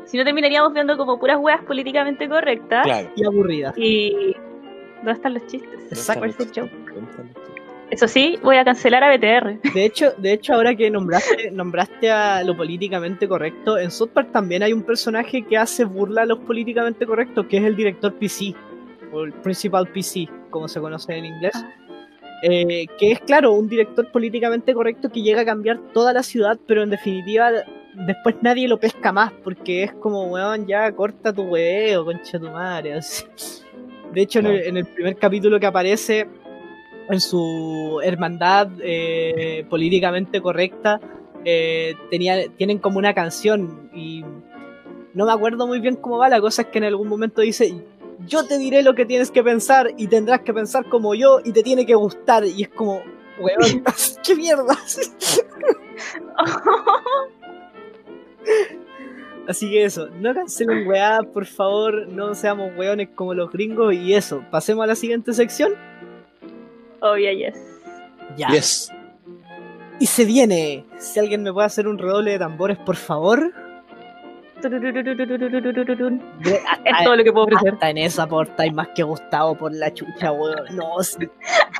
[0.05, 2.83] si no terminaríamos viendo como puras weas políticamente correctas.
[2.83, 3.09] Claro.
[3.15, 3.73] Y aburrida.
[3.77, 4.35] Y.
[4.97, 5.79] ¿Dónde están los chistes?
[5.89, 6.19] Exacto.
[6.19, 6.71] ¿Cuál es el joke?
[7.89, 9.61] Eso sí, voy a cancelar a BTR.
[9.73, 14.31] De hecho, de hecho ahora que nombraste, nombraste a lo políticamente correcto, en South Park
[14.33, 18.13] también hay un personaje que hace burla a los políticamente correctos, que es el director
[18.13, 18.53] PC,
[19.13, 21.53] o el principal PC, como se conoce en inglés.
[21.55, 21.73] Ah.
[22.43, 26.59] Eh, que es, claro, un director políticamente correcto que llega a cambiar toda la ciudad,
[26.67, 27.51] pero en definitiva
[27.93, 32.49] después nadie lo pesca más, porque es como, weón, ya corta tu huevo, concha tu
[32.49, 32.93] madre.
[32.93, 33.23] así.
[34.13, 36.27] De hecho, en, el, en el primer capítulo que aparece
[37.09, 40.99] en su hermandad eh, políticamente correcta,
[41.45, 44.25] eh, tenía, tienen como una canción y
[45.13, 47.73] no me acuerdo muy bien cómo va, la cosa es que en algún momento dice,
[48.27, 51.53] yo te diré lo que tienes que pensar y tendrás que pensar como yo y
[51.53, 53.01] te tiene que gustar y es como,
[53.39, 53.83] weón,
[54.23, 54.77] ¿qué mierda?
[59.47, 64.13] Así que eso, no cancelen weá, por favor, no seamos weones como los gringos y
[64.13, 64.43] eso.
[64.51, 65.73] Pasemos a la siguiente sección.
[67.01, 67.57] Oh, yeah, yes.
[68.35, 68.49] Ya.
[68.49, 68.91] Yes.
[69.99, 70.85] Y se viene.
[70.97, 73.53] Si alguien me puede hacer un redoble de tambores, por favor.
[74.57, 74.69] es ah,
[77.03, 77.73] todo lo que puedo ofrecer.
[77.73, 80.75] Hasta en esa porta hay más que Gustavo por la chucha, weón.
[80.75, 81.29] No, si...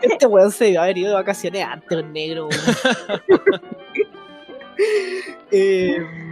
[0.01, 3.21] este weón se debió haber ido de vacaciones antes, negro, weón.
[5.51, 6.26] eh,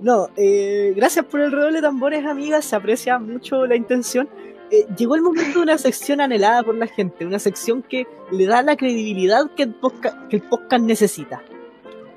[0.00, 2.64] no, eh, gracias por el redoble de tambores, amigas.
[2.64, 4.28] Se aprecia mucho la intención.
[4.70, 8.46] Eh, llegó el momento de una sección anhelada por la gente, una sección que le
[8.46, 11.42] da la credibilidad que el podcast, que el podcast necesita.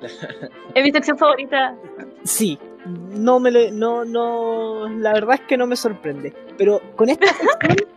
[0.74, 1.76] Es mi sección favorita.
[2.24, 6.34] Sí, no me le, no, no, la verdad es que no me sorprende.
[6.58, 7.26] Pero con esta
[7.60, 7.88] sección,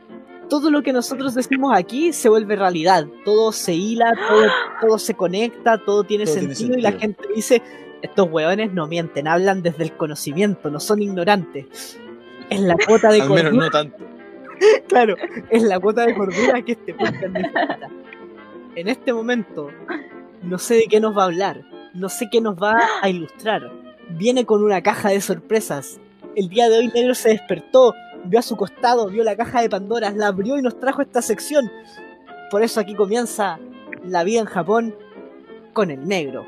[0.50, 3.08] todo lo que nosotros decimos aquí se vuelve realidad.
[3.24, 4.48] Todo se hila, todo,
[4.82, 7.16] todo se conecta, todo tiene, Todo tiene sentido, y la sentido.
[7.16, 7.62] gente dice,
[8.06, 12.00] estos hueones no mienten, hablan desde el conocimiento, no son ignorantes.
[12.50, 13.98] Es la cuota de Al menos cordura, no tanto.
[14.88, 15.16] claro,
[15.50, 17.90] es la cuota de cordura que este podcast necesita.
[18.76, 19.70] En este momento,
[20.44, 21.62] no sé de qué nos va a hablar,
[21.94, 23.72] no sé qué nos va a ilustrar.
[24.10, 26.00] Viene con una caja de sorpresas.
[26.36, 27.94] El día de hoy Negro se despertó,
[28.26, 31.22] vio a su costado, vio la caja de Pandora, la abrió y nos trajo esta
[31.22, 31.72] sección.
[32.52, 33.60] Por eso aquí comienza
[34.04, 34.96] la vida en Japón
[35.74, 36.46] con el negro.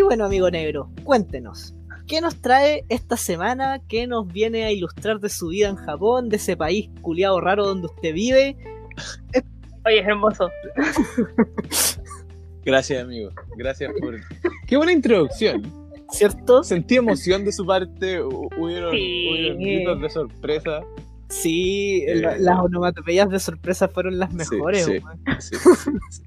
[0.00, 1.74] Y bueno, amigo negro, cuéntenos,
[2.06, 3.82] ¿qué nos trae esta semana?
[3.86, 7.66] ¿Qué nos viene a ilustrar de su vida en Japón, de ese país culiado raro
[7.66, 8.56] donde usted vive?
[9.84, 10.48] Oye, es hermoso.
[12.64, 13.28] Gracias, amigo.
[13.58, 14.16] Gracias por.
[14.66, 15.62] Qué buena introducción.
[16.10, 16.64] ¿Cierto?
[16.64, 18.22] Sentí emoción de su parte.
[18.22, 19.28] hu- Hubieron, Sí.
[19.30, 20.80] hubieron gritos de sorpresa.
[21.28, 24.82] Sí, Eh, la- las onomatopeyas de sorpresa fueron las mejores.
[24.86, 24.92] sí.
[24.92, 25.20] weón.
[25.40, 26.22] Sí, sí, sí.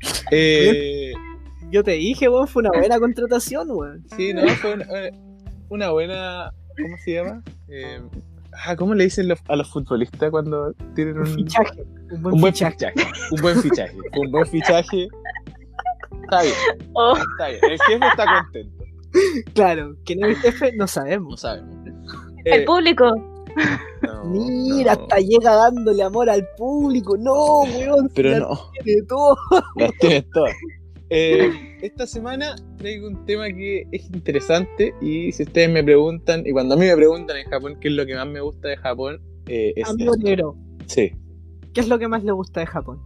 [0.30, 1.12] Eh,
[1.70, 4.04] Yo te dije, weón, fue una buena contratación, weón.
[4.16, 5.12] sí, no, fue una, eh,
[5.68, 7.42] una buena ¿Cómo se llama?
[7.68, 8.00] Eh,
[8.66, 11.82] ah, ¿Cómo le dicen los- a los futbolistas cuando tienen Un un, fichaje.
[12.10, 12.90] Un buen un buen fichaje.
[12.92, 13.10] fichaje?
[13.32, 13.96] Un buen fichaje.
[14.18, 15.08] Un buen fichaje.
[16.24, 16.54] Está bien,
[16.92, 17.60] Oh, está bien.
[17.62, 18.84] El jefe está contento.
[19.54, 21.40] Claro, que no es el jefe, no No sabemos.
[21.40, 21.74] sabemos.
[22.44, 23.10] el Eh, público.
[24.02, 25.02] no, Mira, no.
[25.02, 27.16] hasta llega dándole amor al público.
[27.16, 28.10] No, weón.
[28.14, 28.70] Pero no.
[28.84, 29.36] tiene todo.
[29.76, 29.92] Las
[30.32, 30.54] todas.
[31.10, 36.50] Eh, esta semana traigo un tema que es interesante y si ustedes me preguntan, y
[36.52, 38.76] cuando a mí me preguntan en Japón qué es lo que más me gusta de
[38.76, 41.12] Japón, eh, es, Amigo negro, Sí,
[41.72, 43.00] ¿qué es lo que más le gusta de Japón?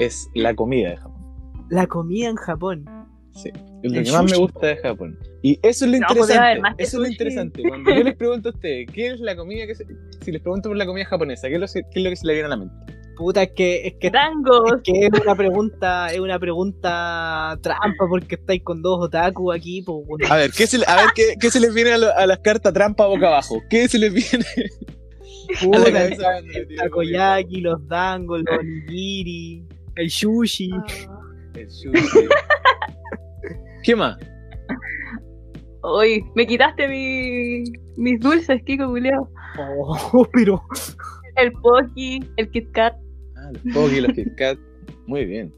[0.00, 1.22] es la comida de Japón.
[1.70, 2.84] La comida en Japón.
[3.32, 3.50] Sí,
[3.82, 5.18] es lo El que más me gusta de Japón.
[5.42, 6.38] Y eso es lo No, interesante.
[6.38, 7.62] haber más que eso es lo interesante.
[7.62, 9.86] Cuando yo les pregunto a ustedes, ¿qué es la comida que se-
[10.20, 12.26] Si les pregunto por la comida japonesa, ¿qué es lo, qué es lo que se
[12.26, 12.74] le viene a la mente?
[13.16, 14.72] Puta, es que, es que, Tangos.
[14.76, 19.82] es que es una pregunta, es una pregunta trampa porque estáis con dos otaku aquí,
[19.82, 20.30] pues.
[20.30, 22.26] A ver, ¿qué se, le- a ver, ¿qué, qué se les viene a, lo- a
[22.26, 23.60] las cartas trampa boca abajo?
[23.70, 29.64] ¿Qué se les viene a la Puta, cabeza el takoyaki, los dangos, los onigiri,
[29.96, 30.70] el sushi.
[31.54, 32.26] El sushi.
[33.84, 34.16] ¿Qué más?
[35.82, 37.62] Uy, me quitaste mi,
[37.96, 39.28] mis dulces, Kiko Culeo.
[39.58, 40.62] Oh, pero
[41.36, 42.94] El Poki, el Kit Kat.
[43.56, 44.58] Ah, los Poki, los Kit Kat.
[45.06, 45.52] Muy bien.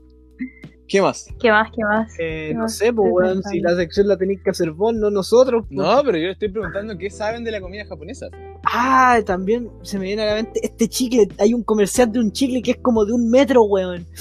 [0.89, 1.27] ¿Qué más?
[1.41, 1.69] ¿Qué más?
[1.75, 2.13] ¿Qué más?
[2.21, 4.95] eh, ¿Qué no más sé, pues, weón, si la sección la tenéis que hacer vos,
[4.95, 5.65] no nosotros.
[5.67, 5.77] pues.
[5.77, 8.29] No, pero yo le estoy preguntando qué saben de la comida japonesa.
[8.65, 11.27] Ah, también se me viene a la mente este chicle.
[11.39, 14.07] Hay un comercial de un chicle que es como de un metro, weón.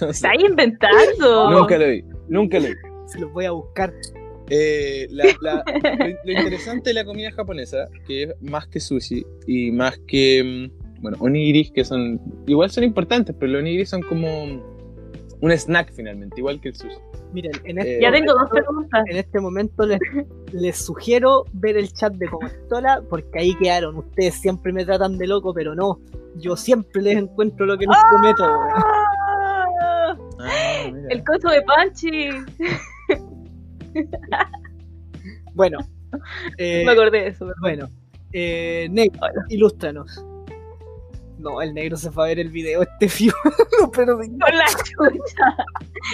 [0.00, 0.10] No sé.
[0.10, 1.50] Está ahí inventando.
[1.50, 2.04] Nunca lo vi.
[2.28, 2.74] Nunca lo vi.
[3.06, 3.92] Se los voy a buscar.
[4.48, 5.64] Eh, la- la-
[5.98, 10.70] lo, lo interesante de la comida japonesa, que es más que sushi y más que,
[10.70, 14.44] mm, bueno, onigiris, que son, igual son importantes, pero los onigiris son como
[15.42, 16.96] un snack finalmente, igual que el sushi.
[17.32, 19.04] Miren, en este, Eh, Ya tengo dos momento, preguntas.
[19.08, 20.00] en este momento les,
[20.52, 23.96] les sugiero ver el chat de Comestola porque ahí quedaron.
[23.96, 26.00] Ustedes siempre me tratan de loco, pero no.
[26.36, 28.44] Yo siempre les encuentro lo que les prometo.
[28.44, 30.16] ¡Ah!
[30.40, 31.08] Ah, mira.
[31.10, 32.28] El coso de Panchi.
[35.54, 35.78] Bueno,
[36.58, 37.46] eh, Me acordé de eso.
[37.46, 37.60] perdón.
[37.60, 37.88] bueno,
[38.32, 38.88] eh,
[39.20, 39.32] Hola.
[39.48, 40.24] ilústranos.
[41.40, 43.32] No, el negro se fue a ver el video este fío.
[43.80, 44.28] lo perdí.
[44.28, 45.56] Con la chucha.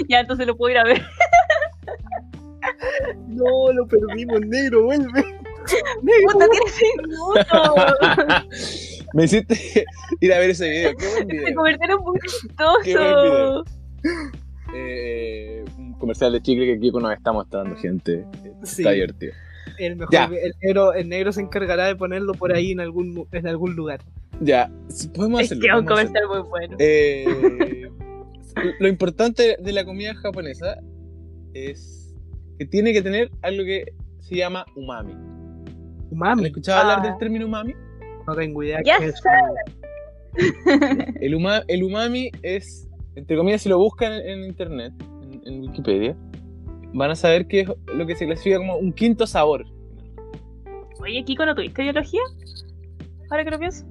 [0.08, 1.02] Ya, entonces lo puedo ir a ver.
[3.28, 5.24] No, lo perdimos, negro, vuelve.
[6.02, 8.46] Negro, Puta, tiene seis minutos.
[9.14, 9.84] Me hiciste
[10.20, 10.96] ir a ver ese video.
[10.96, 11.54] Qué buen Se video.
[11.54, 12.28] convirtieron muy Qué
[12.64, 13.64] buen video.
[13.64, 13.64] chistoso.
[14.74, 18.24] Eh, un comercial de chicle que Kiko nos está mostrando, gente.
[18.64, 18.82] Sí.
[18.82, 19.32] Está divertido.
[19.78, 20.24] el mejor, Ya.
[20.24, 23.74] el negro, el negro se encargará de ponerlo por ahí en algún, mu- en algún
[23.76, 24.00] lugar.
[24.40, 25.62] Ya, si podemos Es hacerlo.
[25.62, 25.96] que es un hacerlo.
[25.96, 26.76] comercial muy bueno.
[26.78, 27.90] Eh,
[28.80, 30.76] lo importante de la comida japonesa
[31.54, 32.14] es
[32.58, 35.12] que tiene que tener algo que se llama umami.
[35.12, 37.08] ¿Han Umami, escuchado hablar Ah.
[37.08, 37.74] del término umami?
[38.26, 38.80] no tengo idea.
[38.84, 39.28] Ya qué es sé.
[41.20, 45.60] El, uma- el umami es, entre comillas, si lo buscan en, en internet, en, en
[45.62, 46.16] Wikipedia,
[46.92, 49.64] van a saber que es lo que se clasifica como un quinto sabor.
[51.00, 52.20] Oye, Kiko, ¿no tuviste biología?
[53.30, 53.86] Ahora que lo pienso.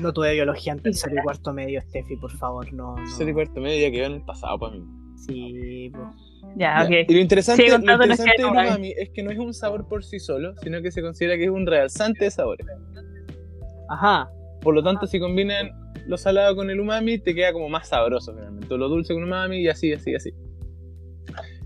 [0.00, 2.96] No tuve biología en tercero y cuarto medio, Steffi, por favor, no.
[2.96, 3.04] no.
[3.04, 4.84] Ese cuarto medio ya quedó en el pasado para mí.
[5.16, 6.10] Sí, po.
[6.56, 7.08] Ya, Ya, ok.
[7.08, 9.86] Y lo interesante, Sigue lo interesante del de umami es que no es un sabor
[9.86, 12.66] por sí solo, sino que se considera que es un realzante de sabores.
[13.88, 14.30] Ajá.
[14.60, 15.70] Por lo tanto, si combinan
[16.06, 18.72] lo salado con el umami, te queda como más sabroso finalmente.
[18.72, 20.32] O lo dulce con umami y así, así, así.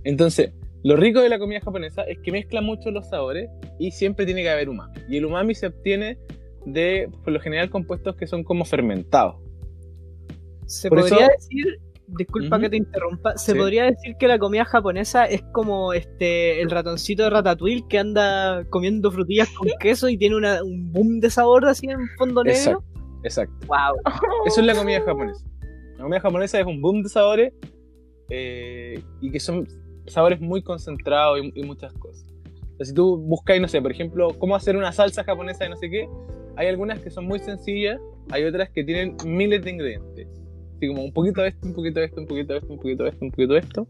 [0.04, 0.52] Entonces,
[0.84, 3.48] lo rico de la comida japonesa es que mezcla mucho los sabores
[3.78, 4.98] y siempre tiene que haber umami.
[5.08, 6.18] Y el umami se obtiene
[6.66, 9.36] de, por lo general, compuestos que son como fermentados.
[10.66, 13.58] Se Por podría eso- decir, disculpa que te interrumpa, se Sí.
[13.58, 18.64] podría decir que la comida japonesa es como este el ratoncito de Ratatouille que anda
[18.70, 22.82] comiendo frutillas con queso y tiene una- un boom de sabor así en fondo negro.
[22.82, 22.84] Exacto,
[23.24, 23.66] exacto.
[23.66, 23.96] Wow.
[24.46, 25.44] Eso es la comida japonesa.
[25.96, 27.52] La comida japonesa es un boom de sabores
[28.30, 29.66] eh, y que son
[30.06, 32.26] sabores muy concentrados y, y muchas cosas.
[32.81, 35.89] Si tú buscáis, no sé, por ejemplo, cómo hacer una salsa japonesa de no sé
[35.91, 36.09] qué,
[36.57, 38.01] hay algunas que son muy sencillas,
[38.31, 40.29] hay otras que tienen miles de ingredientes.
[40.77, 42.79] Así como un poquito de esto, un poquito de esto, un poquito de esto, un
[42.79, 43.87] poquito de esto, un poquito de esto.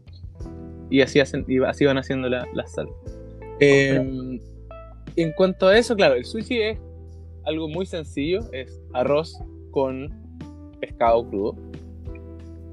[0.89, 2.93] Y así, hacen, y así van haciendo la, la salsa.
[3.59, 4.39] Eh,
[5.15, 6.79] en cuanto a eso, claro, el sushi es
[7.45, 9.39] algo muy sencillo, es arroz
[9.71, 10.09] con
[10.79, 11.55] pescado crudo.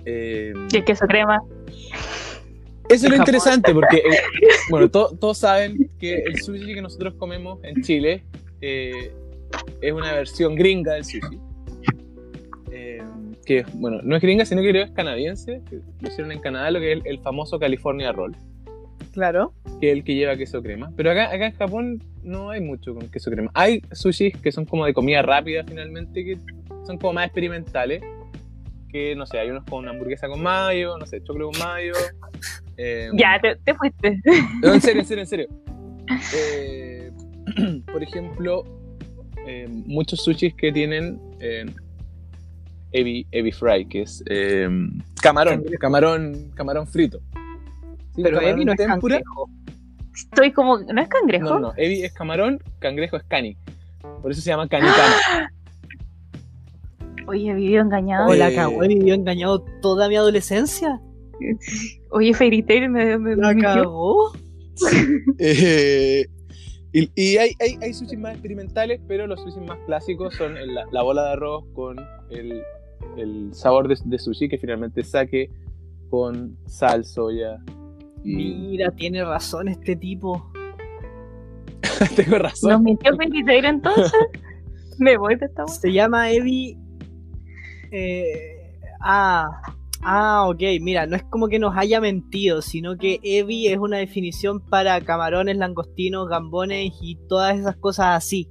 [0.04, 1.40] Eh, Y queso crema.
[2.90, 4.18] Eso es lo interesante porque, eh,
[4.70, 8.22] bueno, to- todos saben que el sushi que nosotros comemos en Chile
[8.60, 9.12] eh,
[9.80, 11.38] es una versión gringa del sushi.
[12.72, 13.02] Eh,
[13.44, 15.62] que, bueno, no es gringa, sino que creo que es canadiense.
[15.68, 18.36] que lo hicieron en Canadá, lo que es el, el famoso California Roll.
[19.12, 19.52] Claro.
[19.80, 20.92] que es el que lleva queso crema.
[20.96, 23.50] Pero acá, acá en Japón no hay mucho con queso crema.
[23.54, 26.38] Hay sushis que son como de comida rápida finalmente, que
[26.86, 28.02] son como más experimentales.
[28.88, 31.92] Que no sé, hay unos con hamburguesa con mayo, no sé, chocolate con mayo.
[32.82, 34.20] Eh, Ya, te, te fuiste.
[34.62, 35.48] no, en serio, en serio, en serio.
[36.34, 37.12] Eh,
[37.92, 38.64] por ejemplo,
[39.46, 41.66] eh, muchos sushis que tienen eh,
[42.92, 44.68] ebi, ebi fry, que es eh,
[45.22, 47.20] camarón, camarón, camarón frito.
[48.16, 49.16] Sí, Pero camarón Ebi no es tempura.
[49.20, 49.50] cangrejo.
[50.14, 50.78] Estoy como.
[50.78, 51.44] ¿No es cangrejo?
[51.48, 51.72] No, no.
[51.76, 53.56] Ebi es camarón, cangrejo es cani.
[54.22, 55.52] Por eso se llama canicana.
[57.26, 58.34] Oye, vivió engañado.
[58.34, 58.54] La Eh.
[58.56, 61.00] cagó, he vivido engañado toda mi adolescencia.
[62.10, 64.32] Oye, Fairy Tail me, me, me cagó.
[65.38, 66.24] Eh,
[66.92, 70.74] y y hay, hay, hay sushis más experimentales, pero los sushis más clásicos son el-
[70.74, 71.96] la, la bola de arroz con
[72.30, 72.62] el,
[73.16, 75.50] el sabor de, de sushi, que finalmente sake
[76.08, 77.58] con sal, soya.
[78.24, 78.34] Y
[78.70, 80.50] Mira, tiene razón este tipo.
[82.16, 82.72] tengo razón.
[82.72, 84.12] ¿Nos mintió Fairy Tail entonces?
[84.98, 85.66] me voy de esta.
[85.68, 86.76] Se llama Evi.
[87.92, 89.46] eh, ah,
[90.02, 90.60] ah, ok.
[90.80, 95.00] Mira, no es como que nos haya mentido, sino que Evi es una definición para
[95.00, 98.48] camarones, langostinos, gambones y todas esas cosas así.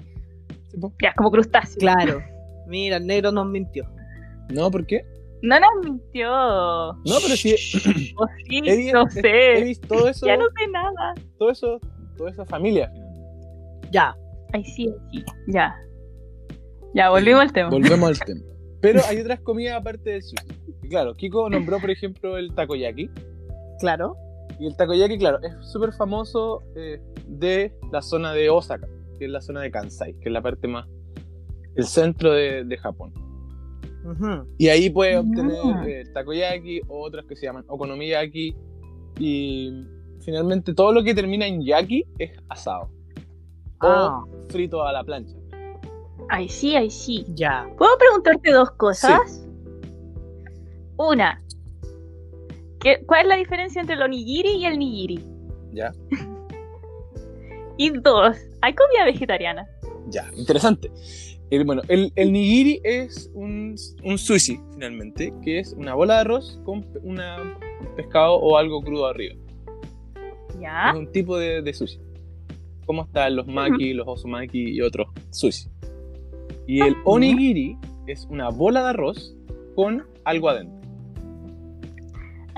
[1.01, 1.77] Ya, como crustáceo.
[1.79, 2.21] Claro.
[2.67, 3.85] Mira, el negro nos mintió.
[4.53, 5.01] No, ¿por qué?
[5.41, 6.29] No nos mintió.
[6.29, 7.55] No, pero sí.
[8.17, 9.63] O sí, Evi- no sé.
[9.63, 11.13] visto todo eso, Ya no sé nada.
[11.37, 11.79] todo eso,
[12.17, 12.91] toda esa familia.
[13.91, 14.15] Ya.
[14.53, 15.23] Ay, sí, sí.
[15.47, 15.75] Ya.
[16.93, 17.69] Ya, volvimos al tema.
[17.69, 18.41] Volvemos al tema.
[18.81, 20.47] Pero hay otras comidas aparte del sushi.
[20.89, 23.09] Claro, Kiko nombró, por ejemplo, el takoyaki.
[23.79, 24.15] Claro.
[24.59, 28.87] Y el takoyaki, claro, es súper famoso eh, de la zona de Osaka,
[29.17, 30.87] que es la zona de Kansai, que es la parte más,
[31.75, 33.13] el centro de, de Japón.
[34.57, 35.19] Y ahí puedes Ah.
[35.19, 38.55] obtener eh, takoyaki o otras que se llaman okonomiyaki.
[39.19, 39.83] Y
[40.21, 42.89] finalmente todo lo que termina en yaki es asado.
[43.81, 45.35] Ah, O frito a la plancha.
[46.29, 47.25] Ay, sí, ay, sí.
[47.35, 47.67] ya.
[47.77, 49.47] ¿Puedo preguntarte dos cosas?
[50.99, 51.41] Una.
[52.81, 55.23] ¿qué- ¿Cuál es la diferencia entre el onigiri y el nigiri?
[55.73, 55.91] ¿Ya?
[57.77, 59.65] Y dos, ¿hay comida vegetariana?
[60.09, 60.91] Ya, interesante.
[61.49, 66.19] El, bueno, el, el nigiri es un, un sushi, finalmente, que es una bola de
[66.19, 69.35] arroz con una, un pescado o algo crudo arriba.
[70.59, 70.89] ¿Ya?
[70.91, 72.01] Es un tipo de, de sushi.
[72.85, 75.69] Como están los maki, los osumaki y otros sushi.
[76.67, 77.77] Y el onigiri
[78.07, 79.37] es una bola de arroz
[79.73, 80.78] con algo adentro.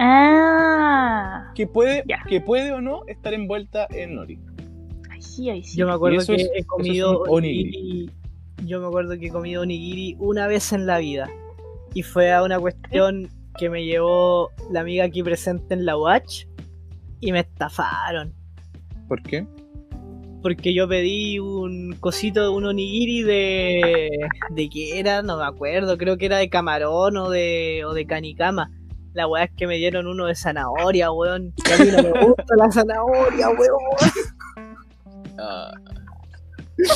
[0.03, 1.51] Ah.
[1.55, 4.39] Que puede, que puede o no estar envuelta en nori.
[5.11, 5.77] Ay, sí, ay, sí.
[5.77, 8.09] Yo me acuerdo que es- he comido es un onigiri.
[8.65, 11.29] Yo me acuerdo que he comido onigiri una vez en la vida.
[11.93, 13.29] Y fue a una cuestión
[13.59, 16.45] que me llevó la amiga aquí presente en la Watch.
[17.19, 18.33] Y me estafaron.
[19.07, 19.45] ¿Por qué?
[20.41, 24.09] Porque yo pedí un cosito, un onigiri de.
[24.49, 25.21] ¿De qué era?
[25.21, 25.97] No me acuerdo.
[25.99, 28.71] Creo que era de camarón o de, o de canicama.
[29.13, 31.53] La weá es que me dieron uno de zanahoria, weón.
[31.69, 33.81] Y a mí no me gusta la zanahoria, weón.
[35.39, 35.71] Ah,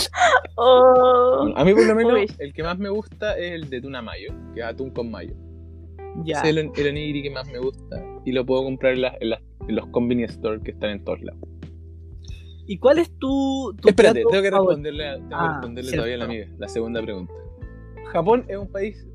[0.58, 1.54] Oh.
[1.56, 2.28] a mí por lo menos Uy.
[2.40, 5.36] el que más me gusta es el de tuna mayo, que es atún con mayo.
[6.24, 6.40] Ya.
[6.40, 9.16] Ese es el, el onigiri que más me gusta y lo puedo comprar en, las-
[9.20, 11.42] en las- en los convenience stores que están en todos lados.
[12.68, 15.92] ¿Y cuál es tu, tu Espérate, plato tengo que responderle, a- tengo que Ah, responderle
[15.92, 17.34] todavía a la amiga, la segunda pregunta.
[18.12, 19.08] Japón es un país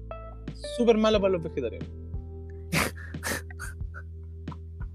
[0.76, 1.88] súper malo para los vegetarianos.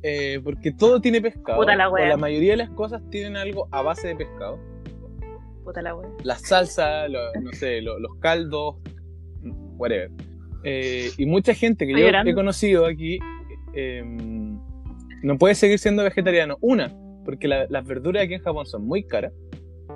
[0.08, 1.58] Eh, porque todo tiene pescado.
[1.58, 4.60] Puta la o la mayoría de las cosas tienen algo a base de pescado.
[5.64, 6.08] Puta la wea.
[6.24, 8.76] La salsa, lo- no sé, lo- los caldos,
[9.78, 10.12] whatever.
[10.64, 12.32] Eh, y mucha gente que Estoy yo llorando.
[12.32, 13.18] he conocido aquí
[13.74, 14.04] eh,
[15.24, 16.58] no puede seguir siendo vegetariano.
[16.62, 16.94] Una,
[17.26, 19.34] porque la- las verduras aquí en Japón son muy caras.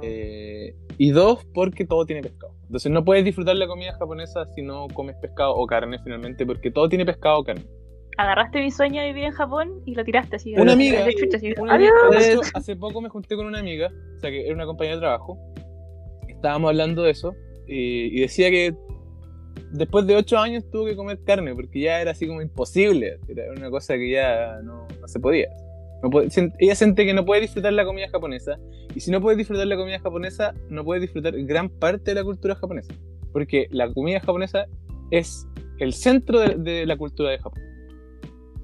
[0.01, 2.53] Eh, y dos, porque todo tiene pescado.
[2.64, 6.72] Entonces no puedes disfrutar la comida japonesa si no comes pescado o carne finalmente, porque
[6.72, 7.64] todo tiene pescado o carne.
[8.20, 10.53] Agarraste mi sueño de vivir en Japón y lo tiraste así.
[10.53, 11.53] Una de- amiga, de chucha, así.
[11.57, 11.91] Una Adiós.
[12.05, 14.65] amiga- de hecho, hace poco me junté con una amiga, o sea que era una
[14.65, 15.38] compañera de trabajo.
[16.28, 17.34] Estábamos hablando de eso
[17.65, 18.76] y, y decía que
[19.72, 23.20] después de ocho años tuvo que comer carne porque ya era así como imposible.
[23.30, 25.47] Era una cosa que ya no, no se podía.
[26.03, 28.57] No puede- sien- ella siente que no puede disfrutar la comida japonesa
[28.95, 32.24] y si no puede disfrutar la comida japonesa, no puede disfrutar gran parte de la
[32.26, 32.93] cultura japonesa.
[33.32, 34.65] Porque la comida japonesa
[35.11, 35.47] es
[35.80, 37.63] el centro de, de la cultura de Japón.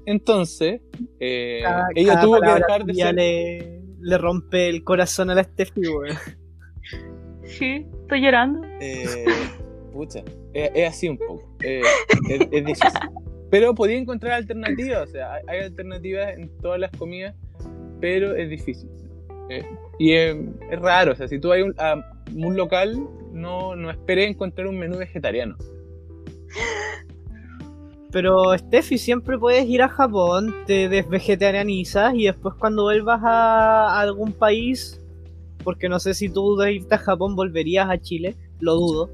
[0.06, 0.80] Entonces,
[1.20, 5.34] eh, Cada- ella cada tuvo que dejar de ser le, le rompe el corazón a
[5.34, 6.16] la Steffi, weón.
[7.44, 8.66] Sí, estoy llorando.
[8.80, 9.24] Eh,
[9.92, 10.20] pucha,
[10.54, 11.42] es, es así un poco.
[11.62, 11.82] eh,
[12.30, 13.00] es, es difícil.
[13.50, 17.34] Pero podía encontrar alternativas, o sea, hay, hay alternativas en todas las comidas.
[18.00, 18.88] pero es difícil.
[19.48, 19.64] Eh,
[19.98, 20.36] y es,
[20.70, 22.98] es raro, o sea, si tú vas a un, a un local,
[23.32, 25.56] no, no esperes encontrar un menú vegetariano.
[28.16, 34.32] Pero Steffi, siempre puedes ir a Japón, te desvegetarianizas y después cuando vuelvas a, algún
[34.32, 34.98] país,
[35.62, 39.10] porque no sé si tú de irte a Japón volverías a Chile, lo dudo.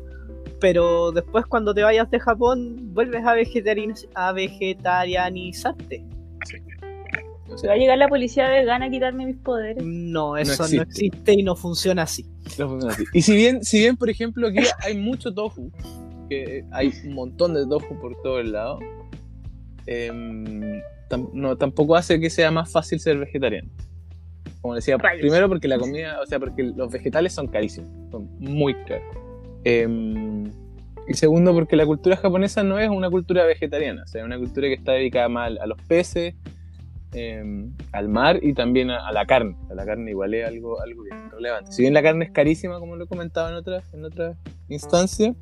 [0.60, 6.04] Pero después cuando te vayas de Japón, vuelves a, vegetarian- a vegetarianizarte.
[7.48, 9.82] O ¿Va sea, a llegar la policía vegana a quitarme mis poderes?
[9.84, 11.06] No, eso no existe.
[11.06, 12.24] existe, y no funciona así.
[12.56, 13.04] no funciona así.
[13.12, 15.72] Y si bien, si bien, por ejemplo, aquí hay mucho tofu,
[16.28, 18.80] que hay un montón de tofu por todos lados,
[19.86, 23.68] em, tam- no, tampoco hace que sea más fácil ser vegetariano.
[24.60, 25.20] Como decía, Rayos.
[25.22, 29.16] primero porque la comida, o sea, porque los vegetales son carísimos, son muy caros.
[29.64, 30.44] Em,
[31.08, 34.38] y segundo, porque la cultura japonesa no es una cultura vegetariana, o sea, es una
[34.38, 36.34] cultura que está dedicada más a los peces,
[37.12, 39.56] em, al mar y también a, a la carne.
[39.68, 41.72] A la carne igual es algo, algo bien relevante.
[41.72, 44.36] Si bien la carne es carísima, como lo he comentado en otras en otras
[44.68, 45.34] instancias,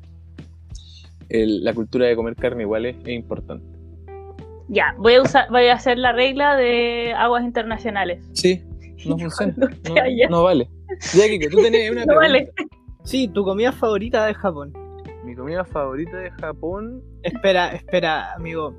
[1.31, 3.65] el- la cultura de comer carne igual es, es importante.
[4.67, 8.23] Ya, voy a usar, voy a hacer la regla de aguas internacionales.
[8.33, 8.61] Sí,
[9.05, 9.53] no funciona.
[10.29, 10.69] No, vale.
[11.13, 12.27] Ya, Kike, tú tenías una No pregunta.
[12.27, 12.51] vale.
[13.03, 14.73] Sí, tu comida favorita de Japón.
[15.25, 17.01] Mi comida favorita de Japón.
[17.23, 18.75] Espera, espera, amigo.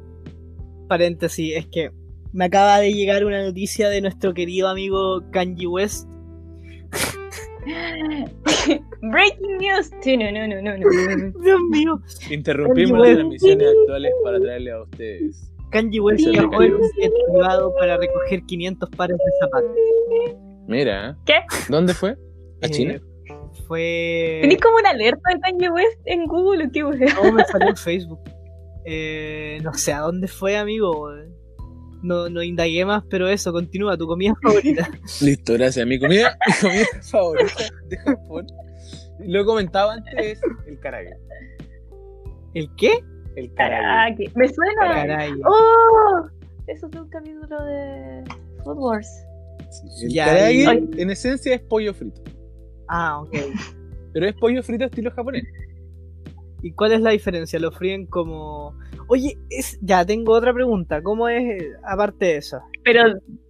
[0.88, 1.90] Paréntesis, es que
[2.32, 6.08] me acaba de llegar una noticia de nuestro querido amigo Kanji West.
[9.02, 9.90] Breaking news.
[10.00, 11.40] Sí, no, no, no, no, no.
[11.42, 12.00] Dios mío.
[12.30, 15.48] Interrumpimos las transmisiones actuales para traerle a ustedes.
[15.70, 19.70] Kanji West viajó en un jet privado para recoger 500 pares de zapatos.
[20.66, 21.16] Mira.
[21.24, 21.34] ¿Qué?
[21.68, 22.10] ¿dónde fue?
[22.62, 23.00] ¿A Eh, China?
[23.66, 24.38] Fue.
[24.42, 26.80] ¿Tenés como una alerta de Kanye West en Google o qué?
[27.14, 28.20] No, me salió en Facebook.
[28.84, 31.08] Eh, no sé a dónde fue, amigo.
[32.02, 34.90] No, no indagué más, pero eso, continúa, tu comida favorita.
[35.20, 35.86] Listo, gracias.
[35.86, 38.46] Mi comida, mi comida favorita de Japón.
[39.20, 41.14] Lo he comentado antes, es el karage.
[42.54, 43.04] ¿El qué?
[43.36, 44.24] El karage.
[44.26, 44.80] Caraca, me suena.
[44.94, 45.32] Caray.
[45.46, 46.26] ¡Oh!
[46.66, 48.24] Eso es de un capítulo de
[48.64, 49.08] Food Wars.
[49.96, 50.54] Sí, El
[50.96, 52.20] y- en esencia, es pollo frito.
[52.88, 53.34] Ah, ok.
[54.12, 55.44] Pero es pollo frito estilo japonés.
[56.62, 57.58] ¿Y cuál es la diferencia?
[57.58, 58.74] ¿Lo fríen como.?
[59.08, 59.78] Oye, es...
[59.82, 61.02] ya tengo otra pregunta.
[61.02, 62.60] ¿Cómo es, eh, aparte de eso?
[62.84, 63.02] Pero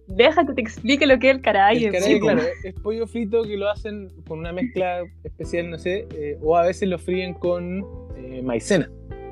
[0.07, 1.85] deja que te explique lo que es el caray.
[1.85, 6.07] El claro, es, es pollo frito que lo hacen con una mezcla especial, no sé,
[6.15, 7.85] eh, o a veces lo fríen con
[8.17, 8.89] eh, maicena.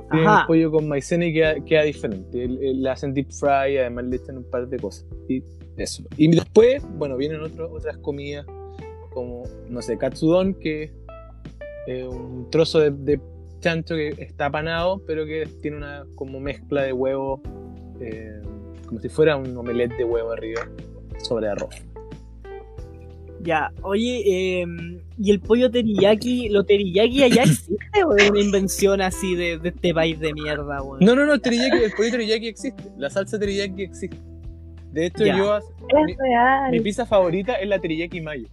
[0.09, 0.41] Fríen Ajá.
[0.41, 2.47] el pollo con maicena y queda, queda diferente.
[2.47, 5.05] Le hacen deep fry, además le echan un par de cosas.
[5.27, 5.43] Y
[5.77, 6.03] eso.
[6.17, 8.45] Y después, bueno, vienen otro- otras comidas
[9.13, 10.91] como, no sé, katsudon, que es
[11.87, 13.19] eh, un trozo de, de
[13.61, 17.41] chancho que está panado, pero que tiene una como mezcla de huevo,
[18.01, 18.41] eh,
[18.87, 20.67] como si fuera un omelette de huevo arriba,
[21.19, 21.75] sobre arroz.
[23.43, 24.21] Ya, oye,
[24.61, 24.65] eh,
[25.17, 26.49] ¿y el pollo teriyaki?
[26.49, 30.83] ¿Lo teriyaki allá existe o es una invención así de, de este país de mierda,
[30.83, 30.99] weón?
[30.99, 32.83] No, no, no, el teriyaki, el pollo teriyaki existe.
[32.97, 34.17] La salsa teriyaki existe.
[34.91, 35.37] De hecho, Ya.
[35.37, 35.57] yo
[36.05, 36.71] mi, Es real.
[36.71, 38.47] mi pizza favorita es la teriyaki mayo.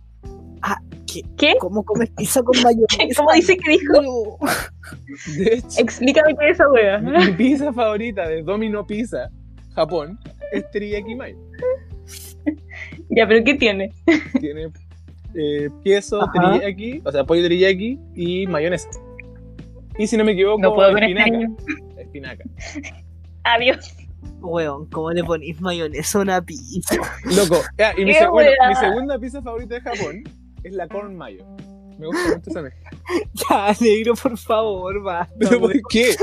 [1.36, 1.54] ¿Qué?
[1.60, 3.16] ¿Cómo comes pizza con mayonesa?
[3.16, 4.02] ¿Cómo dice que dijo?
[4.02, 4.46] No.
[5.36, 6.98] De hecho, Explícame qué es esa wea.
[6.98, 9.28] mi, pizza favorita de Domino Pizza,
[9.74, 10.18] Japón,
[10.52, 11.36] es teriyaki mayo.
[13.10, 13.92] Ya, pero ¿qué tiene?
[14.40, 14.70] Tiene
[15.34, 16.32] eh, queso Ajá.
[16.58, 18.88] teriyaki, o sea, pollo teriyaki y mayonesa.
[19.98, 21.52] Y si no me equivoco, No puedo con este espinaca.
[21.98, 22.44] espinaca.
[23.44, 23.94] Adiós.
[24.40, 26.96] Weón, ¿cómo le ponís mayonesa a una pizza?
[27.24, 30.22] Loco, ya, y mi, ¡Qué se- bueno, mi segunda pizza favorita de Japón
[30.62, 31.44] es la corn mayo.
[31.98, 32.90] Me gusta mucho esa mezcla.
[33.50, 35.34] Ya, negro, por favor, basta.
[35.38, 36.14] ¿Pero por qué?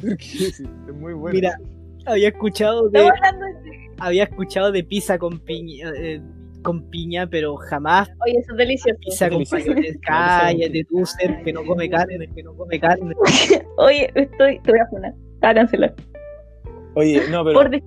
[0.00, 0.24] ¿Por qué?
[0.26, 1.34] Sí, es muy bueno.
[1.34, 1.58] Mira,
[2.06, 3.90] había escuchado de, Estamos hablando de...
[3.98, 6.20] había escuchado de pizza con piña, eh,
[6.62, 8.98] con piña, pero jamás Oye, eso es delicioso.
[9.00, 9.98] pizza con mayonesa.
[10.02, 13.14] Cállate tú, ser que no come carne, que no come carne.
[13.76, 14.60] Oye, estoy...
[14.60, 15.12] Te voy a poner.
[15.12, 15.94] Te voy a cancelar.
[16.94, 17.82] Oye, no, pero Por le-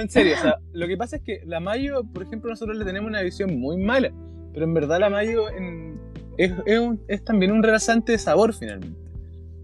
[0.00, 2.84] en serio, o sea, lo que pasa es que la mayo, por ejemplo, nosotros le
[2.84, 4.10] tenemos una visión muy mala,
[4.52, 5.98] pero en verdad la mayo en-
[6.36, 8.98] es, es un- es también un realzante de sabor finalmente.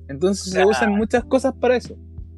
[0.09, 1.95] Entonces se usan muchas cosas para eso.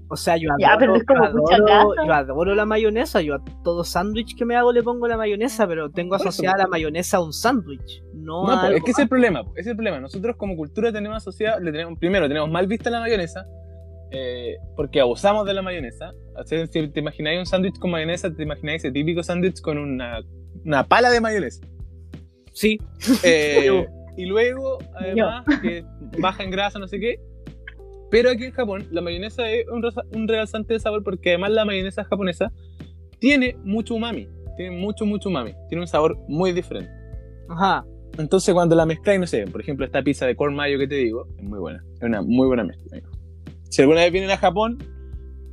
[0.09, 2.07] O sea, yo adoro, Ya, pero es como yo adoro, grasa.
[2.07, 3.23] yo adoro la mayonesa.
[3.23, 6.69] Yo a todo sándwich que me hago le pongo la mayonesa, pero tengo asociada la
[6.69, 8.05] mayonesa a un sándwich.
[8.15, 9.99] No, No, a po, es que ese es el problema, po, ese es el problema.
[9.99, 13.47] Nosotros como cultura tenemos asociado, le tenemos, primero tenemos mal vista la mayonesa,
[14.13, 16.13] eh, porque abusamos de la mayonesa.
[16.37, 19.77] O sea, si te imagináis un sándwich con mayonesa, te imagináis ese típico sándwich con
[19.77, 20.21] una,
[20.65, 21.67] una pala de mayonesa.
[22.57, 22.81] Sí,
[23.23, 23.87] Eh,
[24.17, 25.85] y luego, además, que
[26.19, 27.21] baja en grasa, no sé qué.
[28.11, 29.85] Pero aquí en Japón, la mayonesa es un,
[30.15, 32.51] un realzante de sabor porque además la mayonesa japonesa
[33.19, 34.27] tiene mucho umami.
[34.57, 35.53] tiene mucho, mucho umami.
[35.69, 36.91] Tiene un sabor muy diferente.
[37.51, 37.85] Ajá.
[38.17, 40.95] Entonces cuando la mezclas, no sé, por ejemplo, esta pizza de corn mayo que te
[40.95, 41.85] digo, es muy buena.
[41.97, 42.87] Es una muy buena mezcla.
[42.93, 43.11] amigo.
[43.69, 44.79] Si alguna vez vienen a Japón,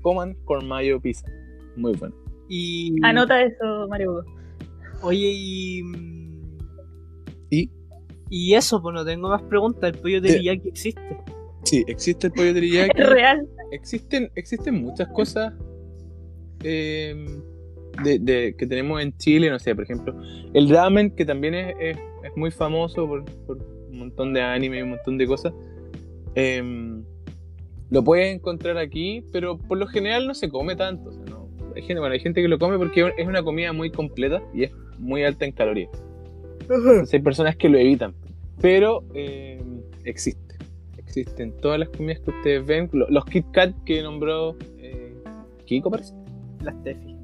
[0.02, 1.28] coman corn mayo pizza.
[1.76, 2.16] Muy buena.
[2.48, 2.96] Y.
[3.04, 4.24] Anota eso, Mario.
[5.02, 6.23] Oye, y.
[7.56, 7.70] Y
[8.30, 9.94] Y eso, pues no tengo más preguntas.
[9.94, 11.02] El pollo teriyaki existe.
[11.64, 12.92] sí, existe el pollo teriyaki.
[13.02, 13.48] Es real.
[13.72, 15.54] existen, existen muchas cosas
[16.64, 17.16] eh,
[18.04, 20.16] de, de- que tenemos en Chile, no sé, por ejemplo,
[20.54, 23.58] el ramen, que también es, es- es muy famoso por, por
[23.90, 25.54] un montón de anime y un montón de cosas.
[26.36, 26.64] eh,
[27.90, 31.10] lo puedes encontrar aquí, pero por lo general no se come tanto.
[31.10, 33.72] o sea, no- hay, gente, bueno, hay gente que lo come porque es una comida
[33.74, 35.90] muy completa y es muy alta en calorías.
[36.70, 38.14] Entonces hay personas que lo evitan,
[38.62, 39.62] pero eh,
[40.04, 40.56] existe.
[40.98, 42.90] Existen todas las comidas que ustedes ven.
[42.92, 45.16] Lo- Los Kit Kat que nombró eh,
[45.66, 46.14] Kiko, parece.
[46.64, 47.16] Las Tefi.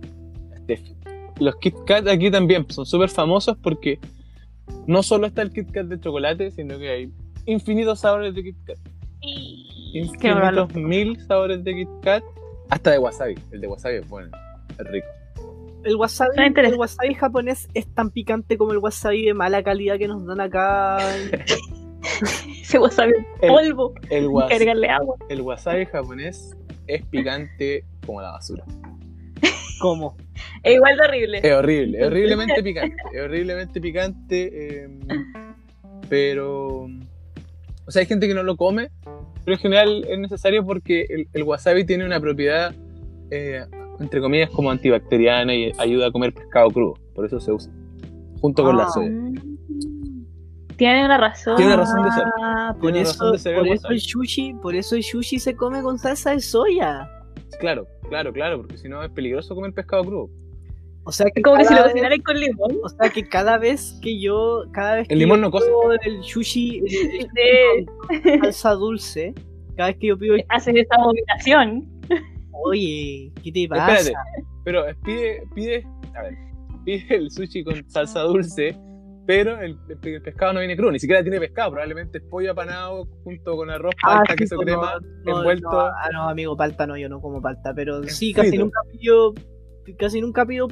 [0.64, 0.96] Steffi.
[1.40, 3.98] Los Kit Kat aquí también son súper famosos porque
[4.86, 7.12] no solo está el Kit Kat de chocolate, sino que hay
[7.46, 8.78] infinitos sabores de Kit Kat.
[9.94, 12.24] Infinitos mil sabores de Kit Kat.
[12.70, 13.36] Hasta de wasabi.
[13.52, 14.30] El de wasabi es bueno,
[14.78, 15.08] es rico.
[15.84, 20.08] El wasabi, el wasabi japonés es tan picante como el wasabi de mala calidad que
[20.08, 20.98] nos dan acá.
[22.62, 23.94] Ese wasabi El, polvo.
[24.10, 25.16] el was- Cargarle agua.
[25.30, 26.56] el wasabi japonés
[26.88, 28.64] es picante como la basura.
[29.82, 30.18] ¿Cómo?
[30.64, 31.38] Es igual de horrible.
[31.42, 32.96] Es horrible, es horriblemente picante.
[33.14, 34.50] Es horriblemente picante.
[34.84, 34.90] eh,
[36.10, 36.88] pero.
[37.86, 38.90] O sea, hay gente que no lo come,
[39.46, 42.76] pero en general es necesario porque el, el wasabi tiene una propiedad,
[43.32, 43.66] eh,
[44.00, 46.94] entre comillas, como antibacteriana y ayuda a comer pescado crudo.
[47.16, 47.72] Por eso se usa.
[48.42, 48.90] Junto con la Ah.
[48.90, 49.10] soya.
[50.78, 51.58] Tiene una razón.
[51.58, 52.24] Tiene razón de ser.
[52.42, 55.38] Ah, por eso, razón de ser el por eso el sushi, por eso el sushi
[55.40, 57.10] se come con salsa de soya.
[57.60, 60.30] Claro, claro, claro, porque si no es peligroso comer pescado crudo.
[61.04, 62.72] O sea que Es como que si lo cada vez- cocinaran con limón.
[62.84, 65.66] O sea que cada vez que yo, cada vez que El limón yo no cose.
[65.68, 67.86] pido el sushi, el- el Sí.
[68.08, 69.34] sushi con salsa dulce,
[69.76, 71.88] cada vez que yo pido el Haces esa abominación.
[72.64, 73.98] Oye, ¿qué te pasa?
[73.98, 74.20] Espérate,
[74.64, 76.34] pero pide, pide, a ver,
[76.86, 78.78] pide el sushi con salsa dulce,
[79.26, 83.08] pero el, el pescado no viene crudo, ni siquiera tiene pescado, probablemente es pollo apanado
[83.24, 85.70] junto con arroz, palta, sí, queso pues, crema, no, envuelto.
[85.72, 88.66] no, ah, no, amigo, palta no, yo no como palta, pero sí, casi frito.
[88.66, 89.34] nunca pido,
[89.98, 90.68] casi nunca pido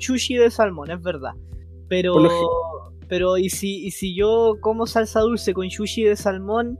[0.00, 1.32] sushi de salmón, es verdad.
[1.88, 2.14] Pero,
[3.08, 6.78] pero y si, y si yo como salsa dulce con sushi de salmón,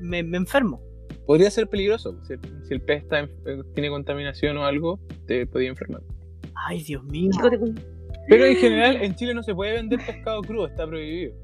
[0.00, 0.85] me, me enfermo.
[1.26, 2.34] Podría ser peligroso, si,
[2.66, 6.02] si el pez está en- eh, tiene contaminación o algo, te podría enfermar.
[6.68, 7.30] Ay, Dios mío.
[8.28, 11.34] Pero en general en Chile no se puede vender pescado crudo, está prohibido.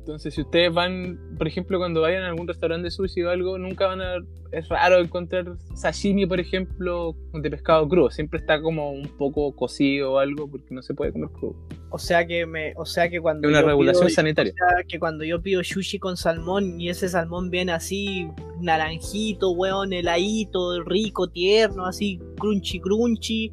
[0.00, 3.58] Entonces si ustedes van, por ejemplo, cuando vayan a algún restaurante de sushi o algo,
[3.58, 4.14] nunca van a...
[4.50, 5.44] Es raro encontrar
[5.76, 8.10] sashimi, por ejemplo, de pescado crudo.
[8.10, 11.54] Siempre está como un poco cocido o algo porque no se puede comer crudo.
[11.90, 14.52] O sea que me, o sea que cuando Es una yo regulación pido- sanitaria.
[14.52, 18.26] o sea, que cuando yo pido sushi con salmón y ese salmón viene así
[18.60, 23.52] naranjito, weón, heladito, rico, tierno, así crunchy crunchy,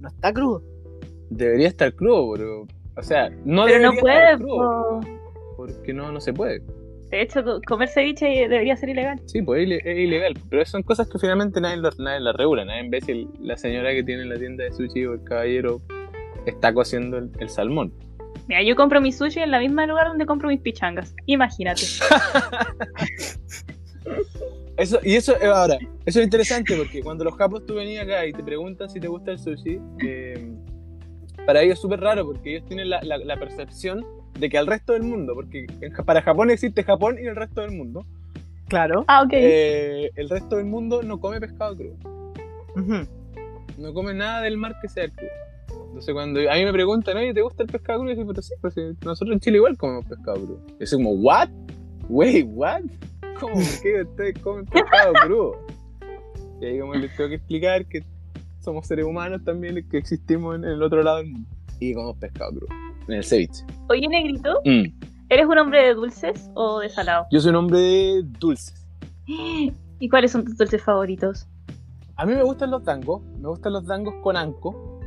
[0.00, 0.62] no está crudo.
[1.28, 2.66] Debería estar crudo, pero...
[2.96, 4.14] O sea, no Pero no puede.
[4.24, 5.17] estar crudo po.
[5.58, 6.62] Porque no, no se puede.
[7.10, 9.18] De hecho, co- comer ceviche debería ser ilegal.
[9.26, 10.34] Sí, pues es ile- es ilegal.
[10.48, 12.64] Pero son cosas que finalmente nadie, lo- nadie las regula.
[12.64, 15.80] Nadie ve si el- la señora que tiene la tienda de sushi o el caballero
[16.46, 17.92] está cociendo el, el salmón.
[18.46, 21.14] Mira, yo compro mi sushi en la misma lugar donde compro mis pichangas.
[21.26, 21.82] Imagínate.
[24.76, 28.24] Eso, y eso, eh, ahora, eso es interesante porque cuando los japos tú venías acá
[28.24, 30.52] y te preguntan si te gusta el sushi, eh,
[31.44, 34.06] para ellos es súper raro porque ellos tienen la, la- la percepción
[34.38, 35.66] de que al resto del mundo, porque
[36.04, 38.04] para Japón existe Japón y el resto del mundo,
[38.68, 39.04] Claro.
[39.08, 39.30] Ah, ok.
[39.32, 41.96] eh, el resto del mundo no come pescado crudo.
[42.76, 43.06] Ujú.
[43.78, 45.30] no come nada del mar que sea crudo.
[45.88, 48.12] Entonces cuando a mí me preguntan, oye, ¿te gusta el pescado crudo?
[48.12, 50.60] Y yo digo, pero sí, pues sí, nosotros en Chile igual comemos pescado crudo.
[50.80, 51.48] Y yo como, ¿what?
[52.08, 52.82] Wait, ¿what?
[53.40, 53.54] ¿Cómo?
[53.54, 55.56] ¿Por qué ustedes comen pescado crudo?
[56.60, 58.02] Y ahí como les tengo que explicar que
[58.60, 61.48] somos seres humanos también, que existimos en el otro lado del mundo.
[61.80, 62.66] Y comemos pescado crudo.
[63.08, 63.64] En el ceviche.
[63.88, 64.84] Oye, Negrito, Mm.
[65.30, 67.26] ¿eres un hombre de dulces o de salado?
[67.30, 68.86] Yo soy un hombre de dulces.
[69.26, 71.46] ¿Y cuáles son tus dulces favoritos?
[72.16, 73.22] A mí me gustan los dangos.
[73.40, 75.00] Me gustan los dangos con anco.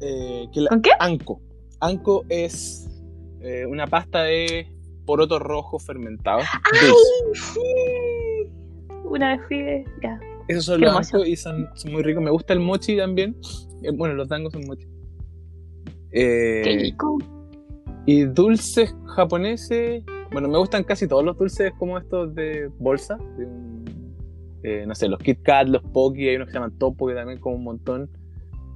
[0.00, 0.90] Eh, que la- ¿Con qué?
[0.98, 1.40] Anco.
[1.80, 2.88] Anco es
[3.40, 4.70] eh, una pasta de
[5.04, 6.44] porotos rojos fermentados.
[6.72, 7.42] dulce.
[7.54, 8.50] sí!
[9.04, 9.84] Una vez fui de...
[10.02, 10.18] Ya.
[10.48, 12.22] Esos son qué los ancos y son, son muy ricos.
[12.22, 13.36] Me gusta el mochi también.
[13.82, 14.86] Eh, bueno, los dangos son mochi.
[16.12, 17.18] Eh, ¡Qué rico!
[18.06, 20.02] y dulces japoneses.
[20.32, 23.16] Bueno, me gustan casi todos los dulces como estos de bolsa.
[23.36, 23.46] de
[24.62, 27.14] eh, no sé, los Kit Kat, los Pocky, hay unos que se llaman Topo que
[27.14, 28.10] también como un montón.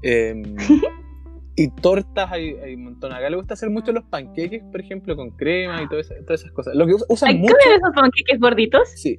[0.03, 0.35] Eh,
[1.57, 3.13] y tortas hay, hay un montón.
[3.13, 6.75] Acá le gusta hacer mucho los panqueques, por ejemplo, con crema y todas esas cosas.
[6.75, 7.55] Lo que us- usan ¿Hay mucho.
[7.67, 8.89] esos panqueques gorditos?
[8.95, 9.19] Sí,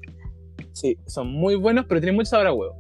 [0.71, 2.75] sí, son muy buenos, pero tienen mucho sabor a huevo.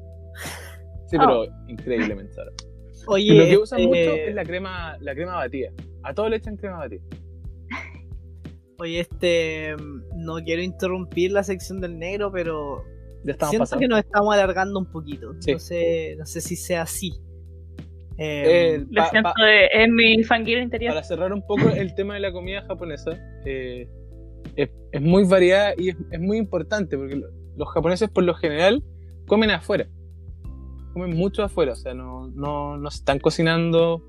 [1.07, 1.19] Sí, Oh.
[1.19, 2.53] pero increíblemente sabor.
[3.07, 5.69] Oye, lo que usan este, mucho es la crema, la crema batida.
[6.03, 7.01] A todos le echan crema batida.
[8.79, 9.75] Oye, este.
[10.15, 12.83] No quiero interrumpir la sección del negro, pero.
[13.23, 13.79] Ya siento pasando.
[13.81, 15.33] que nos estamos alargando un poquito.
[15.39, 15.51] Sí.
[15.53, 17.13] No, sé, no sé si sea así.
[18.17, 20.93] Eh, El- Lo pa- siento, pa- eh, es mi fanguero interior.
[20.93, 23.11] para cerrar un poco el tema de la comida japonesa,
[23.45, 23.87] eh,
[24.55, 28.33] es, es muy variada y es, es muy importante porque lo- los japoneses por lo
[28.33, 28.83] general
[29.27, 29.87] comen afuera.
[30.93, 34.03] Comen mucho afuera, o sea, no, no, no se están cocinando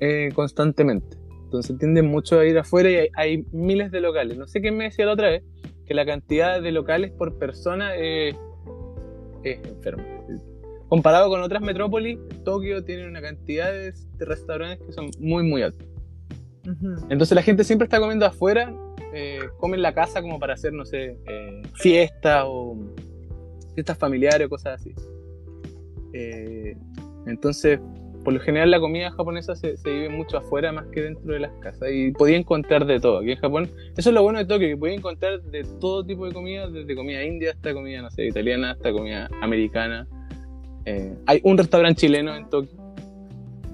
[0.00, 1.16] eh, constantemente.
[1.44, 4.36] Entonces tienden mucho a ir afuera y hay, hay miles de locales.
[4.36, 5.42] No sé quién me decía la otra vez
[5.86, 8.36] que la cantidad de locales por persona es,
[9.42, 10.04] es enferma.
[10.88, 15.62] Comparado con otras metrópolis, Tokio tiene una cantidad de, de restaurantes que son muy, muy
[15.62, 15.88] altos.
[17.08, 18.72] Entonces la gente siempre está comiendo afuera,
[19.12, 22.76] eh, come en la casa como para hacer, no sé, eh, fiestas o
[23.74, 24.94] fiestas familiares o cosas así.
[26.12, 26.76] Eh,
[27.26, 27.80] entonces,
[28.24, 31.40] por lo general la comida japonesa se, se vive mucho afuera más que dentro de
[31.40, 33.18] las casas y podía encontrar de todo.
[33.18, 36.26] Aquí en Japón, eso es lo bueno de Tokio, que podía encontrar de todo tipo
[36.26, 40.06] de comida, desde comida india hasta comida, no sé, italiana, hasta comida americana.
[40.84, 42.78] Eh, hay un restaurante chileno en Tokio.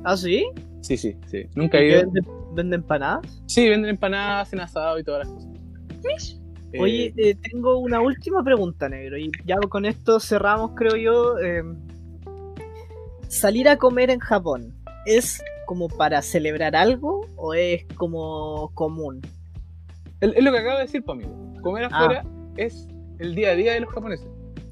[0.04, 0.46] ¿Ah, sí?
[0.80, 1.46] Sí, sí, sí.
[1.54, 2.00] Nunca he ¿Que ido.
[2.02, 2.24] ¿Venden,
[2.54, 3.42] venden empanadas?
[3.46, 5.50] Sí, venden empanadas, hacen asado y todas las cosas.
[6.72, 9.18] Eh, Oye, eh, tengo una última pregunta, negro.
[9.18, 11.38] Y ya con esto cerramos, creo yo.
[13.28, 14.72] ¿Salir a comer en Japón
[15.06, 19.20] es como para celebrar algo o es como común?
[20.20, 21.30] es, lo que acabo de decir, amigo.
[21.62, 21.88] Comer Ah.
[22.04, 22.24] afuera
[22.56, 22.86] es
[23.18, 24.26] el día a día de los japoneses.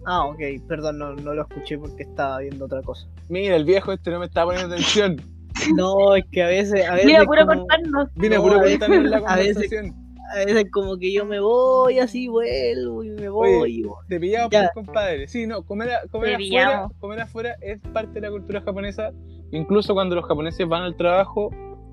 [0.06, 0.38] Ah, ok,
[0.68, 3.06] perdón, no, no lo escuché porque estaba viendo otra cosa.
[3.28, 5.20] Mira, el viejo este no me está poniendo atención.
[5.76, 6.84] No, es que a veces.
[6.86, 8.08] A veces Mira, puro como, cortarnos.
[8.16, 8.62] Vine a No, puro la
[9.26, 9.94] a veces- conversación.
[10.34, 13.48] A veces como que yo me voy así, vuelvo y me voy.
[13.54, 13.96] Oye, y voy.
[14.08, 15.28] Te pillamos compadre.
[15.28, 19.12] Sí, no, comer, a- comer afuera, comer afuera es parte de la cultura japonesa.
[19.52, 21.50] Incluso cuando los japoneses van al trabajo,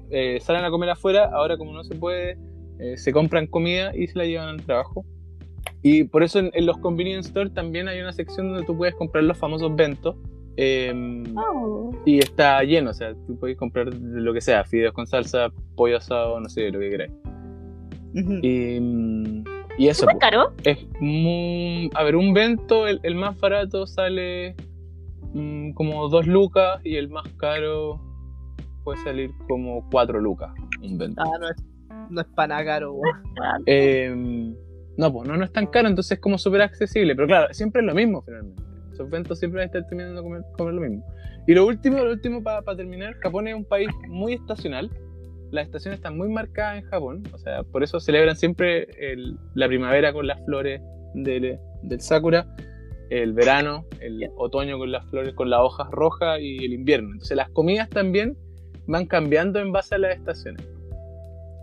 [0.10, 2.38] eh, salen a comer afuera, ahora como no se puede,
[2.80, 5.06] eh, se compran comida y se la llevan al trabajo.
[5.84, 8.96] Y por eso en, en los convenience stores también hay una sección donde tú puedes
[8.96, 10.16] comprar los famosos bentos.
[10.58, 10.94] eh,
[11.38, 11.92] Oh.
[12.06, 15.98] y está lleno, o sea, tú puedes comprar lo que sea, fideos con salsa, pollo
[15.98, 17.12] asado, no sé, lo que queráis.
[18.14, 18.40] Ujú.
[18.42, 19.44] Y,
[19.78, 20.54] y eso, ¿Es caro?
[20.64, 21.90] es muy...
[21.94, 24.56] A ver, un bento, el, el más barato sale
[25.34, 28.02] mm, como 2 lucas y el más caro
[28.84, 30.52] puede salir como 4 lucas,
[30.82, 31.22] un bento.
[31.22, 31.64] Ah, no es,
[32.10, 33.00] no es para nada caro.
[33.66, 34.14] Eh,
[34.98, 37.82] no, pues no, no es tan caro, entonces es como súper accesible, pero claro, siempre
[37.82, 38.62] es lo mismo finalmente.
[38.94, 41.06] Esos ventos siempre van a estar terminando de comer, comer lo mismo.
[41.48, 44.92] Y lo último, lo último para terminar, Japón es un país muy estacional.
[45.52, 49.68] Las estaciones están muy marcadas en Japón, o sea, por eso celebran siempre el- la
[49.68, 50.82] primavera con las flores
[51.14, 52.48] del, del sakura,
[53.10, 57.10] el verano, el otoño con las flores, con las hojas rojas y el invierno.
[57.12, 58.38] Entonces las comidas también
[58.88, 60.66] van cambiando en base a las estaciones.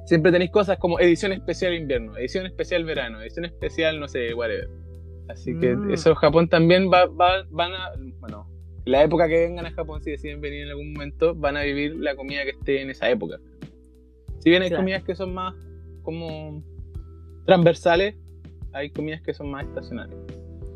[0.04, 4.68] Siempre tenéis cosas como edición especial invierno, edición especial verano, edición especial, no sé, whatever.
[5.28, 5.90] Así que Mm.
[5.92, 8.46] eso Japón también va, va- van a, bueno,
[8.86, 11.96] la época que vengan a Japón, si deciden venir en algún momento, van a vivir
[11.96, 13.38] la comida que esté en esa época.
[14.38, 14.82] Si bien hay Claro.
[14.82, 15.54] comidas que son más
[16.02, 16.62] como
[17.46, 18.16] transversales,
[18.72, 20.16] hay comidas que son más estacionales.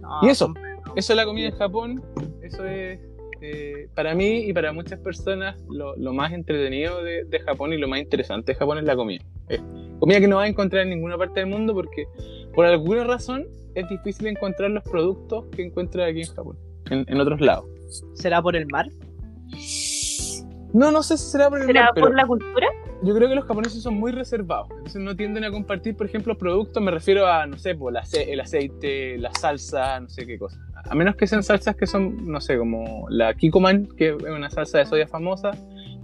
[0.01, 0.53] No, Y eso,
[0.97, 2.03] eso es la comida en Japón,
[2.43, 2.99] eso es
[3.41, 7.77] eh, para mí y para muchas personas lo, lo más entretenido de, de Japón y
[7.79, 9.23] lo más interesante de Japón es la comida.
[9.49, 9.61] Es
[9.99, 12.07] comida que no vas a encontrar en ninguna parte del mundo porque
[12.55, 16.57] por alguna razón es difícil encontrar los productos que encuentras aquí en Japón,
[16.91, 17.65] en, en otros lados.
[18.15, 18.87] ¿Será por el mar?
[20.73, 22.67] No, no sé si será por el ¿Será mar, pero por la cultura?
[23.03, 24.69] Yo creo que los japoneses son muy reservados.
[24.71, 26.83] Entonces no tienden a compartir, por ejemplo, productos.
[26.83, 30.59] Me refiero a, no sé, por el aceite, la salsa, no sé qué cosa.
[30.89, 34.51] A menos que sean salsas que son, no sé, como la Kikoman, que es una
[34.51, 35.51] salsa de soya famosa.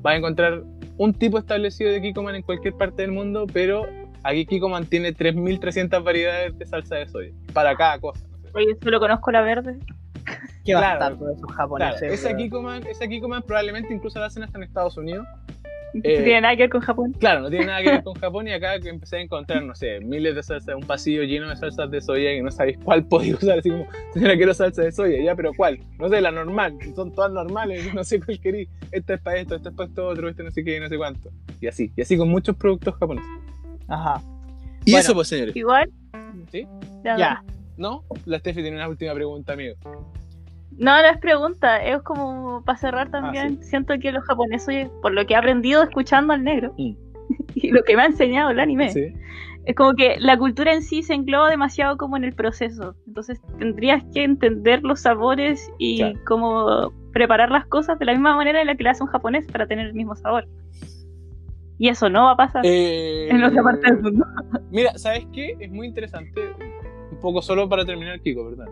[0.03, 0.63] Vas a encontrar
[0.97, 3.87] un tipo establecido de Kikoman en cualquier parte del mundo, pero
[4.25, 8.25] aquí Kikoman tiene 3.300 variedades de salsa de soya para cada cosa.
[8.55, 9.79] Oye, solo conozco la verde.
[10.65, 10.95] ¿Qué Claro.
[10.95, 12.13] estar con esos Claro, japoneses?
[12.13, 12.39] esa weón?
[12.39, 15.27] Kikoman, esa Kikoman probablemente incluso la hacen hasta en Estados Unidos.
[15.95, 17.13] No Eh, tiene nada que ver con Japón.
[17.19, 19.75] Claro, no tiene nada que ver con Japón y acá que empecé a encontrar, no
[19.75, 23.07] sé, miles de salsas, un pasillo lleno de salsas de soya y no sabéis cuál
[23.07, 25.81] podéis usar, así como, señora, quiero salsa de soya, ya, pero ¿cuál?
[25.99, 29.55] No sé, la normal, son todas normales, no sé cuál querí, esta es para esto,
[29.57, 31.31] esta es para esto otro, este no sé qué, no sé cuánto.
[31.61, 33.31] Y así, y así con muchos productos japoneses.
[33.89, 34.21] Ajá.
[34.85, 35.01] Y Bueno.
[35.01, 35.57] eso, pues, señores.
[35.57, 35.91] Igual.
[36.53, 36.67] ¿Sí?
[37.05, 37.17] Ya.
[37.17, 37.45] Ya.
[37.77, 38.05] ¿No?
[38.27, 39.75] La Steffi tiene una última pregunta, amigo.
[40.79, 43.63] No, no es pregunta, es como para cerrar también.
[43.63, 46.95] Siento que los japoneses, por lo que he aprendido escuchando al negro Mm.
[47.57, 49.13] y lo que me ha enseñado el anime, Sí.
[49.67, 52.95] es como que la cultura en sí se engloba demasiado como en el proceso.
[53.07, 56.19] Entonces tendrías que entender los sabores y Claro.
[56.27, 59.47] cómo preparar las cosas de la misma manera en la que lo hace un japonés
[59.51, 60.47] para tener el mismo sabor.
[61.81, 64.27] Y eso no va a pasar Eh, en otra parte del mundo.
[64.71, 65.57] Mira, ¿sabes qué?
[65.61, 66.51] Es muy interesante.
[67.13, 68.67] Un poco solo para terminar, Kiko, ¿verdad?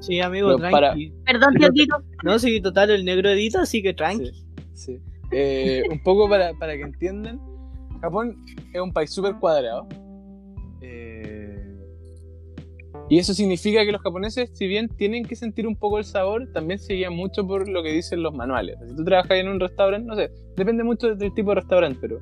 [0.00, 1.12] Sí, amigo, para- tranqui.
[1.26, 1.86] Perdón, tío.
[2.24, 4.30] No, sí, total, el negro edita, así que tranqui.
[4.32, 4.44] Sí,
[4.74, 4.98] sí.
[5.32, 7.40] Eh, un poco para, para que entiendan,
[8.00, 8.36] Japón
[8.72, 9.86] es un país súper cuadrado.
[10.82, 11.76] Eh,
[13.08, 16.48] y eso significa que los japoneses, si bien tienen que sentir un poco el sabor,
[16.52, 18.76] también se guían mucho por lo que dicen los manuales.
[18.88, 22.20] Si tú trabajas en un restaurante, no sé, depende mucho del tipo de restaurante, pero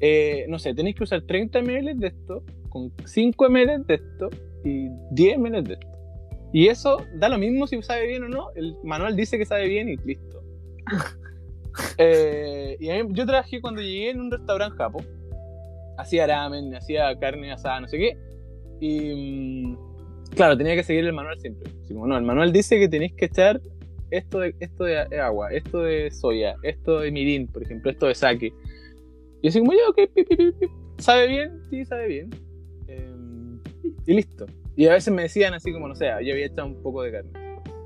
[0.00, 4.28] eh, no sé, tenéis que usar 30 ml de esto, con 5 ml de esto
[4.64, 5.97] y 10 ml de esto.
[6.52, 9.66] Y eso da lo mismo si sabe bien o no, el manual dice que sabe
[9.68, 10.42] bien y listo.
[11.96, 15.00] Eh, y mí- yo trabajé cuando llegué en un restaurante japo.
[15.96, 18.16] Hacía ramen, hacía carne asada, no sé qué.
[18.80, 19.76] Y mm,
[20.34, 21.70] claro, tenía que seguir el manual siempre.
[21.84, 23.60] Así como, no, el manual dice que tenéis que echar
[24.10, 28.14] esto de, esto de agua, esto de soya, esto de mirin, por ejemplo, esto de
[28.16, 28.52] sake.
[29.42, 29.98] Y así como, ya, ok.
[30.98, 31.62] ¿sabe bien?
[31.70, 32.30] Sí, sabe bien.
[32.88, 33.14] Eh,
[34.06, 34.46] y listo.
[34.78, 37.10] Y a veces me decían así como, no sé, yo había echado un poco de
[37.10, 37.32] carne.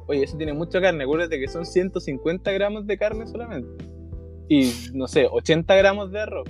[0.08, 3.82] Oye, eso tiene mucha carne, acuérdate que son 150 gramos de carne solamente.
[4.46, 6.46] Y, no sé, 80 gramos de arroz.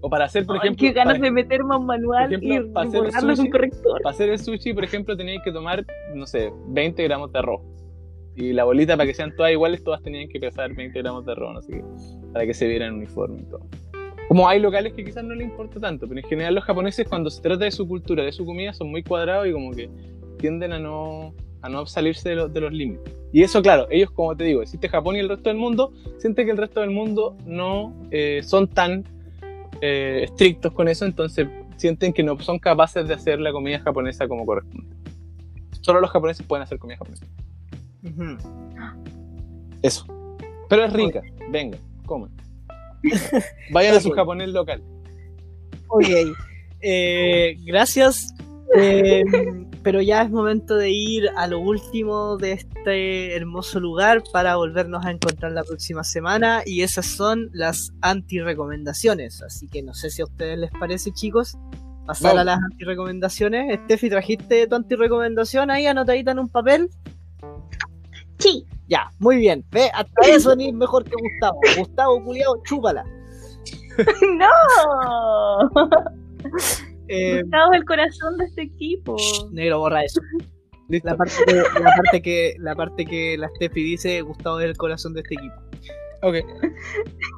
[0.00, 2.66] O para hacer, por Ay, ejemplo, qué ganas para, de meterme a un manual ejemplo,
[2.66, 4.02] y para hacer con corrector.
[4.02, 5.84] para hacer el sushi, por ejemplo, teníais que tomar,
[6.14, 7.60] no sé, 20 gramos de arroz.
[8.34, 11.32] Y la bolita, para que sean todas iguales, todas tenían que pesar 20 gramos de
[11.32, 11.84] arroz, no sé qué,
[12.32, 13.66] para que se vieran uniforme y todo.
[14.32, 17.28] Como hay locales que quizás no les importa tanto, pero en general los japoneses cuando
[17.28, 19.90] se trata de su cultura, de su comida, son muy cuadrados y como que
[20.38, 23.14] tienden a no, a no salirse de, los- de los límites.
[23.30, 26.46] Y eso, claro, ellos, como te digo, existe Japón y el resto del mundo, sienten
[26.46, 29.04] que el resto del mundo no eh, son tan
[29.82, 31.46] eh, estrictos con eso, entonces
[31.76, 34.96] sienten que no son capaces de hacer la comida japonesa como corresponde.
[35.82, 37.26] Solo los japoneses pueden hacer comida japonesa.
[38.02, 38.38] Ujú.
[39.82, 40.06] Eso.
[40.70, 41.20] Pero es rica.
[41.50, 41.76] Venga,
[42.06, 42.30] coman.
[43.70, 44.82] Vayan a su japonés local.
[45.88, 46.06] Ok.
[46.80, 48.34] Eh, gracias.
[48.74, 49.22] Eh,
[49.82, 55.04] pero ya es momento de ir a lo último de este hermoso lugar para volvernos
[55.04, 56.62] a encontrar la próxima semana.
[56.64, 59.42] Y esas son las anti-recomendaciones.
[59.42, 61.56] Así que no sé si a ustedes les parece, chicos.
[62.06, 63.80] Pasar a las anti-recomendaciones.
[63.84, 66.88] Steffi, ¿trajiste tu anti-recomendación ahí anotadita en un papel?
[68.38, 68.66] Sí.
[68.92, 69.64] Ya, muy bien.
[69.70, 71.58] Ve, hasta eso ni mejor que Gustavo.
[71.78, 73.02] Gustavo, culiao, chúpala.
[74.38, 74.50] ¡No!
[77.08, 79.16] Eh, Gustavo es el corazón de este equipo.
[79.50, 80.20] negro, borra eso.
[80.88, 81.10] Listo.
[81.10, 84.76] La parte, que, la parte que la parte que la Steffi dice Gustavo es el
[84.76, 85.54] corazón de este equipo.
[86.22, 86.36] Ok.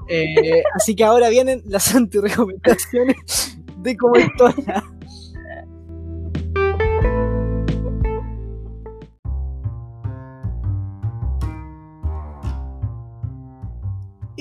[0.09, 4.15] Eh, así que ahora vienen las anti-recomendaciones de como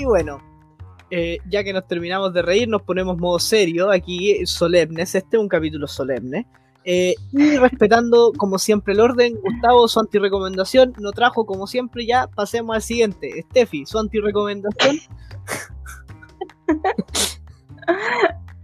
[0.04, 0.42] Y bueno,
[1.12, 5.42] eh, ya que nos terminamos de reír, nos ponemos modo serio, aquí solemnes, este es
[5.42, 6.46] un capítulo solemne.
[6.84, 12.28] Eh, y respetando como siempre el orden, Gustavo, su antirecomendación no trajo como siempre, ya
[12.28, 13.46] pasemos al siguiente.
[13.50, 14.98] Steffi, su antirecomendación.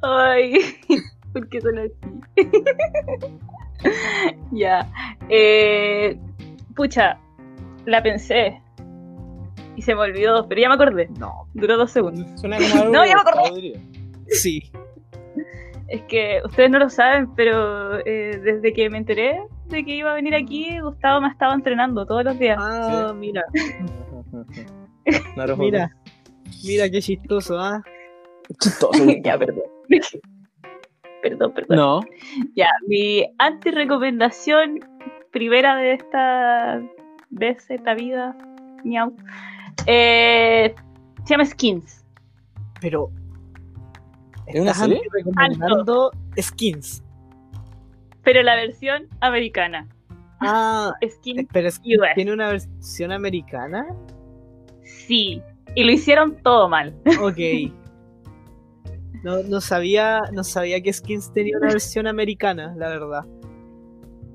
[0.02, 0.60] Ay,
[1.32, 1.94] ¿por qué son así?
[4.52, 4.92] ya.
[5.30, 6.20] Eh,
[6.76, 7.18] pucha,
[7.86, 8.62] la pensé.
[9.80, 11.08] Y se me olvidó, pero ya me acordé.
[11.18, 12.28] No, Duró dos segundos.
[12.38, 13.80] Suena como algo No, ya me acordé.
[14.28, 14.70] Sí.
[15.88, 20.12] Es que ustedes no lo saben, pero eh, desde que me enteré de que iba
[20.12, 22.58] a venir aquí, Gustavo me ha estado entrenando todos los días.
[22.60, 23.46] Ah, mira,
[25.58, 25.96] mira,
[26.66, 27.82] mira qué chistoso, ¿ah?
[28.60, 29.02] Chistoso.
[29.24, 29.64] ya, perdón.
[31.22, 31.78] perdón, perdón.
[31.78, 32.02] No.
[32.54, 34.82] Ya, mi anti-recomendación
[35.32, 36.82] primera de esta
[37.30, 38.36] vez, esta vida,
[38.84, 39.16] miau,
[39.92, 40.76] eh,
[41.26, 42.06] se llama Skins.
[42.80, 43.12] Pero.
[44.46, 45.02] ¿Es una serie?
[45.12, 47.04] recomendando skins.
[48.24, 49.88] Pero la versión americana.
[50.42, 52.16] Ah, Skins, pero es US.
[52.16, 53.88] tiene una versión americana.
[54.84, 55.42] sí.
[55.76, 56.96] Y lo hicieron todo mal.
[57.22, 57.38] Ok.
[59.24, 63.26] No, no sabía, no sabía que Skins tenía una versión americana, la verdad.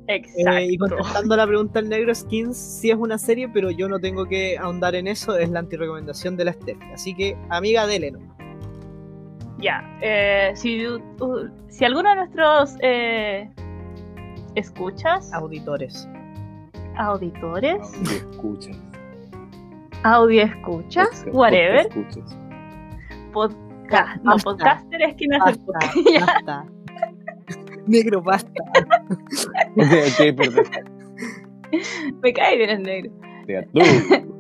[0.07, 0.51] Exacto.
[0.59, 3.99] Eh, y contestando la pregunta al negro, Skins sí es una serie, pero yo no
[3.99, 6.79] tengo que ahondar en eso, es la antirecomendación de la Steph.
[6.93, 8.37] Así que, amiga, dele nomás.
[9.59, 11.01] Ya, eh, si, uh,
[11.69, 13.49] si alguno de nuestros eh,
[14.57, 16.07] escuchas Auditores.
[16.97, 18.77] auditores, Audio escuchas.
[20.03, 22.37] audio escuchas, Podcast- whatever, podcast escuchas.
[23.33, 24.23] podcast.
[24.23, 26.27] No, podcaster es que no es el Basta, podcast.
[26.47, 26.67] basta.
[27.87, 28.51] Negro, basta.
[29.77, 30.65] Ok, perdón.
[32.23, 33.11] Me cae bien el negro.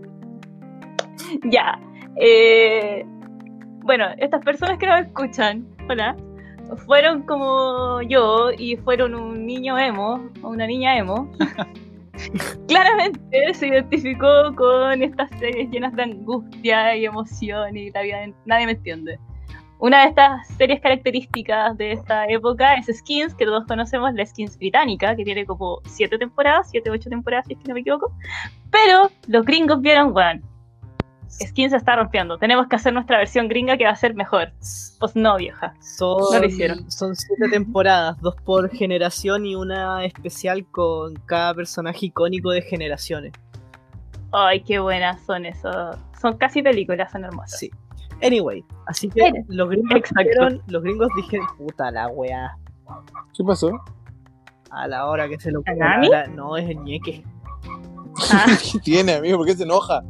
[1.50, 1.80] Ya,
[2.16, 3.04] eh,
[3.82, 6.16] bueno, estas personas que nos escuchan, hola,
[6.86, 11.30] fueron como yo y fueron un niño emo o una niña emo.
[12.68, 18.66] Claramente se identificó con estas series llenas de angustia y emoción y la vida nadie
[18.66, 19.18] me entiende.
[19.78, 24.56] Una de estas series características de esta época es Skins, que todos conocemos, la Skins
[24.56, 28.12] británica, que tiene como 7 temporadas, 7 8 temporadas, si es que no me equivoco.
[28.70, 30.42] Pero los gringos vieron, bueno,
[31.28, 32.38] Skins se está rompiendo.
[32.38, 34.52] Tenemos que hacer nuestra versión gringa que va a ser mejor.
[35.00, 35.74] Pues no, vieja.
[35.80, 36.90] Son, No lo hicieron.
[36.90, 43.32] son siete temporadas, dos por generación y una especial con cada personaje icónico de generaciones.
[44.32, 45.96] Ay, qué buenas son esos.
[46.20, 47.58] Son casi películas, son hermosas.
[47.58, 47.70] Sí.
[48.24, 52.56] Anyway, así que los gringos dijeron, los gringos dijeron, puta la wea,
[53.36, 53.70] ¿Qué pasó?
[54.70, 57.22] a la hora que se lo ladra- No, es el ñeque.
[58.32, 59.38] Ah, ¿Qué tiene, amigo?
[59.38, 60.02] ¿Por qué se enoja?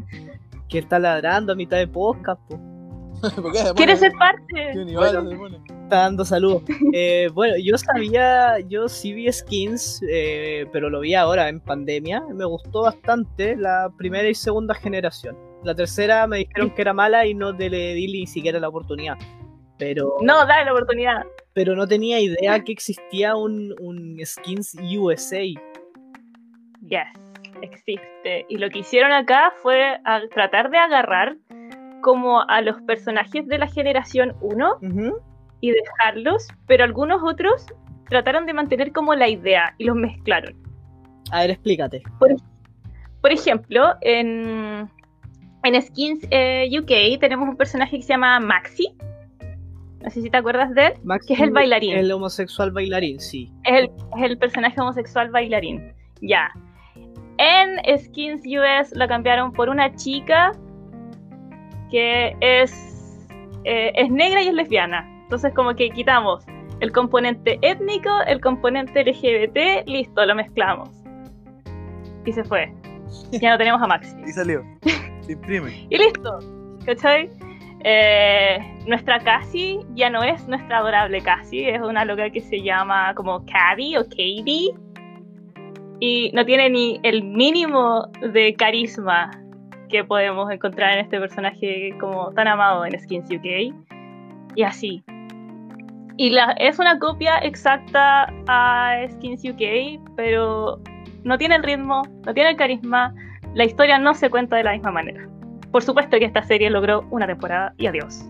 [0.69, 2.59] Que está ladrando a mitad de podcast, po.
[3.43, 4.73] ¿Por qué se ¿Quieres ser parte?
[4.95, 5.59] Bueno.
[5.85, 6.63] Está dando saludos.
[6.93, 12.23] Eh, bueno, yo sabía, yo sí vi skins, eh, pero lo vi ahora en pandemia.
[12.33, 15.37] Me gustó bastante la primera y segunda generación.
[15.65, 19.17] La tercera me dijeron que era mala y no le di ni siquiera la oportunidad.
[19.79, 21.23] Pero No, dale la oportunidad.
[21.53, 25.43] pero no tenía idea que existía un, un Skins USA.
[26.87, 27.09] Yes,
[27.63, 28.47] existe.
[28.49, 31.37] Y lo que hicieron acá fue a- tratar de agarrar
[32.03, 35.17] como a los personajes de la generación 1 Ujú.
[35.61, 37.67] y dejarlos, pero algunos otros
[38.11, 40.55] trataron de mantener como la idea y los mezclaron.
[41.33, 42.03] A ver, explícate.
[43.23, 44.91] Por ejemplo, en,
[45.65, 48.95] en Skins eh, UK tenemos un personaje que se llama Maxi.
[50.03, 50.93] No sé si te acuerdas de él.
[51.03, 51.97] Max Que es el bailarín.
[51.97, 53.51] El homosexual bailarín, sí.
[53.65, 55.95] Es el, es el personaje homosexual bailarín.
[56.21, 56.51] Ya.
[57.39, 60.53] En Skins US lo cambiaron por una chica
[61.91, 63.27] que es,
[63.65, 65.09] eh, es negra y es lesbiana.
[65.23, 66.45] Entonces como que quitamos
[66.81, 70.91] el componente étnico, el componente LGBT, listo, lo mezclamos.
[72.27, 72.71] Y se fue.
[73.33, 74.15] Ya no tenemos a Maxi.
[74.27, 74.63] Y salió.
[75.27, 75.87] Se imprime.
[75.91, 76.39] Y listo.
[76.85, 77.31] ¿Cachai?
[77.87, 83.15] Eh, nuestra Cassie ya no es nuestra adorable Cassie, es una loca que se llama
[83.15, 84.75] como Caddy o Katie.
[86.01, 89.31] Y no tiene ni el mínimo de carisma
[89.89, 93.75] que podemos encontrar en este personaje como tan amado en Skins UK.
[94.57, 95.05] Y así.
[96.17, 100.81] Y la, es una copia exacta a Skins UK, pero
[101.25, 103.15] no tiene el ritmo, no tiene el carisma,
[103.55, 105.29] la historia no se cuenta de la misma manera.
[105.71, 108.25] Por supuesto que esta serie logró una temporada y adiós.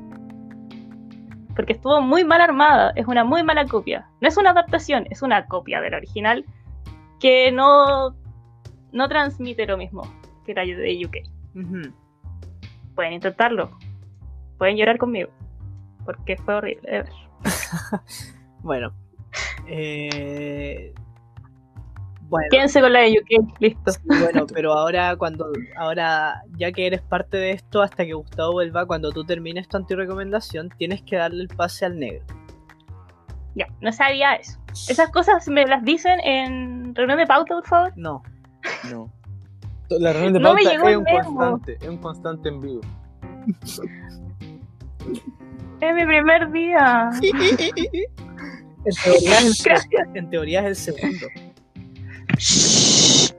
[1.56, 4.06] Porque estuvo muy mal armada, es una muy mala copia.
[4.20, 6.44] No es una adaptación, es una copia del original
[7.20, 8.14] que no,
[8.92, 10.02] no transmite lo mismo
[10.44, 11.16] que la de UK.
[12.94, 13.70] Pueden intentarlo,
[14.58, 15.30] pueden llorar conmigo,
[16.04, 17.12] porque fue horrible de ver.
[18.62, 18.94] Bueno.
[19.66, 20.94] Eh,
[22.34, 22.48] bueno.
[22.50, 23.92] Quédense con la de UK, listo.
[24.04, 25.46] Bueno, pero ahora cuando
[25.76, 29.76] ahora ya que eres parte de esto hasta que Gustavo vuelva, cuando tú termines tu
[29.76, 32.24] antirecomendación, tienes que darle el pase al negro.
[33.54, 34.58] Ya, no sabía eso.
[34.88, 37.92] Esas cosas me las dicen en reunión de pauta, por favor.
[37.96, 38.22] No.
[38.90, 39.08] No.
[39.90, 41.22] La reunión de No pauta llegó es un memo.
[41.36, 42.80] constante, es un constante en vivo.
[45.80, 47.10] Es mi primer día.
[48.86, 50.08] En teoría es el, Gracias.
[50.14, 51.26] en teoría es el segundo.
[52.36, 53.34] Es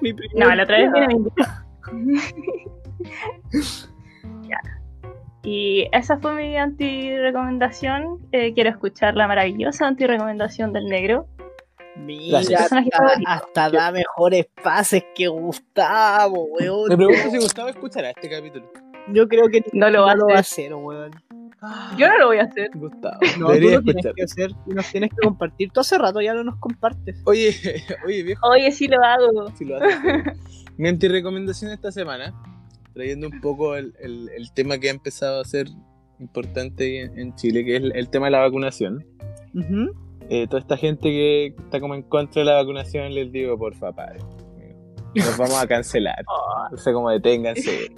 [0.00, 1.30] mi primer No, la otra vez vino mi
[4.48, 4.60] Ya.
[5.42, 8.18] Y esa fue mi anti-recomendación.
[8.32, 11.26] Eh, quiero escuchar la maravillosa anti-recomendación del negro.
[11.96, 12.40] Mira,
[13.26, 16.88] hasta, da mejores pases que Gustavo, weón.
[16.88, 18.70] Me pregunto si Gustavo escuchará este capítulo.
[19.12, 20.72] Yo creo que No lo va a no lo va a hacer.
[20.72, 21.10] hacer, weón.
[21.98, 22.70] Yo no lo voy a hacer.
[22.74, 23.18] Gustavo.
[23.38, 25.70] No, tú Debería lo tienes que hacer y nos tienes que compartir.
[25.72, 27.20] Tú hace rato ya no nos compartes.
[27.24, 27.50] Oye,
[28.06, 28.46] oye, viejo.
[28.48, 29.48] Oye, sí lo hago.
[29.56, 30.00] si lo haces.
[30.76, 32.34] Mi antirecomendación esta semana,
[32.94, 35.66] trayendo un poco el, el- el tema que ha empezado a ser
[36.18, 39.04] importante en, en Chile, que es el, el tema de la vacunación.
[39.54, 39.92] Ujú.
[40.28, 43.92] Eh, toda esta gente que está como en contra de la vacunación, les digo, porfa,
[43.92, 44.18] padre.
[45.14, 46.22] Nos vamos a cancelar.
[46.28, 47.90] Oh, O sea, como deténganse.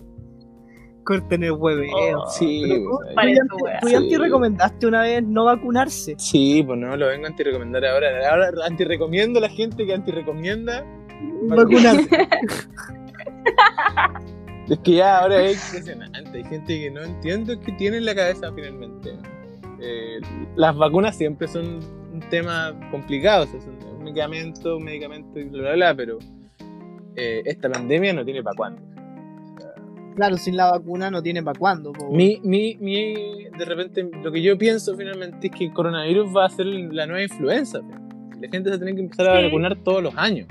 [1.09, 2.21] Corten el hueveo.
[2.21, 2.31] Oh.
[2.31, 2.81] Sí, pues.
[2.83, 3.41] Tú ya- Parece
[3.81, 4.09] tú ya Sí.
[4.11, 6.15] te recomendaste una vez no vacunarse.
[6.19, 8.09] Sí, pues no, lo vengo a antirecomendar ahora.
[8.31, 10.85] Ahora antirecomiendo a la gente que antirecomienda
[11.49, 12.09] Vacunarse.
[14.69, 16.37] Es que ya ahora es impresionante.
[16.37, 19.15] Hay gente que no entiendo qué tiene en la cabeza finalmente.
[19.81, 20.21] Eh,
[20.57, 21.81] las vacunas siempre son
[22.13, 23.45] un tema complicado.
[23.45, 26.19] O sea, son un medicamento, un medicamento y bla, bla, bla, pero
[27.17, 28.83] eh, esta pandemia no tiene para cuándo.
[30.19, 31.93] Claro, sin la vacuna no tiene para cuándo.
[32.11, 33.15] Mi, mi, mi,
[33.57, 37.07] de repente, lo que yo pienso finalmente es que el coronavirus va a ser la
[37.07, 37.79] nueva influenza.
[38.41, 39.45] La gente se tiene que empezar a Sí.
[39.45, 40.49] vacunar todos los años.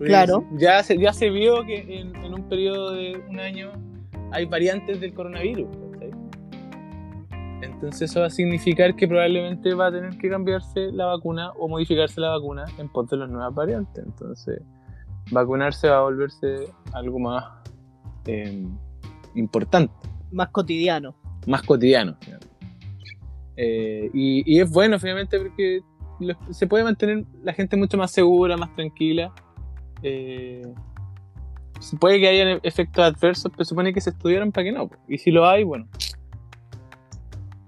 [0.00, 0.44] Claro.
[0.58, 3.70] Ya se, ya se vio que en, en un periodo de un año
[4.32, 5.68] hay variantes del coronavirus.
[7.62, 11.68] Entonces eso va a significar que probablemente va a tener que cambiarse la vacuna o
[11.68, 14.04] modificarse la vacuna en pos de las nuevas variantes.
[14.04, 14.60] Entonces
[15.30, 17.44] vacunarse va a volverse algo más
[18.26, 18.64] eh,
[19.34, 19.92] importante
[20.32, 21.14] Más cotidiano.
[21.46, 22.16] más cotidiano.
[23.56, 25.80] Eh, y, y es bueno, finalmente, porque
[26.20, 29.32] lo- se puede mantener la gente mucho más segura, más tranquila.
[30.02, 30.62] Eh,
[31.80, 34.90] se puede que haya efectos adversos, pero supone que se estudiaron para que no.
[35.08, 35.86] Y si lo hay, bueno.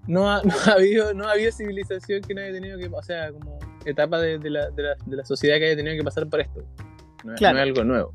[0.07, 3.03] No ha, no ha habido, no ha habido civilización que no haya tenido que, o
[3.03, 6.05] sea, como etapa de, de la, de, la, de la sociedad que haya tenido que
[6.05, 6.63] pasar por esto.
[7.25, 7.57] No, Claro.
[7.59, 8.15] no es algo nuevo.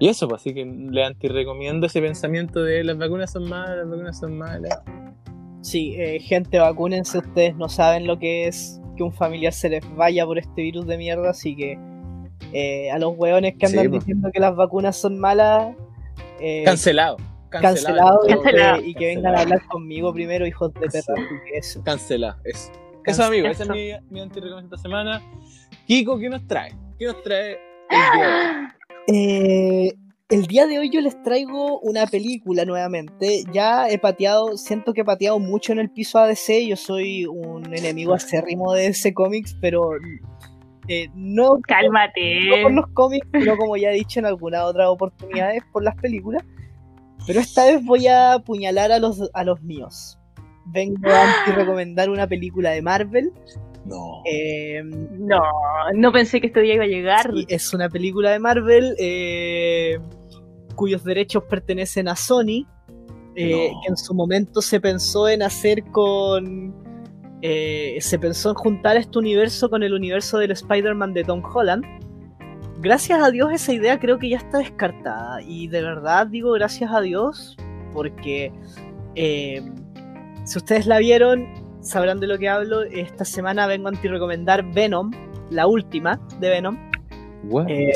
[0.00, 3.88] Y eso, pues, así que le antirrecomiendo ese pensamiento de las vacunas son malas, las
[3.90, 4.80] vacunas son malas.
[5.60, 7.18] Sí, eh, gente, vacúnense.
[7.18, 10.86] Ustedes no saben lo que es que un familiar se les vaya por este virus
[10.86, 11.28] de mierda.
[11.30, 11.78] Así que
[12.54, 13.98] eh, a los hueones que andan po.
[13.98, 15.76] diciendo que las vacunas son malas,
[16.40, 17.18] eh, Cancelado.
[17.50, 18.20] cancelado, Cancelado.
[18.24, 18.80] y que- Cancelado.
[18.86, 21.14] y que vengan a hablar conmigo primero, hijos de perra.
[21.52, 21.82] Eso.
[21.84, 22.36] Cancelado.
[22.44, 22.72] Eso.
[23.04, 23.48] Eso, amigo.
[23.48, 25.22] Esa es mi, mi antirrecomendación esta semana.
[25.86, 26.72] Kiko, ¿qué nos trae?
[26.98, 27.58] ¿Qué nos trae
[27.90, 28.76] el día?
[29.12, 29.92] Eh,
[30.28, 33.42] el día de hoy yo les traigo una película nuevamente.
[33.52, 36.68] Ya he pateado, siento que he pateado mucho en el piso ADC.
[36.68, 39.90] Yo soy un enemigo acérrimo de DC Comics, pero
[40.86, 42.62] eh, no, no Cálmate.
[42.62, 46.44] por los cómics, sino como ya he dicho en algunas otras oportunidades por las películas.
[47.26, 50.16] Pero esta vez voy a apuñalar a los, a los míos.
[50.66, 53.32] Vengo a recomendar una película de Marvel.
[53.90, 54.22] No.
[54.24, 55.40] eh, No,
[55.94, 57.30] no pensé que este día iba a llegar.
[57.48, 59.98] es una película de Marvel eh,
[60.74, 62.66] cuyos derechos pertenecen a Sony.
[63.36, 63.80] eh, No.
[63.82, 66.74] que en su momento se pensó en hacer con.
[67.42, 71.84] eh, se pensó en juntar este universo con el universo del Spider-Man de Tom Holland.
[72.82, 75.40] Gracias a Dios esa idea creo que ya está descartada.
[75.42, 77.56] Y de verdad digo gracias a Dios
[77.92, 78.52] porque
[79.16, 79.60] eh,
[80.44, 81.46] si ustedes la vieron
[81.90, 82.82] sabrán de lo que hablo.
[82.82, 85.10] Esta semana vengo a recomendar Venom,
[85.50, 86.78] la última de Venom.
[87.68, 87.92] Eh,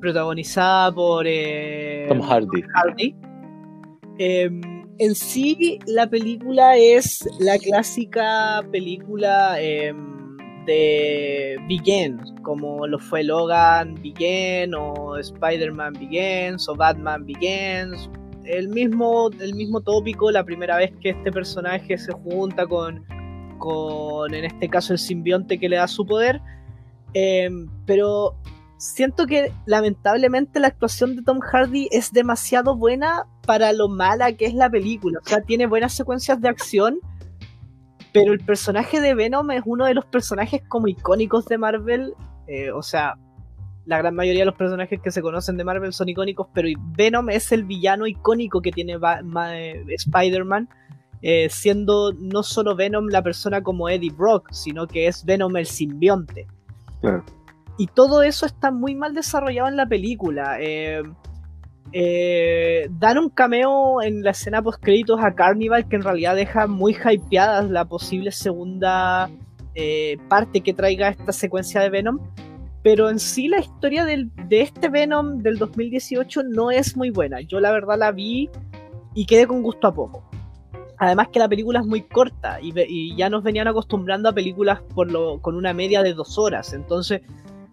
[0.00, 2.62] protagonizada por eh, Tom Hardy.
[2.74, 3.16] Hardy.
[4.18, 4.48] Eh,
[4.98, 9.94] en sí, la película es la clásica película de
[11.68, 18.08] Begin, como lo fue Logan Begin, o Spider-Man Begins, o Batman Begins.
[18.46, 23.04] El mismo, el mismo tópico, la primera vez que este personaje se junta con,
[23.58, 26.40] con en este caso, el simbionte que le da su poder.
[27.14, 27.50] Eh,
[27.86, 28.36] pero
[28.78, 34.46] siento que lamentablemente la actuación de Tom Hardy es demasiado buena para lo mala que
[34.46, 35.20] es la película.
[35.24, 36.98] O sea, tiene buenas secuencias de acción,
[38.12, 42.14] pero el personaje de Venom es uno de los personajes como icónicos de Marvel.
[42.46, 43.16] Eh, o sea,
[43.86, 47.30] la gran mayoría de los personajes que se conocen de Marvel son icónicos, pero Venom
[47.30, 48.98] es el villano icónico que tiene
[49.52, 50.68] eh, Spider-Man.
[51.22, 55.66] eh, siendo no solo Venom la persona como Eddie Brock, sino que es Venom el
[55.66, 56.46] simbionte.
[57.00, 57.24] Claro.
[57.78, 60.58] Y todo eso está muy mal desarrollado en la película.
[60.60, 61.02] Eh,
[61.92, 66.66] eh, dan un cameo en la escena post créditos a Carnival que en realidad deja
[66.66, 69.30] muy hypeadas la posible segunda
[69.74, 72.18] eh, parte que traiga esta secuencia de Venom.
[72.86, 77.40] Pero en sí la historia del- de este Venom del 2018 no es muy buena.
[77.40, 78.48] Yo la verdad la vi
[79.12, 80.30] y quedé con gusto a poco.
[80.96, 85.10] Además que la película es muy corta y, ya nos venían acostumbrando a películas por
[85.10, 86.74] lo, con una media de dos horas.
[86.74, 87.22] Entonces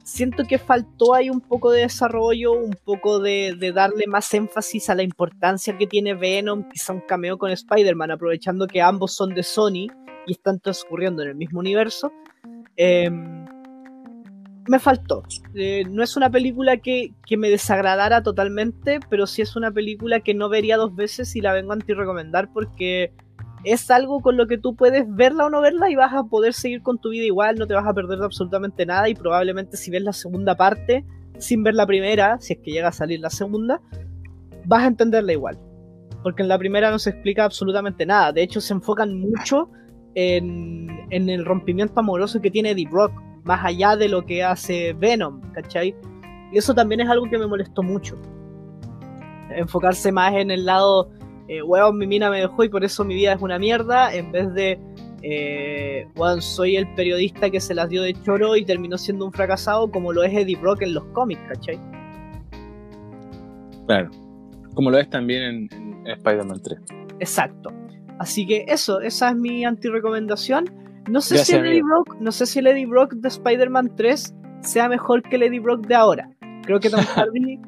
[0.04, 4.90] siento que faltó ahí un poco de desarrollo, un poco de, de darle más énfasis
[4.90, 9.36] a la importancia que tiene Venom, quizá un cameo con Spider-Man, aprovechando que ambos son
[9.36, 9.90] de Sony
[10.26, 12.12] y están transcurriendo en el mismo universo.
[12.76, 13.12] Eh,
[14.68, 15.24] me faltó.
[15.54, 20.22] Eh, no es una película que, que me desagradara totalmente, pero sí es una película
[20.22, 23.12] que no vería dos veces y la vengo a anti-recomendar porque
[23.64, 26.54] es algo con lo que tú puedes verla o no verla y vas a poder
[26.54, 29.78] seguir con tu vida igual, no te vas a perder de absolutamente nada y probablemente
[29.78, 31.06] si ves la segunda parte
[31.38, 33.82] sin ver la primera, si es que llega a salir la segunda,
[34.66, 35.60] vas a entenderla igual.
[36.22, 38.32] Porque en la primera no se explica absolutamente nada.
[38.32, 39.70] De hecho, se enfocan mucho
[40.16, 43.12] en, en el rompimiento amoroso que tiene Eddie Brock
[43.44, 45.96] más allá de lo que hace Venom, ¿cachai?
[46.52, 48.18] Y eso también es algo que me molestó mucho.
[49.50, 51.10] Enfocarse más en el lado,
[51.48, 54.32] eh, weón, mi mina me dejó y por eso mi vida es una mierda, en
[54.32, 54.80] vez de,
[55.24, 59.34] eh, weón, soy el periodista que se las dio de choro y terminó siendo un
[59.34, 61.80] fracasado como lo es Eddie Brock en los cómics, ¿cachai?
[63.88, 64.12] Claro.
[64.74, 66.80] Como lo es también en, en Spider-Man 3.
[67.20, 67.72] Exacto.
[68.20, 70.66] Así que eso, esa es mi anti-recomendación.
[71.10, 71.84] No sé Gracias, si el Eddie.
[71.84, 75.60] Brock, no sé si el Eddie Brock de Spider-Man 3 sea mejor que el Eddie
[75.60, 76.30] Brock de ahora.
[76.64, 77.60] Creo que Tom Hardy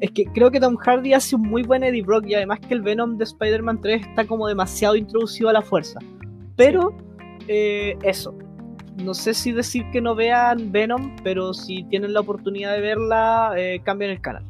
[0.00, 2.74] es que creo que Tom Hardy hace un muy buen Eddie Brock y además que
[2.74, 5.98] el Venom de Spider-Man 3 está como demasiado introducido a la fuerza.
[6.56, 6.94] Pero
[7.48, 8.36] eh, eso.
[8.96, 13.52] No sé si decir que no vean Venom, pero si tienen la oportunidad de verla,
[13.56, 14.44] eh, cambien el canal.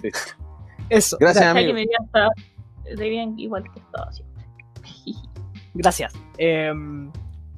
[0.88, 1.18] Eso.
[1.20, 1.78] Gracias, que amigo.
[2.96, 4.44] de bien igual que estaba siempre.
[5.74, 6.12] Gracias.
[6.38, 6.72] Eh,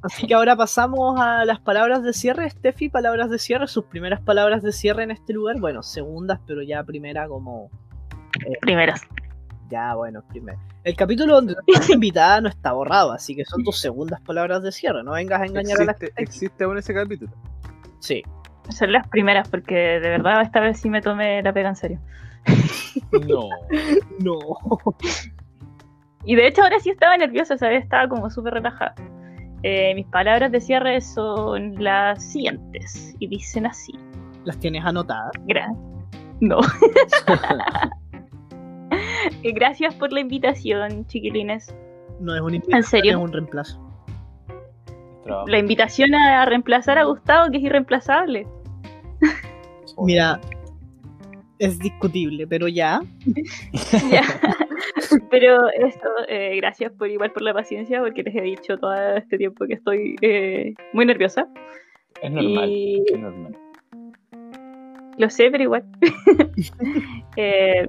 [0.03, 2.49] así que ahora pasamos a las palabras de cierre.
[2.49, 5.59] Steffi, palabras de cierre, sus primeras palabras de cierre en este lugar.
[5.59, 7.69] Bueno, segundas, pero ya primera como...
[8.61, 9.01] Primeras.
[9.69, 10.59] Ya, bueno, primera.
[10.83, 14.61] El capítulo donde tú estás invitada no está borrado, así que son tus segundas palabras
[14.63, 15.03] de cierre.
[15.03, 16.23] No vengas a engañar a la ¿Existe, gente.
[16.23, 17.31] ¿Existe aún ese capítulo?
[17.99, 18.23] Sí.
[18.69, 21.99] Son las primeras, porque de verdad esta vez sí me tomé la pega en serio.
[23.27, 23.49] No.
[24.19, 24.39] No.
[26.25, 27.83] Y de hecho ahora sí estaba nerviosa, ¿sabes?
[27.83, 28.95] Estaba como súper relajada.
[29.63, 33.93] Eh, mis palabras de cierre son las siguientes y dicen así.
[34.43, 35.31] Las tienes anotadas.
[35.47, 35.75] Gra-
[36.41, 36.59] no.
[39.43, 41.73] Gracias por la invitación, chiquilines.
[42.19, 43.11] No es un invitación, ¿En serio?
[43.17, 43.79] es un reemplazo.
[45.47, 48.45] La invitación a reemplazar a Gustavo, que es irreemplazable.
[49.97, 50.39] Mira,
[51.59, 53.01] es discutible, pero ya.
[54.11, 54.21] Ya.
[55.31, 59.37] Pero esto, eh, gracias por igual por la paciencia, porque les he dicho todo este
[59.37, 61.47] tiempo que estoy eh, muy nerviosa.
[62.21, 62.69] Es normal.
[62.69, 63.55] Y Es normal.
[65.17, 65.83] lo sé, pero igual.
[67.35, 67.87] Eh,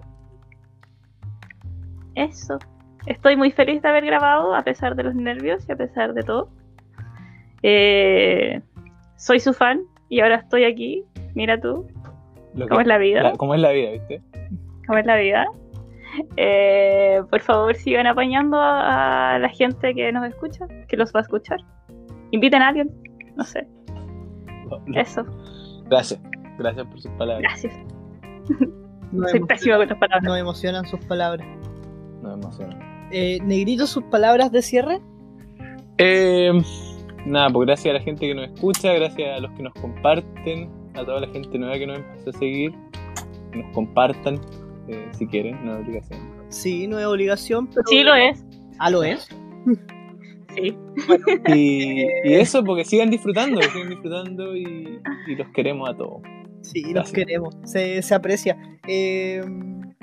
[2.14, 2.58] eso.
[3.06, 6.22] Estoy muy feliz de haber grabado, a pesar de los nervios y a pesar de
[6.22, 6.48] todo.
[7.62, 8.60] Eh,
[9.16, 11.04] soy su fan y ahora estoy aquí.
[11.34, 11.86] Mira tú,
[12.54, 13.22] Lo cómo que- es la vida.
[13.22, 14.22] la- ¿Cómo es la vida, viste?
[14.86, 15.46] ¿Cómo es la vida?
[16.36, 21.20] Eh, por favor, sigan apañando a, a la gente que nos escucha, que los va
[21.20, 21.58] a escuchar.
[22.30, 22.90] Inviten a alguien,
[23.36, 23.66] no sé,
[24.94, 25.24] eso.
[25.86, 26.20] Gracias.
[26.58, 27.42] Gracias por sus palabras.
[27.42, 27.74] Gracias.
[29.12, 30.24] No, Soy pésima con las palabras.
[30.24, 31.46] no emocionan sus palabras.
[32.22, 33.08] No me emociona.
[33.12, 35.00] Eh, Negrito, sus palabras de cierre.
[35.98, 36.50] Eh,
[37.24, 40.68] nada, pues gracias a la gente que nos escucha, gracias a los que nos comparten,
[40.94, 42.72] a toda la gente nueva que nos empezó a seguir,
[43.52, 44.40] que nos compartan
[44.88, 46.20] eh, si quieren, no es obligación.
[46.48, 47.82] Sí, no es obligación, pero.
[47.86, 48.44] Sí, lo es.
[48.78, 49.28] Ah, lo es.
[50.54, 50.76] Sí.
[51.48, 56.22] Y, y eso, porque sigan disfrutando, sigan disfrutando y, y los queremos a todos.
[56.62, 57.56] Sí, los queremos.
[57.64, 58.56] Se, se aprecia.
[58.86, 59.42] Eh,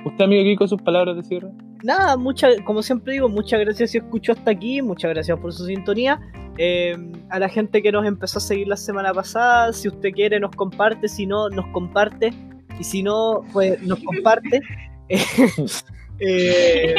[0.06, 1.49] ¿Usted, amigo Kiko, sus palabras de cierre?
[1.84, 5.66] nada, mucha, como siempre digo, muchas gracias si escuchó hasta aquí, muchas gracias por su
[5.66, 6.20] sintonía.
[6.58, 6.95] Eh,
[7.30, 10.52] a la gente que nos empezó a seguir la semana pasada, si usted quiere nos
[10.56, 12.34] comparte, si no, nos comparte,
[12.82, 14.62] y si no, pues nos comparte.
[16.24, 16.94] Eh,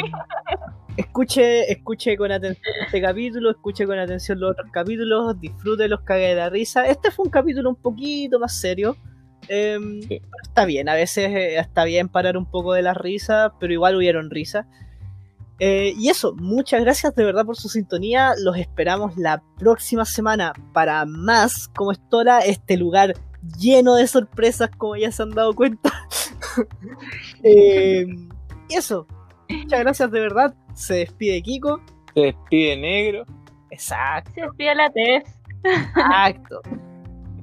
[0.96, 6.30] escuche, escuche con atención este capítulo, escuche con atención los otros capítulos, disfrute los cague
[6.30, 6.88] de la risa.
[6.88, 8.96] Este fue un capítulo un poquito más serio.
[9.46, 9.78] Eh,
[10.08, 10.08] Sí.
[10.08, 13.72] pero Está bien, a veces eh, está bien parar un poco de las risas, pero
[13.72, 14.66] igual hubieron risas.
[15.60, 18.32] Eh, y eso, muchas gracias de verdad por su sintonía.
[18.42, 23.14] Los esperamos la próxima semana para más como Estola, este lugar
[23.58, 25.90] lleno de sorpresas, como ya se han dado cuenta.
[27.42, 28.06] Eh,
[28.68, 29.06] y eso,
[29.48, 30.54] muchas gracias de verdad.
[30.74, 31.80] Se despide Kiko.
[32.14, 33.24] Se despide negro.
[33.70, 35.24] Exacto, Se despide la tez.
[35.64, 36.60] exacto.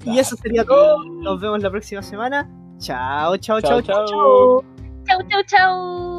[0.06, 1.04] Y eso sería todo.
[1.06, 2.48] Nos vemos la próxima semana.
[2.78, 4.06] Chao, chao, chao, Chao, chao.
[4.06, 4.62] chao.
[4.62, 4.64] chao.
[5.08, 6.19] Chau, chau, chau.